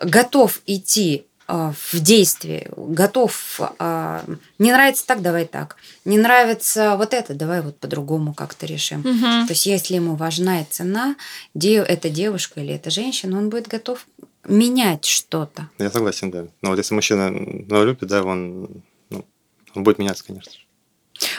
готов 0.02 0.62
идти 0.66 1.26
в 1.48 2.00
действие, 2.00 2.72
готов, 2.76 3.60
а, 3.78 4.24
не 4.58 4.72
нравится 4.72 5.06
так, 5.06 5.22
давай 5.22 5.46
так, 5.46 5.78
не 6.04 6.18
нравится 6.18 6.96
вот 6.98 7.14
это, 7.14 7.36
давай 7.36 7.62
вот 7.62 7.78
по-другому 7.78 8.34
как-то 8.34 8.66
решим. 8.66 9.02
Мгм. 9.02 9.46
То 9.46 9.52
есть 9.52 9.66
если 9.66 9.96
ему 9.96 10.16
важна 10.16 10.64
цена, 10.66 11.16
эта 11.54 12.10
девушка 12.10 12.62
или 12.62 12.74
эта 12.74 12.89
женщина, 12.89 13.38
он 13.38 13.50
будет 13.50 13.68
готов 13.68 14.08
менять 14.48 15.06
что-то. 15.06 15.70
Я 15.78 15.91
согласен, 15.91 16.32
да. 16.32 16.48
Но 16.62 16.70
вот 16.72 16.78
если 16.78 16.96
мужчина 16.96 17.30
ну, 17.30 17.86
любит, 17.86 18.08
да, 18.08 18.24
он, 18.24 18.84
ну, 19.10 19.26
он 19.76 19.84
будет 19.84 20.00
меняться, 20.00 20.26
конечно 20.26 20.52
же. 20.52 20.60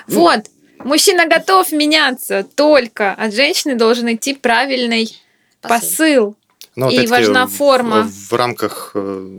Вот, 0.06 0.46
мужчина 0.78 1.26
готов 1.26 1.72
меняться, 1.72 2.46
только 2.54 3.12
от 3.12 3.34
женщины 3.34 3.74
должен 3.74 4.12
идти 4.14 4.34
правильный 4.34 5.16
посыл. 5.60 6.36
Но, 6.76 6.90
И 6.90 6.96
опять-таки, 6.98 7.10
важна 7.24 7.46
в- 7.46 7.50
форма. 7.52 8.02
В, 8.02 8.32
рамках, 8.34 8.90
э, 8.94 9.38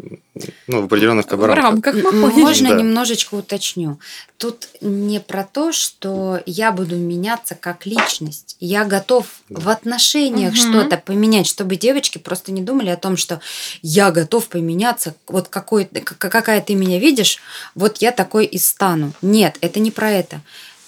ну, 0.67 0.81
в 0.81 0.85
определенных 0.85 1.27
как 1.27 1.37
бы, 1.39 1.45
В 1.45 1.53
рамках, 1.53 1.93
поняли. 1.93 2.15
Можно 2.41 2.69
Да. 2.69 2.75
немножечко 2.75 3.35
уточню. 3.35 3.99
Тут 4.37 4.67
не 4.81 5.19
про 5.19 5.43
то, 5.43 5.71
что 5.71 6.41
я 6.47 6.71
буду 6.71 6.95
меняться 6.95 7.53
как 7.53 7.85
личность. 7.85 8.55
Я 8.59 8.85
готов 8.85 9.27
в 9.49 9.69
отношениях 9.69 10.53
Мгм. 10.53 10.59
что-то 10.59 10.97
поменять, 10.97 11.45
чтобы 11.45 11.75
девочки 11.75 12.17
просто 12.17 12.51
не 12.51 12.61
думали 12.63 12.89
о 12.89 12.97
том, 12.97 13.17
что 13.17 13.39
я 13.83 14.09
готов 14.09 14.47
поменяться. 14.47 15.13
Вот 15.27 15.47
какой, 15.47 15.85
какая 15.85 16.61
ты 16.61 16.73
меня 16.73 16.97
видишь, 16.97 17.37
вот 17.75 17.97
я 17.97 18.11
такой 18.11 18.45
и 18.45 18.57
стану. 18.57 19.13
Нет, 19.21 19.57
это 19.61 19.79
не 19.79 19.91
про 19.91 20.09
это. 20.09 20.41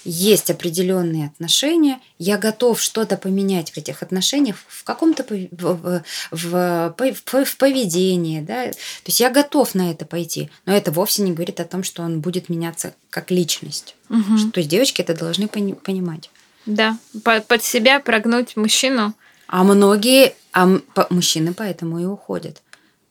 Есть 0.06 0.50
определенные 0.50 1.28
отношения, 1.28 2.00
я 2.18 2.38
готов 2.38 2.82
что-то 2.82 3.18
поменять 3.18 3.72
в 3.72 3.78
этих 3.78 4.02
отношениях 4.02 4.56
в 4.68 4.84
каком-то 4.84 5.24
в, 5.52 6.02
в, 6.32 6.94
в- 6.96 7.46
в 7.46 7.58
поведении, 7.58 8.40
да, 8.42 8.66
то 8.72 8.78
есть 9.08 9.20
я 9.20 9.30
готов 9.30 9.76
на 9.76 9.92
это 9.92 10.06
пойти, 10.06 10.50
но 10.66 10.74
это 10.74 10.92
вовсе 10.92 11.22
не 11.24 11.32
говорит 11.34 11.60
о 11.60 11.66
том, 11.66 11.84
что 11.84 12.02
он 12.04 12.22
будет 12.22 12.50
меняться 12.50 12.94
как 13.10 13.30
личность. 13.32 13.96
Мгм. 14.10 14.52
То 14.52 14.60
есть 14.60 14.70
девочки 14.70 15.02
это 15.02 15.14
должны 15.16 15.48
пони- 15.48 15.74
понимать. 15.74 16.30
Да, 16.66 16.98
по- 17.24 17.42
под 17.42 17.64
себя 17.64 18.00
прогнуть 18.00 18.56
мужчину. 18.56 19.14
А 19.48 19.64
многие 19.64 20.36
а 20.54 20.68
по- 20.94 21.08
мужчины 21.10 21.54
поэтому 21.54 22.00
и 22.00 22.06
уходят. 22.06 22.62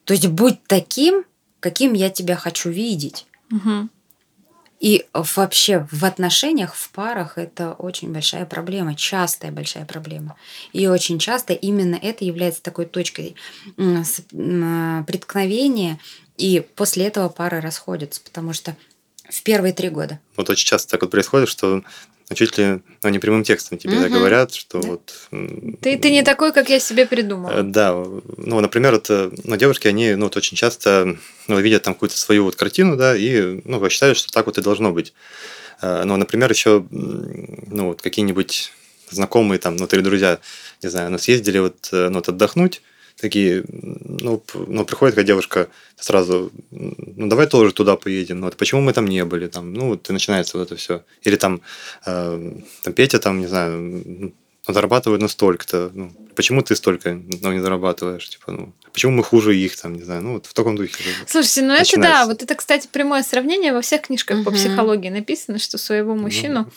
То 0.04 0.14
есть 0.14 0.26
будь 0.28 0.62
таким, 0.66 1.24
каким 1.60 1.92
я 1.92 2.10
тебя 2.10 2.36
хочу 2.36 2.70
видеть. 2.70 3.26
Мгм. 3.50 3.90
И 4.80 5.06
вообще 5.12 5.86
в 5.90 6.04
отношениях, 6.04 6.74
в 6.74 6.90
парах 6.90 7.36
это 7.36 7.72
очень 7.72 8.12
большая 8.12 8.46
проблема, 8.46 8.94
частая 8.94 9.50
большая 9.50 9.84
проблема. 9.84 10.36
И 10.72 10.86
очень 10.86 11.18
часто 11.18 11.52
именно 11.52 11.96
это 11.96 12.24
является 12.24 12.62
такой 12.62 12.86
точкой 12.86 13.34
м, 13.76 14.04
преткновения, 15.04 15.98
и 16.36 16.60
после 16.76 17.06
этого 17.06 17.28
пары 17.28 17.60
расходятся, 17.60 18.20
потому 18.22 18.52
что 18.52 18.76
в 19.28 19.42
первые 19.42 19.72
три 19.72 19.88
года. 19.88 20.18
Вот 20.36 20.50
очень 20.50 20.66
часто 20.66 20.90
так 20.92 21.02
вот 21.02 21.10
происходит, 21.10 21.48
что 21.48 21.82
чуть 22.34 22.58
ли 22.58 22.80
ну, 23.02 23.08
не 23.08 23.18
прямым 23.18 23.42
текстом 23.42 23.78
тебе 23.78 23.98
Мгм. 24.00 24.10
говорят, 24.12 24.54
что 24.54 24.80
Да. 24.80 24.88
вот... 24.88 25.28
Ты, 25.80 25.98
ты 25.98 26.10
не 26.10 26.22
такой, 26.22 26.52
как 26.52 26.68
я 26.68 26.78
себе 26.78 27.04
Э, 27.04 27.06
придумала. 27.06 27.62
Да, 27.62 27.92
ну, 27.94 28.60
например, 28.60 28.94
это, 28.94 29.30
ну, 29.44 29.56
девушки, 29.56 29.88
они, 29.88 30.14
ну, 30.14 30.24
вот 30.26 30.36
очень 30.36 30.56
часто, 30.56 31.16
ну, 31.46 31.58
видят 31.60 31.82
там 31.84 31.94
какую-то 31.94 32.18
свою 32.18 32.44
вот 32.44 32.56
картину, 32.56 32.96
да, 32.96 33.16
и, 33.16 33.60
ну, 33.64 33.88
считают, 33.88 34.18
что 34.18 34.30
так 34.30 34.46
вот 34.46 34.58
и 34.58 34.62
должно 34.62 34.92
быть. 34.92 35.12
Э, 35.80 36.02
Ну, 36.04 36.16
например, 36.16 36.50
еще, 36.50 36.84
ну, 36.90 37.86
вот 37.88 38.02
какие-нибудь 38.02 38.72
знакомые 39.10 39.58
там, 39.58 39.76
ну, 39.76 39.86
или 39.86 40.00
друзья, 40.00 40.38
не 40.82 40.90
знаю, 40.90 41.10
ну, 41.10 41.18
съездили 41.18 41.58
вот, 41.60 41.88
э, 41.92 42.08
ну, 42.10 42.16
вот 42.16 42.28
отдохнуть, 42.28 42.82
такие, 43.20 43.64
ну, 43.68 44.42
ну, 44.66 44.84
приходит 44.84 45.14
какая 45.14 45.26
девушка 45.26 45.68
сразу, 45.96 46.50
ну, 46.70 47.28
давай 47.28 47.46
тоже 47.46 47.72
туда 47.72 47.96
поедем, 47.96 48.40
ну, 48.40 48.46
вот 48.46 48.56
почему 48.56 48.80
мы 48.80 48.92
там 48.92 49.06
не 49.06 49.24
были, 49.24 49.48
там, 49.48 49.72
ну, 49.74 49.88
вот 49.88 50.08
и 50.08 50.12
начинается 50.12 50.58
вот 50.58 50.66
это 50.66 50.76
все. 50.76 51.02
Или 51.22 51.36
там, 51.36 51.60
э, 52.06 52.52
там 52.82 52.92
Петя, 52.92 53.18
там, 53.18 53.40
не 53.40 53.46
знаю, 53.46 53.72
м, 53.72 54.34
он 54.66 54.74
зарабатывает 54.74 55.22
на 55.22 55.28
столько-то, 55.28 55.90
ну, 55.94 56.12
почему 56.34 56.62
ты 56.62 56.76
столько 56.76 57.14
ну, 57.14 57.52
не 57.52 57.60
зарабатываешь, 57.60 58.28
типа, 58.28 58.52
ну, 58.52 58.72
почему 58.92 59.12
мы 59.12 59.24
хуже 59.24 59.56
их, 59.56 59.76
там, 59.80 59.94
не 59.94 60.02
знаю, 60.02 60.22
ну, 60.22 60.32
вот 60.34 60.46
в 60.46 60.52
таком 60.54 60.76
духе. 60.76 61.02
Слушайте, 61.26 61.62
ну 61.62 61.72
это 61.74 61.92
да, 61.94 61.98
начинается. 61.98 62.26
вот 62.26 62.42
это, 62.42 62.54
кстати, 62.54 62.88
прямое 62.92 63.22
сравнение 63.22 63.72
во 63.72 63.80
всех 63.80 64.02
книжках 64.02 64.44
по 64.44 64.50
Мгм. 64.50 64.58
психологии 64.58 65.08
написано, 65.08 65.58
что 65.58 65.78
своего 65.78 66.14
Ну, 66.14 66.22
мужчину 66.22 66.70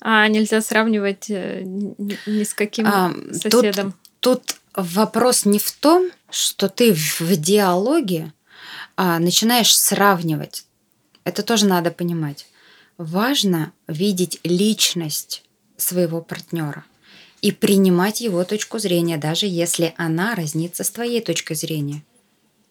а, 0.00 0.26
нельзя 0.28 0.60
сравнивать 0.62 1.30
э, 1.30 1.62
ни 1.64 2.16
ни 2.26 2.44
с 2.44 2.54
каким 2.54 2.86
А, 2.86 3.12
соседом. 3.32 3.94
Тут 4.20 4.56
вопрос 4.74 5.44
не 5.44 5.58
в 5.58 5.70
том, 5.72 6.10
что 6.30 6.68
ты 6.68 6.92
в 6.92 7.36
диалоге 7.36 8.32
а, 8.96 9.18
начинаешь 9.18 9.76
сравнивать. 9.76 10.64
Это 11.24 11.42
тоже 11.42 11.66
надо 11.66 11.90
понимать. 11.90 12.46
Важно 12.98 13.72
видеть 13.86 14.40
личность 14.44 15.44
своего 15.76 16.20
партнера 16.20 16.84
и 17.40 17.52
принимать 17.52 18.20
его 18.20 18.44
точку 18.44 18.78
зрения, 18.78 19.18
даже 19.18 19.46
если 19.46 19.94
она 19.96 20.34
разнится 20.34 20.84
с 20.84 20.90
твоей 20.90 21.20
точкой 21.20 21.54
зрения. 21.54 22.04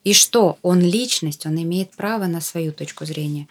И 0.03 0.13
что? 0.13 0.57
Он 0.61 0.79
личность, 0.79 1.45
он 1.45 1.61
имеет 1.61 1.91
право 1.91 2.25
на 2.25 2.41
свою 2.41 2.71
точку 2.71 3.05
зрения. 3.05 3.47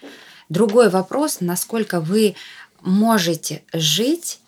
Другой 0.49 0.89
вопрос, 0.89 1.39
насколько 1.41 2.01
вы 2.01 2.35
можете 2.81 3.63
жить 3.73 4.41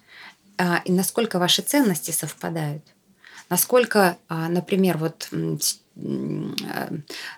а, 0.59 0.83
и 0.85 0.91
насколько 0.91 1.39
ваши 1.39 1.63
ценности 1.63 2.11
совпадают. 2.11 2.83
Насколько, 3.53 4.17
а, 4.31 4.49
например, 4.49 4.97
вот 4.97 5.29
а, 5.31 6.89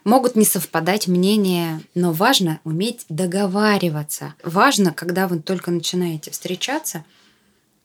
могут 0.05 0.37
не 0.37 0.45
совпадать 0.45 1.09
мнения, 1.09 1.81
но 1.97 2.13
важно 2.13 2.61
уметь 2.63 3.05
договариваться. 3.09 4.37
Важно, 4.45 4.93
когда 4.93 5.27
вы 5.27 5.41
только 5.41 5.73
начинаете 5.73 6.31
встречаться, 6.31 7.05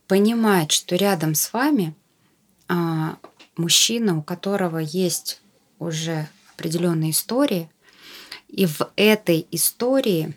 понимать, 0.05 0.71
что 0.71 0.95
рядом 0.95 1.33
с 1.33 1.51
вами 1.53 1.95
а, 2.67 3.17
мужчина, 3.57 4.15
у 4.15 4.21
которого 4.21 4.77
есть 4.77 5.41
уже 5.79 6.27
определенная 6.53 7.09
история, 7.09 7.67
и 8.47 8.67
в 8.67 8.91
этой 8.95 9.47
истории 9.49 10.35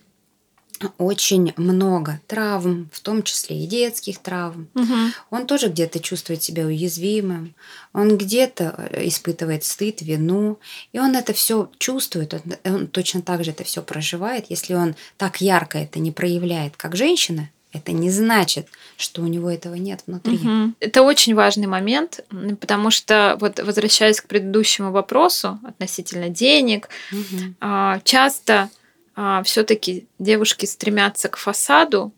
очень 0.99 1.53
много 1.57 2.21
травм, 2.27 2.89
в 2.93 3.01
том 3.01 3.23
числе 3.23 3.65
и 3.65 3.67
детских 3.67 4.19
травм. 4.19 4.69
Мгм. 4.75 5.13
Он 5.31 5.47
тоже 5.47 5.69
где-то 5.69 6.01
чувствует 6.01 6.43
себя 6.43 6.65
уязвимым, 6.65 7.55
он 7.93 8.17
где-то 8.17 8.75
э, 8.77 9.09
испытывает 9.09 9.65
стыд, 9.65 10.03
вину, 10.03 10.59
и 10.93 10.99
он 10.99 11.17
это 11.17 11.33
все 11.33 11.71
чувствует, 11.79 12.35
он, 12.35 12.41
он 12.65 12.87
точно 12.87 13.23
так 13.23 13.45
же 13.45 13.51
это 13.51 13.65
все 13.65 13.83
проживает. 13.83 14.47
Если 14.49 14.75
он 14.75 14.95
так 15.17 15.41
ярко 15.41 15.79
это 15.79 15.99
не 15.99 16.11
проявляет, 16.11 16.77
как 16.77 16.97
женщина, 16.97 17.51
это 17.73 17.93
не 17.93 18.11
значит, 18.11 18.69
что 18.97 19.23
у 19.23 19.27
него 19.27 19.51
этого 19.51 19.75
нет 19.75 20.03
внутри. 20.07 20.37
Угу. 20.37 20.75
Это 20.81 21.03
очень 21.03 21.35
важный 21.35 21.67
момент, 21.67 22.21
потому 22.61 22.91
что, 22.91 23.37
вот 23.41 23.61
возвращаясь 23.61 24.21
к 24.21 24.27
предыдущему 24.27 24.93
вопросу 24.93 25.59
относительно 25.67 26.29
денег, 26.29 26.89
угу. 27.11 27.55
часто 28.05 28.69
а, 29.15 29.43
все-таки 29.43 30.07
девушки 30.19 30.67
стремятся 30.67 31.29
к 31.29 31.37
фасаду, 31.37 32.13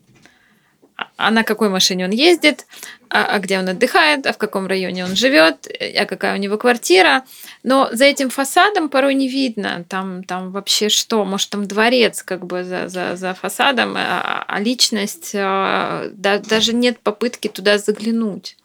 а 1.17 1.31
на 1.31 1.43
какой 1.43 1.69
машине 1.69 2.05
он 2.05 2.11
ездит, 2.11 2.65
а, 3.09 3.25
а 3.25 3.39
где 3.39 3.59
он 3.59 3.67
отдыхает, 3.67 4.25
а 4.25 4.33
в 4.33 4.37
каком 4.37 4.67
районе 4.67 5.03
он 5.03 5.15
живет, 5.15 5.67
а 5.67 6.05
какая 6.05 6.35
у 6.35 6.39
него 6.39 6.57
квартира. 6.57 7.25
Но 7.63 7.89
за 7.91 8.05
этим 8.05 8.29
фасадом 8.29 8.89
порой 8.89 9.13
не 9.13 9.27
видно, 9.27 9.85
там, 9.89 10.23
там 10.23 10.51
вообще 10.51 10.89
что, 10.89 11.25
может, 11.25 11.49
там 11.49 11.65
дворец 11.67 12.23
как 12.23 12.45
бы 12.45 12.63
за, 12.63 12.87
за, 12.87 13.15
за 13.15 13.33
фасадом, 13.33 13.95
а, 13.97 14.45
а 14.47 14.59
личность, 14.59 15.31
а, 15.35 16.09
да, 16.13 16.39
даже 16.39 16.73
нет 16.73 16.99
попытки 16.99 17.49
туда 17.49 17.77
заглянуть. 17.77 18.57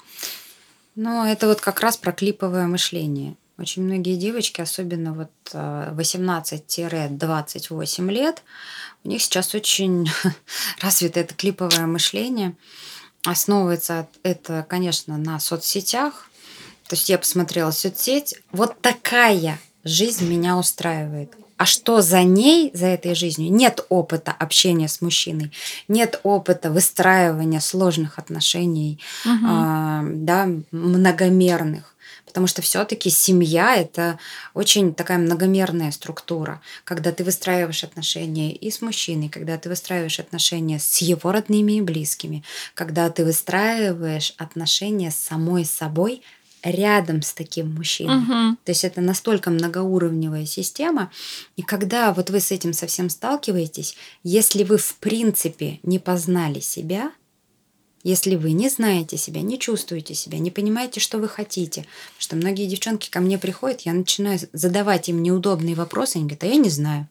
Ну, 0.94 1.24
это 1.24 1.46
вот 1.46 1.60
как 1.60 1.80
раз 1.80 1.96
про 1.96 2.12
клиповое 2.12 2.66
мышление. 2.66 3.36
Очень 3.60 3.82
многие 3.82 4.16
девочки, 4.16 4.62
особенно 4.62 5.12
вот 5.12 5.30
18-28 5.52 8.08
а, 8.08 8.10
лет, 8.10 8.42
у 9.04 9.08
них 9.08 9.22
сейчас 9.22 9.54
очень 9.54 10.10
развито 10.80 11.20
это 11.20 11.34
клиповое 11.34 11.86
мышление. 11.86 12.56
Основывается 13.26 14.08
это, 14.22 14.64
конечно, 14.66 15.18
на 15.18 15.38
соцсетях. 15.38 16.30
То 16.88 16.96
есть 16.96 17.10
я 17.10 17.18
посмотрела 17.18 17.70
соцсеть. 17.70 18.36
Вот 18.50 18.80
такая 18.80 19.58
жизнь 19.84 20.26
меня 20.26 20.56
устраивает. 20.56 21.34
А 21.58 21.66
что 21.66 22.00
за 22.00 22.22
ней, 22.22 22.70
за 22.72 22.86
этой 22.86 23.14
жизнью? 23.14 23.52
Нет 23.52 23.84
опыта 23.90 24.32
общения 24.32 24.88
с 24.88 25.02
мужчиной, 25.02 25.52
нет 25.88 26.18
опыта 26.22 26.70
выстраивания 26.70 27.60
сложных 27.60 28.18
отношений, 28.18 28.98
угу. 29.26 29.46
э, 29.46 30.02
да, 30.14 30.48
многомерных. 30.70 31.89
Потому 32.30 32.46
что 32.46 32.62
все-таки 32.62 33.10
семья 33.10 33.76
это 33.76 34.18
очень 34.54 34.94
такая 34.94 35.18
многомерная 35.18 35.90
структура, 35.90 36.60
когда 36.84 37.12
ты 37.12 37.24
выстраиваешь 37.24 37.84
отношения 37.84 38.52
и 38.52 38.70
с 38.70 38.80
мужчиной, 38.80 39.28
когда 39.28 39.58
ты 39.58 39.68
выстраиваешь 39.68 40.20
отношения 40.20 40.78
с 40.78 40.98
его 40.98 41.32
родными 41.32 41.72
и 41.72 41.80
близкими, 41.80 42.44
когда 42.74 43.10
ты 43.10 43.24
выстраиваешь 43.24 44.34
отношения 44.38 45.10
с 45.10 45.16
самой 45.16 45.64
собой 45.64 46.22
рядом 46.62 47.22
с 47.22 47.32
таким 47.32 47.74
мужчиной. 47.74 48.18
Угу. 48.18 48.56
То 48.64 48.70
есть 48.70 48.84
это 48.84 49.00
настолько 49.00 49.50
многоуровневая 49.50 50.46
система. 50.46 51.10
И 51.56 51.62
когда 51.62 52.12
вот 52.12 52.30
вы 52.30 52.40
с 52.40 52.52
этим 52.52 52.72
совсем 52.72 53.10
сталкиваетесь, 53.10 53.96
если 54.22 54.62
вы 54.62 54.78
в 54.78 54.94
принципе 54.96 55.80
не 55.82 55.98
познали 55.98 56.60
себя, 56.60 57.10
если 58.02 58.36
вы 58.36 58.52
не 58.52 58.68
знаете 58.68 59.16
себя, 59.16 59.42
не 59.42 59.58
чувствуете 59.58 60.14
себя, 60.14 60.38
не 60.38 60.50
понимаете, 60.50 61.00
что 61.00 61.18
вы 61.18 61.28
хотите, 61.28 61.86
что 62.18 62.36
многие 62.36 62.66
девчонки 62.66 63.10
ко 63.10 63.20
мне 63.20 63.38
приходят, 63.38 63.82
я 63.82 63.92
начинаю 63.92 64.38
задавать 64.52 65.08
им 65.08 65.22
неудобные 65.22 65.74
вопросы, 65.74 66.16
они 66.16 66.24
говорят, 66.24 66.44
а 66.44 66.46
я 66.46 66.56
не 66.56 66.70
знаю. 66.70 67.08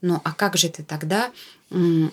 Ну, 0.00 0.20
а 0.22 0.32
как 0.32 0.56
же 0.56 0.68
ты 0.68 0.82
тогда 0.82 1.30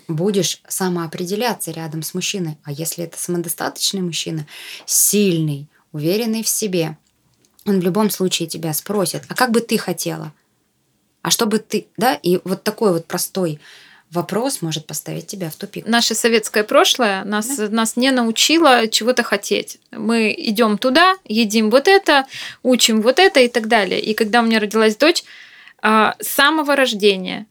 будешь 0.08 0.62
самоопределяться 0.68 1.72
рядом 1.72 2.04
с 2.04 2.14
мужчиной? 2.14 2.58
А 2.64 2.72
если 2.72 3.04
это 3.04 3.20
самодостаточный 3.20 4.02
мужчина, 4.02 4.48
сильный, 4.86 5.68
уверенный 5.92 6.44
в 6.44 6.48
себе, 6.48 6.98
он 7.66 7.80
в 7.80 7.84
любом 7.84 8.10
случае 8.10 8.48
тебя 8.48 8.74
спросит, 8.74 9.24
а 9.28 9.36
как 9.36 9.52
бы 9.52 9.62
ты 9.62 9.78
хотела? 9.78 10.34
А 11.22 11.32
чтобы 11.32 11.60
ты, 11.60 11.88
да, 11.98 12.16
и 12.16 12.40
вот 12.44 12.64
такой 12.64 12.94
вот 12.94 13.06
простой 13.06 13.60
вопрос 14.12 14.62
может 14.62 14.86
поставить 14.86 15.28
тебя 15.28 15.50
в 15.50 15.56
тупик. 15.56 15.88
Наше 15.88 16.16
советское 16.16 16.64
прошлое 16.64 17.24
нас, 17.24 17.56
да. 17.56 17.70
нас 17.70 17.96
не 17.96 18.12
научило 18.12 18.88
чего-то 18.88 19.24
хотеть. 19.24 19.80
Мы 19.92 20.36
идем 20.38 20.78
туда, 20.78 21.16
едим 21.26 21.70
вот 21.70 21.88
это, 21.88 22.26
учим 22.62 23.02
вот 23.02 23.20
это 23.20 23.40
и 23.40 23.48
так 23.48 23.68
далее. 23.68 24.02
И 24.02 24.14
когда 24.14 24.42
у 24.42 24.44
меня 24.44 24.60
родилась 24.60 24.98
дочь, 24.98 25.24
а, 25.82 26.16
с 26.20 26.28
самого 26.28 26.76
рождения, 26.76 27.48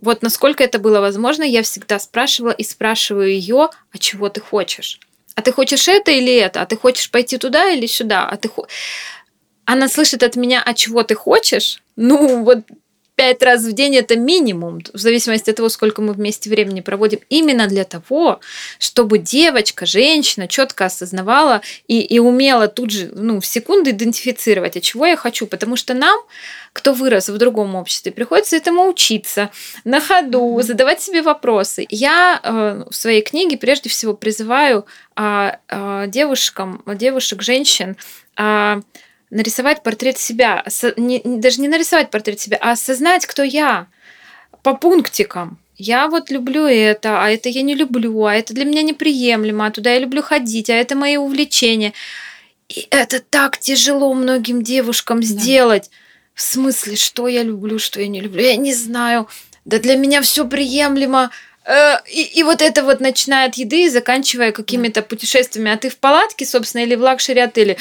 вот 0.00 0.22
насколько 0.22 0.62
это 0.62 0.78
было 0.78 1.00
возможно, 1.00 1.42
я 1.42 1.62
всегда 1.62 1.98
спрашивала 1.98 2.52
и 2.52 2.62
спрашиваю 2.62 3.30
ее, 3.30 3.70
а 3.92 3.98
чего 3.98 4.28
ты 4.28 4.40
хочешь? 4.40 5.00
А 5.34 5.42
ты 5.42 5.52
хочешь 5.52 5.88
это 5.88 6.12
или 6.12 6.34
это? 6.34 6.62
А 6.62 6.66
ты 6.66 6.76
хочешь 6.76 7.10
пойти 7.10 7.36
туда 7.36 7.70
или 7.70 7.86
сюда? 7.86 8.28
А 8.28 8.36
ты 8.36 8.50
она 9.66 9.88
слышит 9.88 10.22
от 10.22 10.36
меня, 10.36 10.62
а 10.64 10.74
чего 10.74 11.02
ты 11.02 11.16
хочешь? 11.16 11.82
Ну, 11.96 12.44
вот 12.44 12.60
пять 13.16 13.42
раз 13.42 13.62
в 13.62 13.72
день 13.72 13.96
это 13.96 14.16
минимум, 14.16 14.80
в 14.92 14.98
зависимости 14.98 15.50
от 15.50 15.56
того, 15.56 15.68
сколько 15.70 16.02
мы 16.02 16.12
вместе 16.12 16.50
времени 16.50 16.82
проводим, 16.82 17.20
именно 17.30 17.66
для 17.66 17.84
того, 17.84 18.40
чтобы 18.78 19.18
девочка, 19.18 19.86
женщина 19.86 20.46
четко 20.46 20.84
осознавала 20.84 21.62
и, 21.88 22.00
и 22.00 22.18
умела 22.18 22.68
тут 22.68 22.90
же, 22.90 23.10
ну, 23.14 23.40
в 23.40 23.46
секунду 23.46 23.90
идентифицировать, 23.90 24.76
а 24.76 24.80
чего 24.80 25.06
я 25.06 25.16
хочу, 25.16 25.46
потому 25.46 25.76
что 25.76 25.94
нам, 25.94 26.20
кто 26.74 26.92
вырос 26.92 27.30
в 27.30 27.38
другом 27.38 27.74
обществе, 27.74 28.12
приходится 28.12 28.56
этому 28.56 28.86
учиться 28.86 29.50
на 29.84 30.00
ходу, 30.00 30.60
задавать 30.62 31.00
себе 31.00 31.22
вопросы. 31.22 31.86
Я 31.88 32.38
э, 32.42 32.84
в 32.90 32.94
своей 32.94 33.22
книге 33.22 33.56
прежде 33.56 33.88
всего 33.88 34.12
призываю 34.12 34.84
э, 35.16 35.52
э, 35.68 36.04
девушкам, 36.08 36.82
девушек, 36.86 37.42
женщин, 37.42 37.96
э, 38.36 38.82
нарисовать 39.30 39.82
портрет 39.82 40.18
себя, 40.18 40.64
не, 40.96 41.20
даже 41.24 41.60
не 41.60 41.68
нарисовать 41.68 42.10
портрет 42.10 42.40
себя, 42.40 42.58
а 42.60 42.72
осознать, 42.72 43.26
кто 43.26 43.42
я 43.42 43.86
по 44.62 44.74
пунктикам. 44.74 45.58
Я 45.78 46.08
вот 46.08 46.30
люблю 46.30 46.64
это, 46.64 47.22
а 47.22 47.30
это 47.30 47.48
я 47.48 47.62
не 47.62 47.74
люблю, 47.74 48.24
а 48.24 48.34
это 48.34 48.54
для 48.54 48.64
меня 48.64 48.82
неприемлемо, 48.82 49.66
а 49.66 49.70
туда 49.70 49.92
я 49.92 49.98
люблю 49.98 50.22
ходить, 50.22 50.70
а 50.70 50.74
это 50.74 50.96
мои 50.96 51.16
увлечения. 51.16 51.92
И 52.68 52.86
это 52.90 53.20
так 53.20 53.58
тяжело 53.58 54.12
многим 54.14 54.62
девушкам 54.62 55.20
да. 55.20 55.26
сделать. 55.26 55.90
В 56.34 56.40
смысле, 56.40 56.96
что 56.96 57.28
я 57.28 57.42
люблю, 57.42 57.78
что 57.78 58.00
я 58.00 58.08
не 58.08 58.20
люблю, 58.20 58.42
я 58.42 58.56
не 58.56 58.74
знаю. 58.74 59.28
Да 59.64 59.78
для 59.78 59.96
меня 59.96 60.22
все 60.22 60.46
приемлемо. 60.46 61.30
Э, 61.64 61.96
и, 62.10 62.22
и 62.22 62.42
вот 62.42 62.62
это 62.62 62.82
вот 62.82 63.00
начиная 63.00 63.48
от 63.48 63.56
еды, 63.56 63.90
заканчивая 63.90 64.52
какими-то 64.52 65.02
путешествиями. 65.02 65.72
А 65.72 65.76
ты 65.76 65.90
в 65.90 65.98
палатке, 65.98 66.46
собственно, 66.46 66.82
или 66.82 66.94
в 66.94 67.02
luxury 67.02 67.40
отеле 67.40 67.76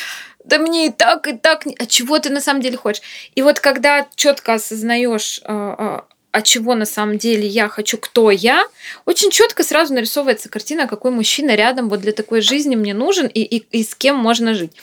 да 0.46 0.60
мне 0.60 0.88
и 0.88 0.92
так, 0.92 1.28
и 1.28 1.34
так, 1.34 1.66
а 1.80 1.86
чего 1.86 2.20
ты 2.20 2.30
на 2.30 2.42
самом 2.42 2.62
деле 2.62 2.78
хочешь? 2.78 3.02
И 3.36 3.42
вот 3.42 3.60
когда 3.60 4.08
четко 4.16 4.54
осознаешь, 4.54 5.42
а, 5.44 5.76
а, 5.78 6.06
а 6.32 6.42
чего 6.42 6.76
на 6.76 6.86
самом 6.86 7.18
деле 7.18 7.48
я 7.48 7.68
хочу, 7.68 7.98
кто 7.98 8.30
я, 8.32 8.68
очень 9.06 9.32
четко 9.32 9.64
сразу 9.64 9.94
нарисовывается 9.94 10.50
картина, 10.50 10.88
какой 10.88 11.12
мужчина 11.12 11.56
рядом 11.56 11.90
вот 11.90 12.02
для 12.02 12.12
такой 12.12 12.42
жизни 12.42 12.76
мне 12.76 12.94
нужен 12.94 13.28
и, 13.28 13.42
и, 13.42 13.58
и 13.72 13.84
с 13.84 13.96
кем 13.96 14.18
можно 14.18 14.54
жить. 14.54 14.74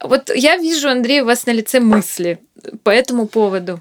Вот 0.00 0.30
я 0.34 0.56
вижу, 0.56 0.88
Андрей, 0.88 1.20
у 1.20 1.26
вас 1.26 1.46
на 1.46 1.52
лице 1.52 1.80
мысли 1.80 2.38
по 2.82 2.90
этому 2.90 3.26
поводу. 3.26 3.80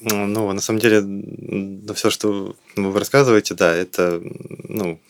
Ну, 0.00 0.26
ну 0.26 0.52
на 0.52 0.60
самом 0.60 0.80
деле, 0.80 1.02
все, 1.94 2.10
что 2.10 2.56
вы 2.76 2.98
рассказываете, 2.98 3.54
да, 3.54 3.74
это, 3.74 4.20
ну, 4.68 5.00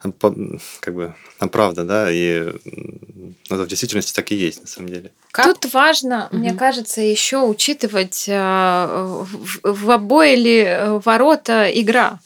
как 0.00 0.94
бы 0.94 1.14
правда, 1.52 1.84
да, 1.84 2.10
и 2.10 2.52
ну, 2.64 3.34
в 3.48 3.66
действительности 3.66 4.14
так 4.14 4.32
и 4.32 4.34
есть, 4.34 4.62
на 4.62 4.66
самом 4.66 4.88
деле. 4.88 5.12
Как? 5.30 5.46
Тут 5.46 5.72
важно, 5.72 6.28
угу. 6.30 6.38
мне 6.38 6.54
кажется, 6.54 7.00
еще 7.00 7.42
учитывать 7.42 8.24
э, 8.26 8.32
в, 8.34 9.60
в 9.62 9.90
обои 9.90 10.36
ли 10.36 10.58
э, 10.60 11.00
ворота 11.04 11.70
игра. 11.72 12.18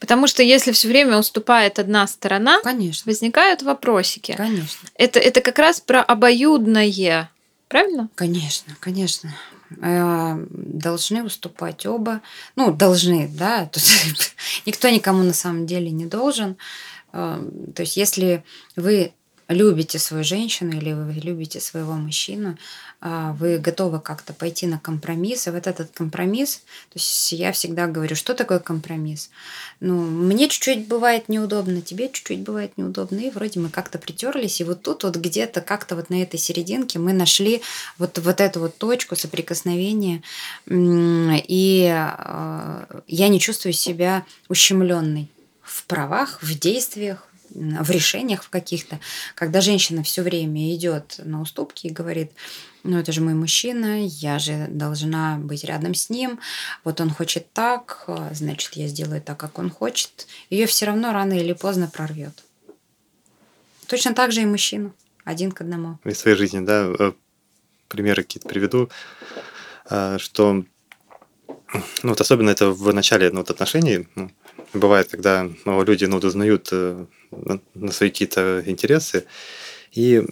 Потому 0.00 0.26
что 0.26 0.42
если 0.42 0.72
все 0.72 0.88
время 0.88 1.16
уступает 1.16 1.78
одна 1.78 2.08
сторона, 2.08 2.60
Конечно. 2.62 3.08
возникают 3.08 3.62
вопросики. 3.62 4.34
Конечно. 4.36 4.88
Это, 4.96 5.20
это 5.20 5.40
как 5.40 5.60
раз 5.60 5.80
про 5.80 6.02
обоюдное, 6.02 7.30
правильно? 7.68 8.08
Конечно, 8.16 8.76
конечно 8.80 9.32
э, 9.80 10.46
должны 10.50 11.22
уступать 11.22 11.86
оба. 11.86 12.20
Ну, 12.56 12.72
должны, 12.72 13.28
да. 13.28 13.66
Тут 13.66 13.82
никто 14.66 14.88
никому 14.88 15.22
на 15.22 15.32
самом 15.32 15.66
деле 15.66 15.90
не 15.90 16.06
должен. 16.06 16.56
То 17.12 17.82
есть, 17.82 17.96
если 17.96 18.42
вы 18.74 19.12
любите 19.48 19.98
свою 19.98 20.24
женщину 20.24 20.76
или 20.76 20.92
вы 20.92 21.12
любите 21.12 21.60
своего 21.60 21.92
мужчину, 21.94 22.56
а, 23.00 23.32
вы 23.32 23.58
готовы 23.58 24.00
как-то 24.00 24.32
пойти 24.32 24.66
на 24.66 24.78
компромисс, 24.78 25.46
и 25.46 25.50
вот 25.50 25.66
этот 25.66 25.90
компромисс, 25.90 26.56
то 26.90 26.98
есть 26.98 27.32
я 27.32 27.52
всегда 27.52 27.86
говорю, 27.86 28.14
что 28.14 28.34
такое 28.34 28.60
компромисс? 28.60 29.30
Ну, 29.80 30.00
мне 30.00 30.48
чуть-чуть 30.48 30.86
бывает 30.86 31.28
неудобно, 31.28 31.82
тебе 31.82 32.08
чуть-чуть 32.08 32.40
бывает 32.40 32.72
неудобно, 32.76 33.18
и 33.18 33.30
вроде 33.30 33.60
мы 33.60 33.68
как-то 33.70 33.98
притерлись, 33.98 34.60
и 34.60 34.64
вот 34.64 34.82
тут 34.82 35.02
вот 35.04 35.16
где-то 35.16 35.60
как-то 35.60 35.96
вот 35.96 36.10
на 36.10 36.22
этой 36.22 36.38
серединке 36.38 36.98
мы 36.98 37.12
нашли 37.12 37.62
вот, 37.98 38.18
вот 38.18 38.40
эту 38.40 38.60
вот 38.60 38.78
точку 38.78 39.16
соприкосновения, 39.16 40.22
и 40.68 41.88
а, 41.92 42.86
я 43.08 43.28
не 43.28 43.40
чувствую 43.40 43.72
себя 43.72 44.24
ущемленной 44.48 45.28
в 45.62 45.84
правах, 45.86 46.42
в 46.42 46.58
действиях, 46.58 47.28
в 47.54 47.90
решениях 47.90 48.42
в 48.42 48.50
каких-то, 48.50 48.98
когда 49.34 49.60
женщина 49.60 50.02
все 50.02 50.22
время 50.22 50.74
идет 50.74 51.16
на 51.18 51.40
уступки 51.40 51.86
и 51.86 51.90
говорит, 51.90 52.32
ну 52.82 52.98
это 52.98 53.12
же 53.12 53.20
мой 53.20 53.34
мужчина, 53.34 54.06
я 54.06 54.38
же 54.38 54.66
должна 54.68 55.36
быть 55.36 55.64
рядом 55.64 55.94
с 55.94 56.10
ним, 56.10 56.40
вот 56.84 57.00
он 57.00 57.10
хочет 57.10 57.52
так, 57.52 58.08
значит, 58.32 58.74
я 58.74 58.88
сделаю 58.88 59.20
так, 59.20 59.38
как 59.38 59.58
он 59.58 59.70
хочет, 59.70 60.26
ее 60.50 60.66
все 60.66 60.86
равно 60.86 61.12
рано 61.12 61.34
или 61.34 61.52
поздно 61.52 61.90
прорвет. 61.92 62.42
Точно 63.86 64.14
так 64.14 64.32
же 64.32 64.42
и 64.42 64.46
мужчину, 64.46 64.94
один 65.24 65.52
к 65.52 65.60
одному. 65.60 65.98
Из 66.04 66.18
своей 66.18 66.36
жизни, 66.36 66.60
да, 66.60 66.86
э, 66.98 67.12
примеры 67.88 68.22
какие-то 68.22 68.48
приведу, 68.48 68.88
э, 69.90 70.16
что 70.18 70.64
ну, 71.74 72.10
вот 72.10 72.20
особенно 72.20 72.50
это 72.50 72.70
в 72.70 72.92
начале 72.92 73.30
ну, 73.30 73.38
вот 73.38 73.50
отношений, 73.50 74.08
ну, 74.14 74.30
бывает, 74.72 75.08
когда 75.08 75.48
ну, 75.64 75.82
люди 75.84 76.04
ну, 76.04 76.16
узнают 76.16 76.68
э, 76.72 77.06
на 77.74 77.92
свои 77.92 78.10
какие-то 78.10 78.62
интересы, 78.66 79.24
и 79.92 80.22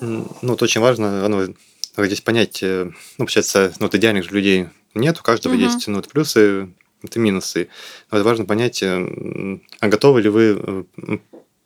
ну, 0.00 0.28
вот 0.42 0.62
очень 0.62 0.80
важно 0.80 1.28
ну, 1.28 1.54
здесь 1.98 2.20
понять, 2.20 2.62
э, 2.62 2.84
ну, 2.84 2.92
получается, 3.18 3.72
ну, 3.78 3.86
вот 3.86 3.94
идеальных 3.94 4.24
же 4.24 4.30
людей 4.30 4.68
нет, 4.94 5.18
у 5.18 5.22
каждого 5.22 5.54
угу. 5.54 5.62
есть 5.62 5.86
ну, 5.88 5.96
вот 5.96 6.08
плюсы, 6.08 6.68
это 7.02 7.18
минусы. 7.18 7.68
Но 8.10 8.18
это 8.18 8.26
важно 8.26 8.44
понять, 8.44 8.82
э, 8.82 9.58
а 9.80 9.88
готовы 9.88 10.22
ли 10.22 10.28
вы 10.28 10.86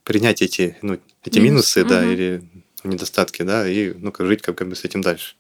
принять 0.05 0.43
эти, 0.43 0.77
ну, 0.83 0.99
эти 1.25 1.39
минусы, 1.39 1.81
минусы 1.81 1.85
да, 1.85 2.05
или 2.05 2.43
недостатки, 2.85 3.43
да, 3.43 3.69
и 3.69 3.93
ну, 3.95 4.11
как 4.11 4.27
жить 4.27 4.43
как 4.43 4.67
бы 4.67 4.75
с 4.75 4.85
этим 4.85 5.01
дальше. 5.01 5.37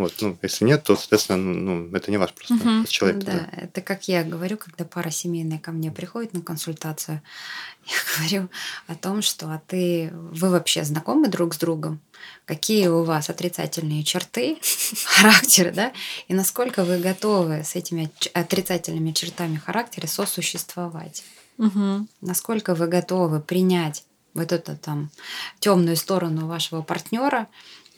Вот, 0.00 0.14
ну, 0.20 0.38
если 0.42 0.64
нет, 0.64 0.82
то, 0.84 0.96
соответственно, 0.96 1.38
ну, 1.38 1.74
ну 1.88 1.96
это 1.96 2.10
не 2.10 2.16
ваш 2.16 2.32
просто 2.32 2.54
угу. 2.54 2.86
человек. 2.86 3.22
Да, 3.22 3.32
да, 3.32 3.48
это 3.52 3.80
как 3.82 4.08
я 4.08 4.24
говорю, 4.24 4.56
когда 4.56 4.84
пара 4.84 5.10
семейная 5.10 5.58
ко 5.58 5.72
мне 5.72 5.90
приходит 5.90 6.32
на 6.32 6.40
консультацию, 6.40 7.20
я 7.86 7.96
говорю 8.16 8.48
о 8.86 8.94
том, 8.94 9.22
что 9.22 9.46
а 9.46 9.60
ты, 9.66 10.10
вы 10.12 10.48
вообще 10.50 10.84
знакомы 10.84 11.28
друг 11.28 11.54
с 11.54 11.58
другом? 11.58 12.00
Какие 12.44 12.88
у 12.88 13.04
вас 13.04 13.30
отрицательные 13.30 14.02
черты 14.02 14.58
характера, 15.04 15.70
да? 15.70 15.92
И 16.28 16.34
насколько 16.34 16.84
вы 16.84 16.98
готовы 16.98 17.62
с 17.64 17.76
этими 17.76 18.10
отрицательными 18.32 19.12
чертами 19.12 19.56
характера 19.56 20.06
сосуществовать? 20.06 21.22
Угу. 21.58 22.06
Насколько 22.22 22.74
вы 22.74 22.86
готовы 22.86 23.40
принять 23.40 24.04
вот 24.34 24.52
эту 24.52 24.76
там 24.76 25.10
темную 25.58 25.96
сторону 25.96 26.46
вашего 26.46 26.82
партнера, 26.82 27.48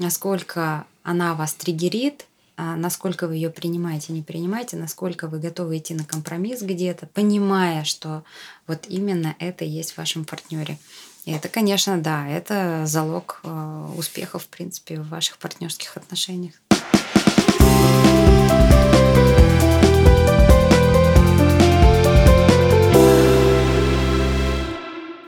насколько 0.02 0.84
она 1.02 1.34
вас 1.34 1.54
триггерит, 1.54 2.26
а 2.56 2.76
насколько 2.76 3.26
вы 3.26 3.36
ее 3.36 3.48
принимаете, 3.48 4.12
не 4.12 4.22
принимаете, 4.22 4.76
насколько 4.76 5.26
вы 5.26 5.38
готовы 5.38 5.78
идти 5.78 5.94
на 5.94 6.04
компромисс 6.04 6.60
где-то, 6.60 7.06
понимая, 7.06 7.84
что 7.84 8.24
вот 8.66 8.84
именно 8.88 9.34
это 9.38 9.64
есть 9.64 9.92
в 9.92 9.98
вашем 9.98 10.24
партнере. 10.24 10.76
И 11.24 11.32
это, 11.32 11.48
конечно, 11.48 11.98
да, 11.98 12.28
это 12.28 12.84
залог 12.84 13.40
э, 13.44 13.88
успеха, 13.96 14.38
в 14.38 14.48
принципе, 14.48 15.00
в 15.00 15.08
ваших 15.08 15.38
партнерских 15.38 15.96
отношениях. 15.96 16.54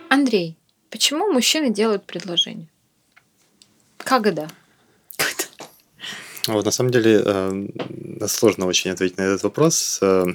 Андрей, 0.09 0.57
почему 0.91 1.33
мужчины 1.33 1.72
делают 1.72 2.05
предложение? 2.05 2.68
Когда? 3.99 4.49
Вот, 6.47 6.64
на 6.64 6.70
самом 6.70 6.90
деле 6.90 7.22
э, 7.24 7.66
сложно 8.28 8.66
очень 8.66 8.90
ответить 8.90 9.16
на 9.16 9.22
этот 9.22 9.42
вопрос. 9.45 9.99
Э, 10.03 10.26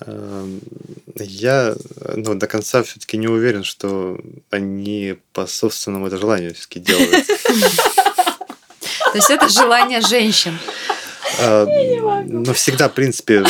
э, 0.00 0.58
я 1.16 1.74
ну, 2.16 2.34
до 2.34 2.46
конца 2.46 2.82
все-таки 2.82 3.16
не 3.16 3.28
уверен, 3.28 3.64
что 3.64 4.18
они 4.50 5.16
по 5.32 5.46
собственному 5.46 6.08
это 6.08 6.18
желанию 6.18 6.54
все-таки 6.54 6.80
делают. 6.80 7.26
То 7.26 9.16
есть 9.16 9.30
это 9.30 9.48
желание 9.48 10.00
женщин. 10.02 10.58
Но 11.38 12.52
всегда, 12.52 12.88
в 12.88 12.94
принципе, 12.94 13.44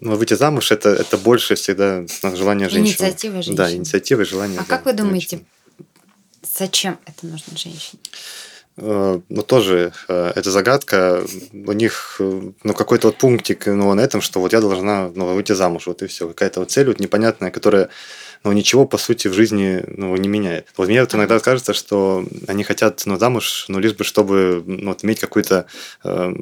ну, 0.00 0.16
выйти 0.16 0.34
замуж 0.34 0.70
это, 0.72 0.90
это 0.90 1.18
больше 1.18 1.54
всегда 1.54 2.04
желание 2.22 2.68
женщины. 2.68 2.92
Инициатива 2.92 3.34
женщины. 3.34 3.56
Да, 3.56 3.72
инициатива 3.72 4.22
и 4.22 4.24
желание. 4.24 4.60
А 4.60 4.64
как 4.64 4.86
вы 4.86 4.92
думаете, 4.92 5.40
зачем 6.42 6.98
это 7.04 7.26
нужно 7.26 7.56
женщине? 7.56 8.00
Э, 8.78 9.20
ну, 9.28 9.42
тоже 9.42 9.92
э, 10.08 10.32
это 10.34 10.50
загадка. 10.50 11.24
У 11.52 11.72
них, 11.72 12.16
э, 12.18 12.42
ну, 12.62 12.74
какой-то 12.74 13.08
вот 13.08 13.16
пунктик, 13.16 13.66
ну, 13.66 13.94
на 13.94 14.00
этом, 14.00 14.20
что 14.20 14.40
вот 14.40 14.52
я 14.52 14.60
должна, 14.60 15.10
ну, 15.14 15.34
выйти 15.34 15.52
замуж, 15.52 15.86
вот 15.86 16.02
и 16.02 16.06
все. 16.06 16.28
Какая-то 16.28 16.60
вот 16.60 16.70
цель 16.70 16.88
вот 16.88 17.00
непонятная, 17.00 17.50
которая, 17.50 17.88
ну, 18.44 18.52
ничего, 18.52 18.86
по 18.86 18.98
сути, 18.98 19.28
в 19.28 19.32
жизни, 19.32 19.82
ну, 19.86 20.14
не 20.16 20.28
меняет. 20.28 20.68
Вот 20.76 20.88
мне 20.88 21.00
вот 21.00 21.14
иногда 21.14 21.38
кажется, 21.38 21.72
что 21.72 22.26
они 22.48 22.64
хотят, 22.64 23.02
ну, 23.06 23.18
замуж, 23.18 23.64
ну, 23.68 23.78
лишь 23.78 23.94
бы, 23.94 24.04
чтобы, 24.04 24.62
ну, 24.66 24.88
вот, 24.88 25.04
иметь 25.04 25.20
какой-то 25.20 25.66
э, 26.04 26.34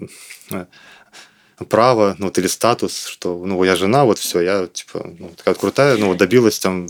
право, 1.68 2.16
ну, 2.18 2.26
вот, 2.26 2.38
или 2.38 2.48
статус, 2.48 3.06
что, 3.06 3.40
ну, 3.46 3.62
я 3.62 3.76
жена, 3.76 4.04
вот 4.04 4.18
все, 4.18 4.40
я, 4.40 4.66
типа, 4.66 5.08
ну, 5.20 5.30
такая 5.36 5.54
крутая, 5.54 5.96
ну, 5.98 6.12
добилась 6.16 6.58
там 6.58 6.88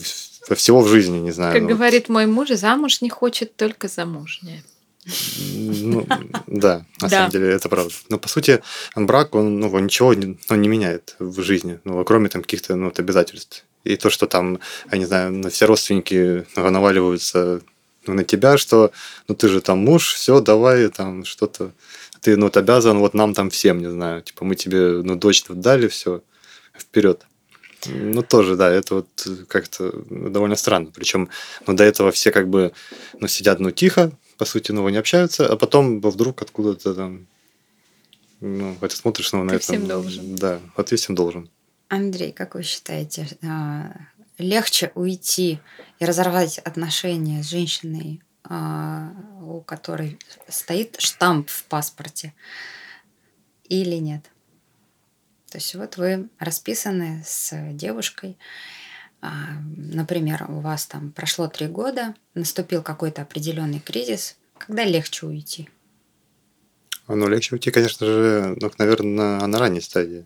всего 0.57 0.80
в 0.80 0.88
жизни, 0.88 1.18
не 1.18 1.32
знаю. 1.32 1.53
Как 1.53 1.62
ну, 1.62 1.68
говорит 1.68 2.09
мой 2.09 2.24
муж, 2.24 2.49
замуж 2.49 3.03
не 3.03 3.11
хочет 3.11 3.57
только 3.57 3.88
замужняя. 3.88 4.62
Ну, 5.07 6.07
да, 6.47 6.87
на 7.01 7.09
самом 7.09 7.31
деле 7.31 7.51
это 7.51 7.69
правда. 7.69 7.93
Но 8.09 8.19
по 8.19 8.29
сути 8.29 8.63
брак, 8.97 9.35
он 9.35 9.61
ну, 9.61 9.79
ничего 9.79 10.15
не, 10.15 10.39
он 10.49 10.61
не 10.63 10.69
меняет 10.69 11.17
в 11.19 11.43
жизни, 11.43 11.79
ну, 11.85 12.03
кроме 12.05 12.29
там 12.29 12.43
каких-то 12.43 12.75
ну, 12.77 12.87
вот, 12.87 12.99
обязательств. 12.99 13.65
И 13.85 13.97
то, 13.97 14.09
что 14.09 14.27
там, 14.27 14.61
я 14.91 14.99
не 14.99 15.05
знаю, 15.05 15.51
все 15.51 15.67
родственники 15.67 16.47
наваливаются 16.57 17.61
ну, 18.07 18.15
на 18.15 18.25
тебя, 18.25 18.57
что 18.57 18.93
ну 19.29 19.35
ты 19.35 19.49
же 19.49 19.61
там 19.61 19.79
муж, 19.79 20.15
все, 20.15 20.41
давай 20.41 20.89
там 20.89 21.25
что-то. 21.25 21.73
Ты 22.21 22.37
ну, 22.37 22.47
вот 22.47 22.57
обязан 22.57 22.99
вот 22.99 23.13
нам 23.13 23.35
там 23.35 23.51
всем, 23.51 23.79
не 23.79 23.91
знаю. 23.91 24.23
Типа 24.23 24.45
мы 24.47 24.55
тебе 24.55 25.03
ну, 25.03 25.17
дочь 25.17 25.45
дали, 25.49 25.89
все, 25.89 26.23
вперед. 26.79 27.27
Ну, 27.87 28.23
тоже, 28.23 28.57
да, 28.57 28.71
это 28.71 28.95
вот 28.95 29.29
как-то 29.49 29.93
довольно 30.09 30.57
странно. 30.57 30.91
Причем, 30.95 31.29
ну, 31.67 31.75
до 31.75 31.85
этого 31.85 32.11
все 32.13 32.31
как 32.31 32.49
бы, 32.49 32.73
ну, 33.21 33.29
сидят, 33.29 33.61
ну, 33.61 33.71
тихо, 33.71 34.11
по 34.37 34.45
сути, 34.45 34.72
ну, 34.72 34.89
не 34.89 34.97
общаются, 34.97 35.47
а 35.47 35.57
потом 35.57 36.01
вдруг 36.01 36.43
откуда-то 36.43 36.95
там, 36.95 37.26
ну, 38.41 38.76
это 38.80 38.97
смотришь 38.97 39.32
ну, 39.32 39.45
на 39.45 39.53
это. 39.53 39.61
всем 39.61 39.87
должен. 39.87 40.37
Да, 40.37 40.61
вот 40.76 40.87
ты 40.87 40.97
всем 40.97 41.14
должен. 41.14 41.51
Андрей, 41.89 42.32
как 42.32 42.55
вы 42.55 42.62
считаете, 42.62 43.28
а, 43.43 43.93
легче 44.39 44.91
уйти 44.95 45.61
и 45.99 46.05
разорвать 46.05 46.59
отношения 46.59 47.43
с 47.43 47.49
женщиной, 47.49 48.20
а, 48.43 49.12
у 49.43 49.61
которой 49.61 50.18
стоит 50.49 50.97
штамп 50.99 51.49
в 51.49 51.64
паспорте, 51.64 52.35
или 53.68 53.97
нет? 53.97 54.24
То 55.51 55.59
есть 55.59 55.74
вот 55.74 55.97
вы 55.97 56.28
расписаны 56.39 57.22
с 57.24 57.55
девушкой, 57.72 58.30
а, 58.30 58.84
например, 59.77 60.47
у 60.49 60.61
вас 60.61 60.87
там 60.87 61.12
прошло 61.12 61.49
три 61.49 61.66
года, 61.66 62.14
наступил 62.35 62.83
какой-то 62.83 63.22
определенный 63.22 63.81
кризис, 63.81 64.37
когда 64.59 64.85
легче 64.85 65.27
уйти? 65.27 65.68
Ну, 67.09 67.29
легче 67.29 67.55
уйти, 67.55 67.70
конечно 67.70 68.07
же, 68.07 68.57
ну, 68.61 68.70
наверное, 68.79 69.39
на, 69.41 69.47
на 69.47 69.59
ранней 69.59 69.81
стадии. 69.81 70.25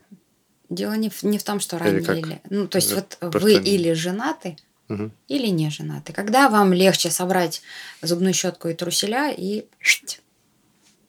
Дело 0.68 0.92
не 0.94 1.10
в, 1.10 1.22
не 1.22 1.38
в 1.38 1.42
том, 1.42 1.60
что 1.60 1.78
ранее 1.78 2.02
или... 2.02 2.18
или... 2.18 2.40
Ну, 2.50 2.68
то 2.68 2.76
есть 2.76 2.92
вот 2.92 3.16
Просто... 3.18 3.40
вы 3.40 3.54
или 3.54 3.92
женаты, 3.92 4.56
угу. 4.88 5.10
или 5.26 5.46
не 5.48 5.70
женаты. 5.70 6.12
Когда 6.12 6.48
вам 6.48 6.72
легче 6.72 7.10
собрать 7.10 7.62
зубную 8.02 8.34
щетку 8.34 8.68
и 8.68 8.74
труселя 8.74 9.30
и 9.30 9.66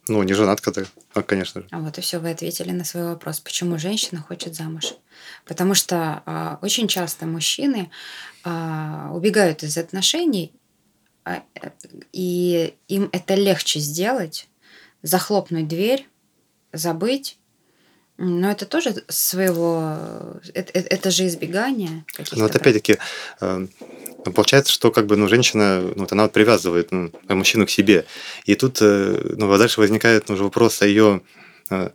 ну, 0.10 0.22
не 0.24 0.34
женат, 0.34 0.60
когда, 0.62 0.84
а, 1.14 1.22
конечно 1.22 1.62
же. 1.62 1.68
А 1.72 1.80
вот 1.80 1.97
и 1.97 2.01
все, 2.01 2.20
вы 2.20 2.32
ответили 2.32 2.72
на 2.72 2.84
свой 2.84 3.05
вопрос, 3.05 3.39
почему 3.39 3.78
женщина 3.78 4.22
хочет 4.22 4.55
замуж. 4.55 4.93
Потому 5.45 5.74
что 5.74 6.22
а, 6.26 6.60
очень 6.62 6.88
часто 6.88 7.26
мужчины 7.26 7.89
а, 8.43 9.12
убегают 9.14 9.64
из 9.64 9.78
отношений, 9.78 10.53
а, 11.24 11.43
и 12.12 12.76
им 12.88 13.10
это 13.12 13.36
легче 13.36 13.80
сделать, 13.80 14.49
захлопнуть 15.01 15.68
дверь, 15.68 16.07
забыть. 16.74 17.39
Но 18.22 18.52
это 18.52 18.66
тоже 18.66 19.04
своего... 19.08 19.98
Это, 20.54 20.78
это 20.78 21.10
же 21.10 21.26
избегание. 21.26 22.04
Ну, 22.34 22.44
вот 22.44 22.56
опять-таки, 22.56 22.98
э, 23.40 23.68
Получается, 24.24 24.74
что 24.74 24.92
как 24.92 25.06
бы 25.06 25.16
ну, 25.16 25.28
женщина, 25.28 25.82
ну, 25.82 25.94
вот 26.02 26.12
она 26.12 26.24
вот 26.24 26.34
привязывает 26.34 26.92
ну, 26.92 27.12
мужчину 27.30 27.66
к 27.66 27.70
себе. 27.70 28.06
И 28.46 28.56
тут 28.56 28.80
э, 28.82 29.36
ну, 29.38 29.58
дальше 29.58 29.80
возникает 29.80 30.28
ну, 30.28 30.36
вопрос 30.36 30.82
о 30.82 30.88
ее 30.88 31.22
э, 31.70 31.90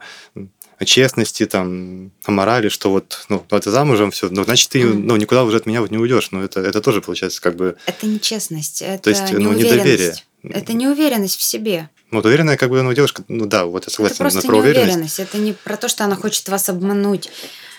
честности, 0.84 1.44
там, 1.46 2.12
о 2.24 2.30
морали, 2.30 2.68
что 2.68 2.90
вот, 2.90 3.26
ну, 3.28 3.44
ну 3.50 3.60
ты 3.60 3.70
замужем, 3.70 4.10
все, 4.10 4.28
ну, 4.30 4.44
значит, 4.44 4.70
ты 4.70 4.84
ну, 4.84 5.16
никуда 5.16 5.44
уже 5.44 5.58
от 5.58 5.66
меня 5.66 5.82
вот 5.82 5.90
не 5.90 5.98
уйдешь. 5.98 6.30
Ну, 6.30 6.42
это, 6.42 6.60
это 6.60 6.80
тоже 6.80 7.02
получается 7.02 7.42
как 7.42 7.56
бы... 7.56 7.76
Это 7.84 8.06
не 8.06 8.18
честность, 8.18 8.80
это 8.80 9.02
То 9.02 9.10
есть, 9.10 9.30
ну, 9.32 9.52
недоверие. 9.52 10.14
Это 10.42 10.72
неуверенность 10.72 11.38
в 11.38 11.42
себе. 11.42 11.90
Ну, 12.14 12.18
вот 12.18 12.26
уверенная, 12.26 12.56
как 12.56 12.70
бы, 12.70 12.80
ну, 12.80 12.92
девушка, 12.92 13.24
ну 13.26 13.46
да, 13.46 13.64
вот 13.64 13.86
я 13.86 13.90
согласен 13.90 14.14
это 14.14 14.22
просто 14.22 14.42
про 14.42 14.54
неуверенность. 14.58 15.18
Это 15.18 15.36
не 15.36 15.52
про 15.52 15.76
то, 15.76 15.88
что 15.88 16.04
она 16.04 16.14
хочет 16.14 16.48
вас 16.48 16.68
обмануть. 16.68 17.28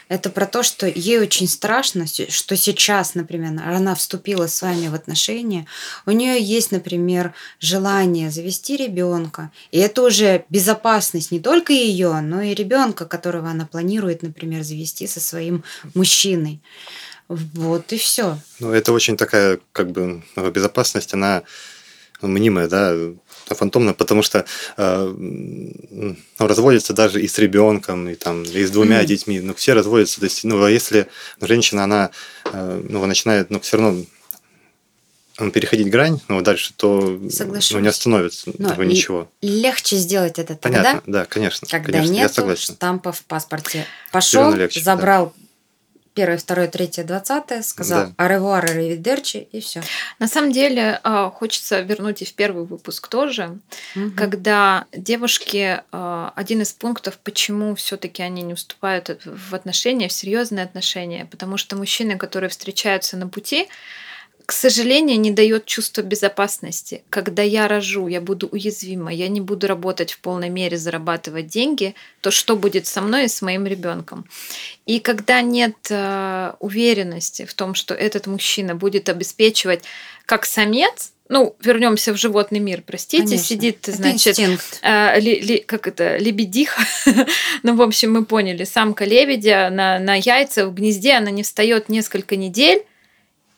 Это 0.10 0.30
про 0.30 0.46
то, 0.46 0.62
что 0.62 0.88
ей 0.88 1.20
очень 1.20 1.48
страшно, 1.48 2.06
что 2.06 2.58
сейчас, 2.58 3.16
например, 3.16 3.62
она 3.66 3.96
вступила 3.96 4.48
с 4.48 4.62
вами 4.62 4.90
в 4.90 4.94
отношения, 4.94 5.68
у 6.06 6.12
нее 6.12 6.44
есть, 6.44 6.72
например, 6.72 7.34
желание 7.62 8.30
завести 8.30 8.76
ребенка, 8.76 9.52
и 9.72 9.80
это 9.80 10.02
уже 10.02 10.44
безопасность 10.50 11.32
не 11.32 11.40
только 11.40 11.72
ее, 11.72 12.20
но 12.20 12.42
и 12.42 12.54
ребенка, 12.54 13.06
которого 13.06 13.50
она 13.50 13.66
планирует, 13.66 14.22
например, 14.22 14.64
завести 14.64 15.08
со 15.08 15.22
своим 15.22 15.64
мужчиной. 15.94 16.60
Вот 17.30 17.94
и 17.94 17.98
все. 17.98 18.38
Ну, 18.60 18.74
это 18.74 18.92
очень 18.92 19.16
такая, 19.16 19.60
как 19.72 19.92
бы, 19.92 20.24
безопасность, 20.52 21.14
она 21.14 21.44
мнимая, 22.22 22.68
да, 22.68 22.96
фантомная, 23.54 23.94
потому 23.94 24.24
что 24.24 24.46
э, 24.78 25.16
ну, 25.18 26.16
разводятся 26.40 26.94
даже 26.94 27.22
и 27.22 27.28
с 27.28 27.38
ребенком, 27.38 28.10
и 28.10 28.16
там, 28.16 28.44
и 28.44 28.64
с 28.64 28.72
двумя 28.72 29.02
mm-hmm. 29.02 29.06
детьми. 29.06 29.40
Ну, 29.40 29.54
все 29.54 29.74
разводятся. 29.74 30.20
То 30.20 30.26
есть, 30.26 30.44
ну, 30.44 30.64
а 30.64 30.72
если 30.72 31.08
женщина, 31.42 31.84
она 31.84 32.12
э, 32.52 32.82
ну, 32.90 33.06
начинает, 33.06 33.52
ну, 33.52 33.60
все 33.60 33.78
равно 33.78 34.04
переходить 35.52 35.90
грань, 35.90 36.22
ну, 36.30 36.42
дальше, 36.42 36.74
то 36.76 37.02
ну, 37.02 37.80
не 37.80 37.88
остановится 37.88 38.52
Но 38.58 38.70
этого 38.70 38.84
ничего. 38.84 39.30
Легче 39.42 39.98
сделать 39.98 40.40
это 40.40 40.56
тогда, 40.56 40.84
Понятно, 40.84 41.14
да, 41.14 41.26
конечно. 41.26 41.68
Когда 41.70 42.00
конечно, 42.00 42.14
нет 42.14 42.60
штампа 42.60 43.12
в 43.12 43.24
паспорте. 43.26 43.86
Пошел, 44.12 44.54
легче, 44.54 44.82
забрал 44.82 45.34
да 45.38 45.45
первое, 46.16 46.38
второе, 46.38 46.68
третье, 46.68 47.04
двадцатое, 47.04 47.62
сказал 47.62 48.08
да. 48.08 48.14
аревуар, 48.18 48.66
аривидерчи, 48.66 49.48
и 49.52 49.60
все. 49.60 49.84
На 50.18 50.28
самом 50.28 50.52
деле 50.52 51.00
а, 51.04 51.30
хочется 51.30 51.82
вернуть 51.82 52.22
и 52.22 52.26
в 52.26 52.34
первый 52.34 52.66
выпуск 52.66 53.08
тоже, 53.08 53.60
угу. 53.96 54.12
когда 54.16 54.86
девушки, 54.94 55.82
а, 55.92 56.34
один 56.36 56.62
из 56.62 56.74
пунктов, 56.74 57.20
почему 57.20 57.76
все-таки 57.76 58.24
они 58.24 58.42
не 58.42 58.54
уступают 58.54 59.22
в 59.26 59.54
отношения, 59.54 60.08
в 60.08 60.14
серьезные 60.14 60.64
отношения, 60.64 61.26
потому 61.26 61.58
что 61.58 61.76
мужчины, 61.76 62.18
которые 62.18 62.50
встречаются 62.50 63.18
на 63.18 63.28
пути, 63.28 63.68
к 64.46 64.52
сожалению, 64.52 65.20
не 65.20 65.32
дает 65.32 65.66
чувство 65.66 66.02
безопасности. 66.02 67.04
Когда 67.10 67.42
я 67.42 67.68
рожу, 67.68 68.08
я 68.08 68.22
буду 68.22 68.48
уязвима, 68.48 69.12
я 69.12 69.28
не 69.28 69.42
буду 69.42 69.68
работать 69.68 70.14
в 70.14 70.20
полной 70.20 70.50
мере, 70.50 70.78
зарабатывать 70.78 71.48
деньги, 71.48 71.96
то 72.22 72.32
что 72.32 72.56
будет 72.56 72.86
со 72.86 73.02
мной 73.02 73.26
и 73.26 73.28
с 73.28 73.42
моим 73.42 73.66
ребенком? 73.66 74.26
И 74.86 75.00
когда 75.00 75.42
нет 75.42 75.76
э, 75.90 76.54
уверенности 76.60 77.46
в 77.46 77.54
том, 77.54 77.74
что 77.74 77.94
этот 77.94 78.28
мужчина 78.28 78.76
будет 78.76 79.10
обеспечивать 79.10 79.84
как 80.26 80.46
самец, 80.46 81.12
ну, 81.28 81.56
вернемся 81.60 82.14
в 82.14 82.18
животный 82.18 82.60
мир, 82.60 82.84
простите, 82.86 83.24
Конечно. 83.24 83.46
сидит, 83.46 83.80
значит, 83.88 84.38
э, 84.84 85.20
ли, 85.20 85.40
ли, 85.40 85.58
как 85.60 85.88
это, 85.88 86.18
лебедиха. 86.18 86.84
ну, 87.64 87.76
в 87.76 87.82
общем, 87.82 88.14
мы 88.14 88.26
поняли, 88.26 88.64
самка 88.64 89.06
лебедя 89.06 89.70
на, 89.72 89.98
на 89.98 90.16
яйца 90.16 90.68
в 90.68 90.76
гнезде, 90.76 91.14
она 91.14 91.32
не 91.32 91.42
встает 91.42 91.90
несколько 91.90 92.36
недель, 92.36 92.84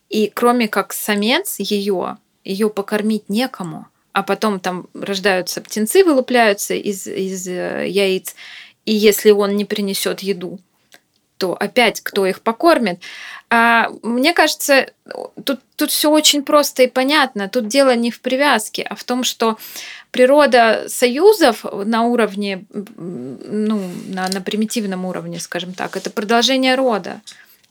и 0.09 0.29
кроме 0.33 0.67
как 0.67 0.93
самец 0.93 1.59
ее, 1.59 2.17
ее 2.43 2.69
покормить 2.69 3.29
некому, 3.29 3.87
а 4.13 4.23
потом 4.23 4.59
там 4.59 4.87
рождаются 4.93 5.61
птенцы, 5.61 6.03
вылупляются 6.03 6.73
из, 6.73 7.07
из 7.07 7.47
э, 7.47 7.87
яиц, 7.87 8.35
и 8.85 8.93
если 8.93 9.31
он 9.31 9.55
не 9.57 9.65
принесет 9.65 10.21
еду, 10.21 10.59
то 11.37 11.53
опять 11.53 12.01
кто 12.01 12.25
их 12.25 12.41
покормит. 12.41 12.99
А, 13.49 13.89
мне 14.01 14.33
кажется, 14.33 14.91
тут, 15.43 15.59
тут 15.75 15.91
все 15.91 16.09
очень 16.09 16.43
просто 16.43 16.83
и 16.83 16.87
понятно. 16.87 17.47
Тут 17.47 17.67
дело 17.67 17.95
не 17.95 18.11
в 18.11 18.21
привязке, 18.21 18.83
а 18.83 18.95
в 18.95 19.03
том, 19.03 19.23
что 19.23 19.57
природа 20.11 20.85
союзов 20.87 21.63
на 21.63 22.03
уровне, 22.03 22.65
ну, 22.71 23.81
на, 24.07 24.27
на 24.29 24.41
примитивном 24.41 25.05
уровне, 25.05 25.39
скажем 25.39 25.73
так, 25.73 25.95
это 25.95 26.09
продолжение 26.09 26.75
рода. 26.75 27.21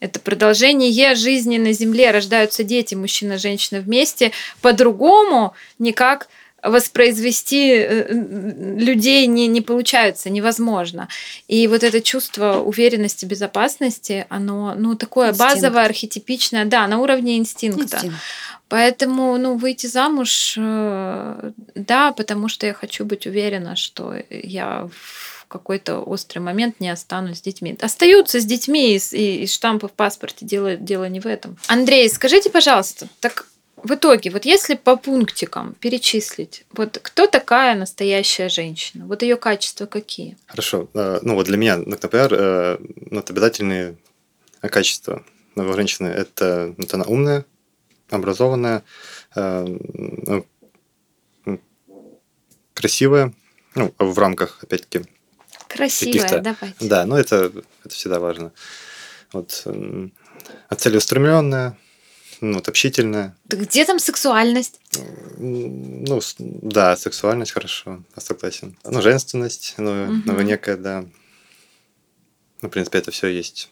Это 0.01 0.21
продолжение 0.21 1.15
жизни 1.15 1.59
на 1.59 1.73
Земле. 1.73 2.11
Рождаются 2.11 2.65
дети, 2.65 2.95
мужчина 2.95 3.35
и 3.35 3.39
женщина 3.39 3.81
вместе. 3.81 4.33
По-другому 4.61 5.55
никак 5.79 6.29
воспроизвести 6.63 7.71
э, 7.71 8.13
людей 8.13 9.27
не, 9.27 9.47
не 9.47 9.61
получается, 9.61 10.31
невозможно. 10.31 11.09
И 11.49 11.67
вот 11.69 11.83
это 11.83 12.01
чувство 12.01 12.59
уверенности, 12.59 13.25
безопасности, 13.25 14.27
оно 14.29 14.75
ну, 14.75 14.97
такое 14.97 15.31
Инстинкт. 15.31 15.55
базовое, 15.55 15.85
архетипичное, 15.85 16.65
да, 16.65 16.87
на 16.89 16.99
уровне 16.99 17.39
инстинкта. 17.39 17.97
Инстинкт. 17.97 18.17
Поэтому, 18.69 19.39
ну, 19.39 19.57
выйти 19.57 19.87
замуж, 19.87 20.55
э, 20.59 21.51
да, 21.75 22.13
потому 22.13 22.49
что 22.49 22.67
я 22.67 22.75
хочу 22.75 23.05
быть 23.05 23.27
уверена, 23.27 23.77
что 23.77 24.15
я 24.29 24.89
какой-то 25.49 26.01
острый 26.01 26.39
момент 26.39 26.81
не 26.81 26.89
останусь 26.89 27.39
с 27.39 27.43
детьми. 27.43 27.77
Остаются 27.81 28.41
с 28.41 28.45
детьми 28.45 28.95
из, 28.95 29.13
из 29.13 29.53
штампа 29.53 29.89
в 29.89 29.93
паспорте, 29.93 30.45
дело, 30.45 30.77
дело 30.77 31.09
не 31.09 31.21
в 31.21 31.27
этом. 31.27 31.57
Андрей, 31.69 32.09
скажите, 32.09 32.51
пожалуйста, 32.51 33.09
так 33.21 33.47
в 33.77 33.95
итоге, 33.95 34.31
вот 34.31 34.45
если 34.45 34.75
по 34.75 34.97
пунктикам 34.97 35.75
перечислить, 35.75 36.65
вот 36.73 36.99
кто 37.03 37.27
такая 37.27 37.77
настоящая 37.77 38.49
женщина? 38.49 39.07
Вот 39.07 39.23
ее 39.23 39.37
качества 39.37 39.87
какие? 39.87 40.37
Хорошо. 40.47 40.89
Э, 40.95 41.21
ну 41.23 41.35
вот 41.35 41.47
для 41.47 41.57
меня, 41.57 41.77
например, 41.77 42.29
э, 42.33 42.79
ну, 42.81 43.17
вот 43.17 43.31
обязательные 43.31 43.97
качества 44.61 45.25
новой 45.55 45.75
женщины– 45.75 46.07
это 46.09 46.75
вот 46.77 46.93
она 46.95 47.05
умная, 47.05 47.45
образованная, 48.11 48.83
э, 49.35 49.67
ну, 49.67 50.47
красивая, 52.75 53.33
ну, 53.75 53.95
в 53.99 54.19
рамках, 54.19 54.63
опять-таки, 54.63 55.07
Красивая, 55.77 56.41
давайте. 56.41 56.77
Да, 56.81 57.07
ну 57.07 57.17
это, 57.17 57.53
это 57.85 57.95
всегда 57.95 58.19
важно. 58.21 58.53
Вот 59.33 59.67
а 60.69 60.75
целеустремленная, 60.75 61.77
ну, 62.41 62.55
вот 62.55 62.69
общительная. 62.69 63.37
Да 63.45 63.57
где 63.57 63.85
там 63.85 63.99
сексуальность? 63.99 64.81
Ну, 65.39 66.21
да, 66.39 66.97
сексуальность 66.97 67.53
хорошо, 67.53 68.03
я 68.15 68.23
согласен. 68.23 68.77
Ну, 68.85 69.03
женственность, 69.03 69.75
ну, 69.79 70.05
угу. 70.05 70.23
ну 70.25 70.41
некая, 70.43 70.77
да. 70.77 71.05
Ну, 72.63 72.69
в 72.69 72.71
принципе, 72.71 72.99
это 72.99 73.11
все 73.11 73.29
есть. 73.29 73.71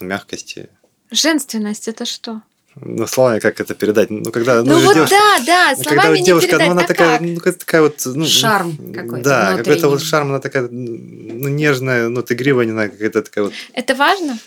Мягкости. 0.00 0.68
Женственность 1.10 1.88
это 1.88 2.04
что? 2.04 2.42
Ну, 2.76 3.06
словами 3.06 3.38
как 3.38 3.60
это 3.60 3.74
передать? 3.74 4.10
Ну, 4.10 4.30
когда, 4.32 4.62
ну, 4.62 4.78
ну 4.78 4.80
вот 4.80 4.94
девушка, 4.94 5.16
да, 5.16 5.44
да, 5.46 5.76
словами 5.76 6.00
когда 6.00 6.08
не 6.18 6.24
девушка, 6.24 6.48
передать, 6.48 6.66
ну, 6.66 6.72
она 6.72 6.82
а 6.82 6.86
такая, 6.86 7.18
как? 7.18 7.20
ну, 7.20 7.40
такая 7.40 7.82
вот... 7.82 8.02
Ну, 8.04 8.26
шарм 8.26 8.76
какой-то 8.92 9.24
Да, 9.24 9.56
какой-то 9.56 9.88
вот 9.88 10.02
шарм, 10.02 10.30
она 10.30 10.40
такая, 10.40 10.68
ну, 10.68 11.48
нежная, 11.48 12.08
ну, 12.08 12.24
игривая, 12.28 12.66
не 12.66 12.72
знаю, 12.72 12.90
какая-то 12.90 13.22
такая 13.22 13.44
вот... 13.44 13.54
Это 13.72 13.94
важно? 13.94 14.38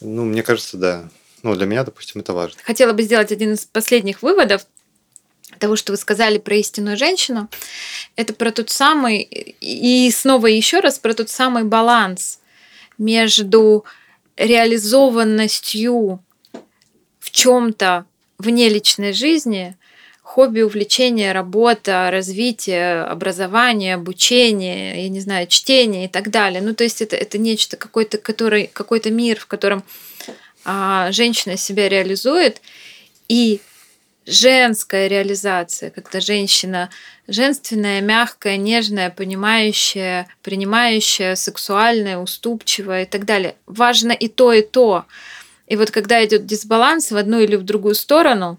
Ну, 0.00 0.24
мне 0.24 0.42
кажется, 0.42 0.78
да. 0.78 1.08
Ну, 1.42 1.54
для 1.54 1.66
меня, 1.66 1.84
допустим, 1.84 2.22
это 2.22 2.32
важно. 2.32 2.58
Хотела 2.62 2.92
бы 2.94 3.02
сделать 3.02 3.30
один 3.30 3.52
из 3.52 3.66
последних 3.66 4.22
выводов 4.22 4.66
того, 5.58 5.76
что 5.76 5.92
вы 5.92 5.98
сказали 5.98 6.38
про 6.38 6.56
истинную 6.56 6.96
женщину. 6.96 7.50
Это 8.16 8.32
про 8.32 8.50
тот 8.52 8.70
самый, 8.70 9.20
и 9.20 10.10
снова 10.10 10.46
еще 10.46 10.80
раз 10.80 10.98
про 10.98 11.12
тот 11.12 11.28
самый 11.28 11.64
баланс 11.64 12.40
между 12.96 13.84
реализованностью 14.36 16.22
в 17.30 17.32
чем-то 17.32 18.06
вне 18.38 18.68
личной 18.68 19.12
жизни, 19.12 19.76
хобби, 20.22 20.62
увлечение, 20.62 21.30
работа, 21.30 22.08
развитие, 22.10 23.02
образование, 23.02 23.94
обучение, 23.94 25.04
я 25.04 25.08
не 25.08 25.20
знаю, 25.20 25.46
чтение 25.46 26.06
и 26.06 26.08
так 26.08 26.30
далее. 26.30 26.60
Ну, 26.60 26.74
то 26.74 26.82
есть 26.82 27.02
это, 27.02 27.14
это 27.14 27.38
нечто, 27.38 27.76
какой-то, 27.76 28.18
который, 28.18 28.68
какой-то 28.72 29.10
мир, 29.10 29.38
в 29.38 29.46
котором 29.46 29.84
а, 30.64 31.12
женщина 31.12 31.56
себя 31.56 31.88
реализует, 31.88 32.60
и 33.28 33.60
женская 34.26 35.06
реализация, 35.06 35.90
когда 35.90 36.20
женщина 36.20 36.90
женственная, 37.28 38.00
мягкая, 38.00 38.56
нежная, 38.56 39.10
понимающая, 39.10 40.26
принимающая, 40.42 41.36
сексуальная, 41.36 42.18
уступчивая 42.18 43.04
и 43.04 43.06
так 43.06 43.24
далее. 43.24 43.54
Важно 43.66 44.10
и 44.10 44.26
то, 44.26 44.52
и 44.52 44.62
то. 44.62 45.04
И 45.70 45.76
вот 45.76 45.92
когда 45.92 46.22
идет 46.24 46.46
дисбаланс 46.46 47.12
в 47.12 47.16
одну 47.16 47.38
или 47.38 47.54
в 47.54 47.62
другую 47.62 47.94
сторону, 47.94 48.58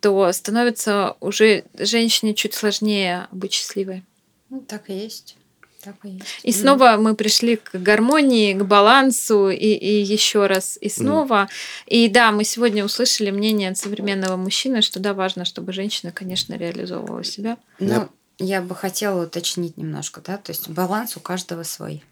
то 0.00 0.32
становится 0.32 1.16
уже 1.20 1.64
женщине 1.78 2.34
чуть 2.34 2.54
сложнее 2.54 3.28
быть 3.30 3.52
счастливой. 3.52 4.02
Ну, 4.50 4.60
так 4.60 4.90
и 4.90 4.94
есть. 4.94 5.36
Так 5.80 5.94
и, 6.02 6.08
есть. 6.08 6.24
и 6.42 6.50
снова 6.50 6.96
мы 6.98 7.14
пришли 7.14 7.54
к 7.54 7.74
гармонии, 7.74 8.52
к 8.52 8.64
балансу, 8.64 9.48
и, 9.48 9.54
и 9.54 10.02
еще 10.02 10.46
раз, 10.46 10.76
и 10.80 10.88
снова. 10.88 11.42
Mm. 11.44 11.48
И 11.86 12.08
да, 12.08 12.32
мы 12.32 12.42
сегодня 12.42 12.84
услышали 12.84 13.30
мнение 13.30 13.70
от 13.70 13.78
современного 13.78 14.36
мужчины, 14.36 14.82
что 14.82 14.98
да, 14.98 15.14
важно, 15.14 15.44
чтобы 15.44 15.72
женщина, 15.72 16.10
конечно, 16.10 16.54
реализовывала 16.54 17.22
себя. 17.22 17.58
Но 17.78 17.94
yeah. 17.94 18.08
я 18.38 18.60
бы 18.60 18.74
хотела 18.74 19.24
уточнить 19.24 19.76
немножко, 19.76 20.20
да, 20.20 20.36
то 20.38 20.50
есть 20.50 20.68
баланс 20.68 21.16
у 21.16 21.20
каждого 21.20 21.62
свой. 21.62 22.02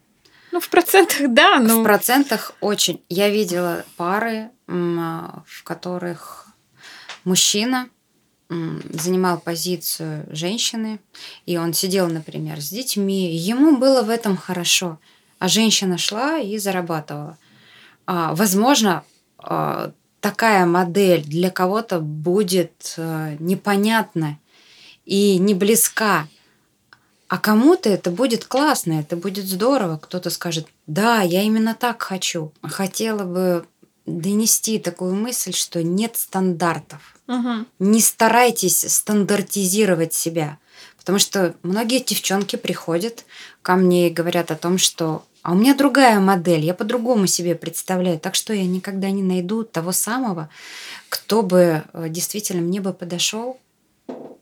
Ну, 0.53 0.61
в 0.61 0.69
процентах, 0.69 1.31
да, 1.31 1.59
но... 1.59 1.81
В 1.81 1.83
процентах 1.83 2.53
очень. 2.61 3.03
Я 3.09 3.31
видела 3.31 3.85
пары, 3.97 4.51
в 4.67 5.63
которых 5.65 6.47
мужчина 7.25 7.89
занимал 8.49 9.41
позицию 9.41 10.27
женщины, 10.31 11.01
и 11.47 11.57
он 11.57 11.73
сидел, 11.73 12.09
например, 12.09 12.61
с 12.61 12.69
детьми, 12.69 13.35
ему 13.35 13.79
было 13.79 14.03
в 14.03 14.11
этом 14.11 14.37
хорошо, 14.37 14.99
а 15.39 15.49
женщина 15.49 15.97
шла 15.97 16.39
и 16.39 16.59
зарабатывала. 16.59 17.39
а, 18.05 18.35
возможно, 18.35 19.05
а, 19.39 19.93
такая 20.21 20.67
модель 20.67 21.23
для 21.23 21.51
кого-то 21.51 22.01
будет 22.01 22.95
а, 22.99 23.37
непонятна 23.39 24.39
и 25.05 25.39
не 25.39 25.55
близка. 25.55 26.29
А 27.33 27.39
кому-то 27.39 27.89
это 27.89 28.11
будет 28.11 28.45
классно, 28.45 29.01
это 29.01 29.17
будет 29.17 29.47
здорово. 29.47 29.97
Кто-то 29.97 30.29
скажет, 30.29 30.67
да, 30.87 31.23
я 31.23 31.41
именно 31.41 31.75
так 31.75 32.03
хочу. 32.03 32.53
Хотела 32.63 33.25
бы 33.25 33.65
донести 34.05 34.79
такую 34.79 35.15
мысль, 35.15 35.55
что 35.55 35.83
нет 35.83 36.19
стандартов. 36.19 37.17
Угу. 37.29 37.65
Не 37.79 38.03
старайтесь 38.03 38.85
стандартизировать 38.87 40.13
себя. 40.13 40.59
Потому 40.99 41.19
что 41.19 41.55
многие 41.63 42.05
девчонки 42.05 42.57
приходят 42.57 43.25
ко 43.63 43.77
мне 43.77 44.09
и 44.09 44.13
говорят 44.13 44.51
о 44.51 44.57
том, 44.57 44.77
что 44.77 45.25
а 45.41 45.53
у 45.53 45.55
меня 45.55 45.75
другая 45.75 46.21
модель, 46.21 46.61
я 46.61 46.75
по-другому 46.75 47.27
себе 47.27 47.55
представляю. 47.55 48.21
Так 48.21 48.35
что 48.35 48.53
я 48.53 48.67
никогда 48.67 49.11
не 49.11 49.23
найду 49.23 49.65
того 49.65 49.93
самого, 49.93 50.51
кто 51.09 51.43
бы 51.43 51.83
э, 51.95 52.07
действительно 52.11 52.61
мне 52.61 52.83
бы 52.83 52.93
подошел. 52.93 53.59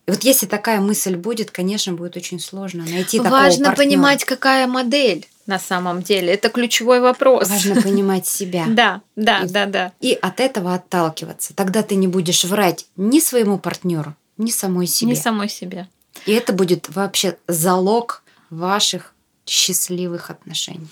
И 0.06 0.10
вот 0.10 0.22
если 0.24 0.46
такая 0.46 0.80
мысль 0.80 1.16
будет, 1.16 1.50
конечно, 1.50 1.92
будет 1.92 2.16
очень 2.16 2.40
сложно 2.40 2.84
найти 2.84 3.18
такого 3.18 3.32
Важно 3.42 3.66
партнера. 3.66 3.76
понимать, 3.88 4.24
какая 4.24 4.66
модель 4.66 5.26
на 5.46 5.58
самом 5.58 6.02
деле. 6.02 6.32
Это 6.32 6.48
ключевой 6.48 7.00
вопрос. 7.00 7.48
Важно 7.48 7.80
понимать 7.80 8.26
себя. 8.26 8.64
Да, 8.68 9.02
да, 9.16 9.40
И- 9.42 9.48
да, 9.48 9.66
да. 9.66 9.92
И 10.00 10.12
от 10.20 10.40
этого 10.40 10.74
отталкиваться. 10.74 11.54
Тогда 11.54 11.82
ты 11.82 11.96
не 11.96 12.08
будешь 12.08 12.44
врать 12.44 12.86
ни 12.96 13.20
своему 13.20 13.58
партнеру, 13.58 14.14
ни 14.38 14.50
самой 14.50 14.86
себе. 14.86 15.10
Не 15.10 15.16
самой 15.16 15.48
себе. 15.48 15.88
И 16.26 16.32
это 16.32 16.52
будет 16.52 16.88
вообще 16.94 17.36
залог 17.46 18.22
ваших 18.50 19.14
счастливых 19.46 20.30
отношений. 20.30 20.88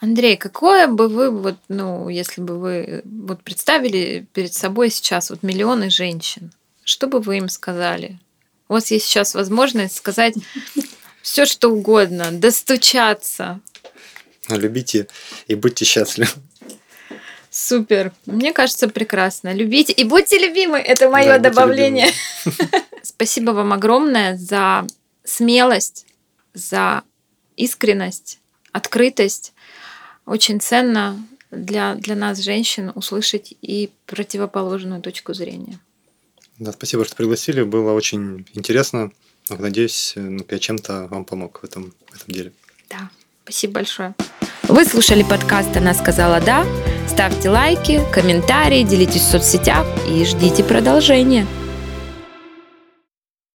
Андрей, 0.00 0.36
какое 0.36 0.86
бы 0.86 1.08
вы, 1.08 1.30
вот, 1.30 1.56
ну, 1.68 2.08
если 2.08 2.40
бы 2.40 2.58
вы 2.58 3.02
вот 3.04 3.42
представили 3.42 4.26
перед 4.32 4.54
собой 4.54 4.90
сейчас 4.90 5.28
вот 5.30 5.42
миллионы 5.42 5.90
женщин, 5.90 6.52
что 6.84 7.06
бы 7.06 7.20
вы 7.20 7.36
им 7.38 7.48
сказали? 7.50 8.18
У 8.70 8.74
вас 8.74 8.92
есть 8.92 9.06
сейчас 9.06 9.34
возможность 9.34 9.96
сказать 9.96 10.34
все, 11.22 11.44
что 11.44 11.70
угодно, 11.70 12.30
достучаться. 12.30 13.58
Любите 14.48 15.08
и 15.48 15.56
будьте 15.56 15.84
счастливы. 15.84 16.30
Супер. 17.50 18.12
Мне 18.26 18.52
кажется, 18.52 18.86
прекрасно. 18.86 19.52
Любите 19.52 19.92
и 19.92 20.04
будьте 20.04 20.38
любимы. 20.38 20.78
Это 20.78 21.10
мое 21.10 21.38
Да, 21.40 21.50
добавление. 21.50 22.12
Спасибо 23.02 23.50
вам 23.50 23.72
огромное 23.72 24.36
за 24.36 24.86
смелость, 25.24 26.06
за 26.54 27.02
искренность, 27.56 28.38
открытость. 28.70 29.52
Очень 30.26 30.60
ценно 30.60 31.20
для, 31.50 31.96
для 31.96 32.14
нас, 32.14 32.38
женщин, 32.38 32.92
услышать 32.94 33.52
и 33.62 33.90
противоположную 34.06 35.02
точку 35.02 35.34
зрения. 35.34 35.80
Да, 36.60 36.72
спасибо, 36.72 37.06
что 37.06 37.16
пригласили. 37.16 37.62
Было 37.62 37.92
очень 37.92 38.46
интересно. 38.52 39.10
Надеюсь, 39.48 40.12
ну, 40.14 40.44
я 40.48 40.58
чем-то 40.58 41.08
вам 41.10 41.24
помог 41.24 41.60
в 41.62 41.64
этом, 41.64 41.94
в 42.12 42.16
этом 42.16 42.34
деле. 42.34 42.52
Да, 42.90 43.10
спасибо 43.44 43.74
большое. 43.74 44.14
Вы 44.64 44.84
слушали 44.84 45.22
подкаст 45.22 45.74
«Она 45.76 45.94
сказала 45.94 46.38
да». 46.40 46.66
Ставьте 47.08 47.48
лайки, 47.48 48.00
комментарии, 48.12 48.82
делитесь 48.82 49.22
в 49.22 49.30
соцсетях 49.30 49.86
и 50.06 50.24
ждите 50.24 50.62
продолжения. 50.62 51.46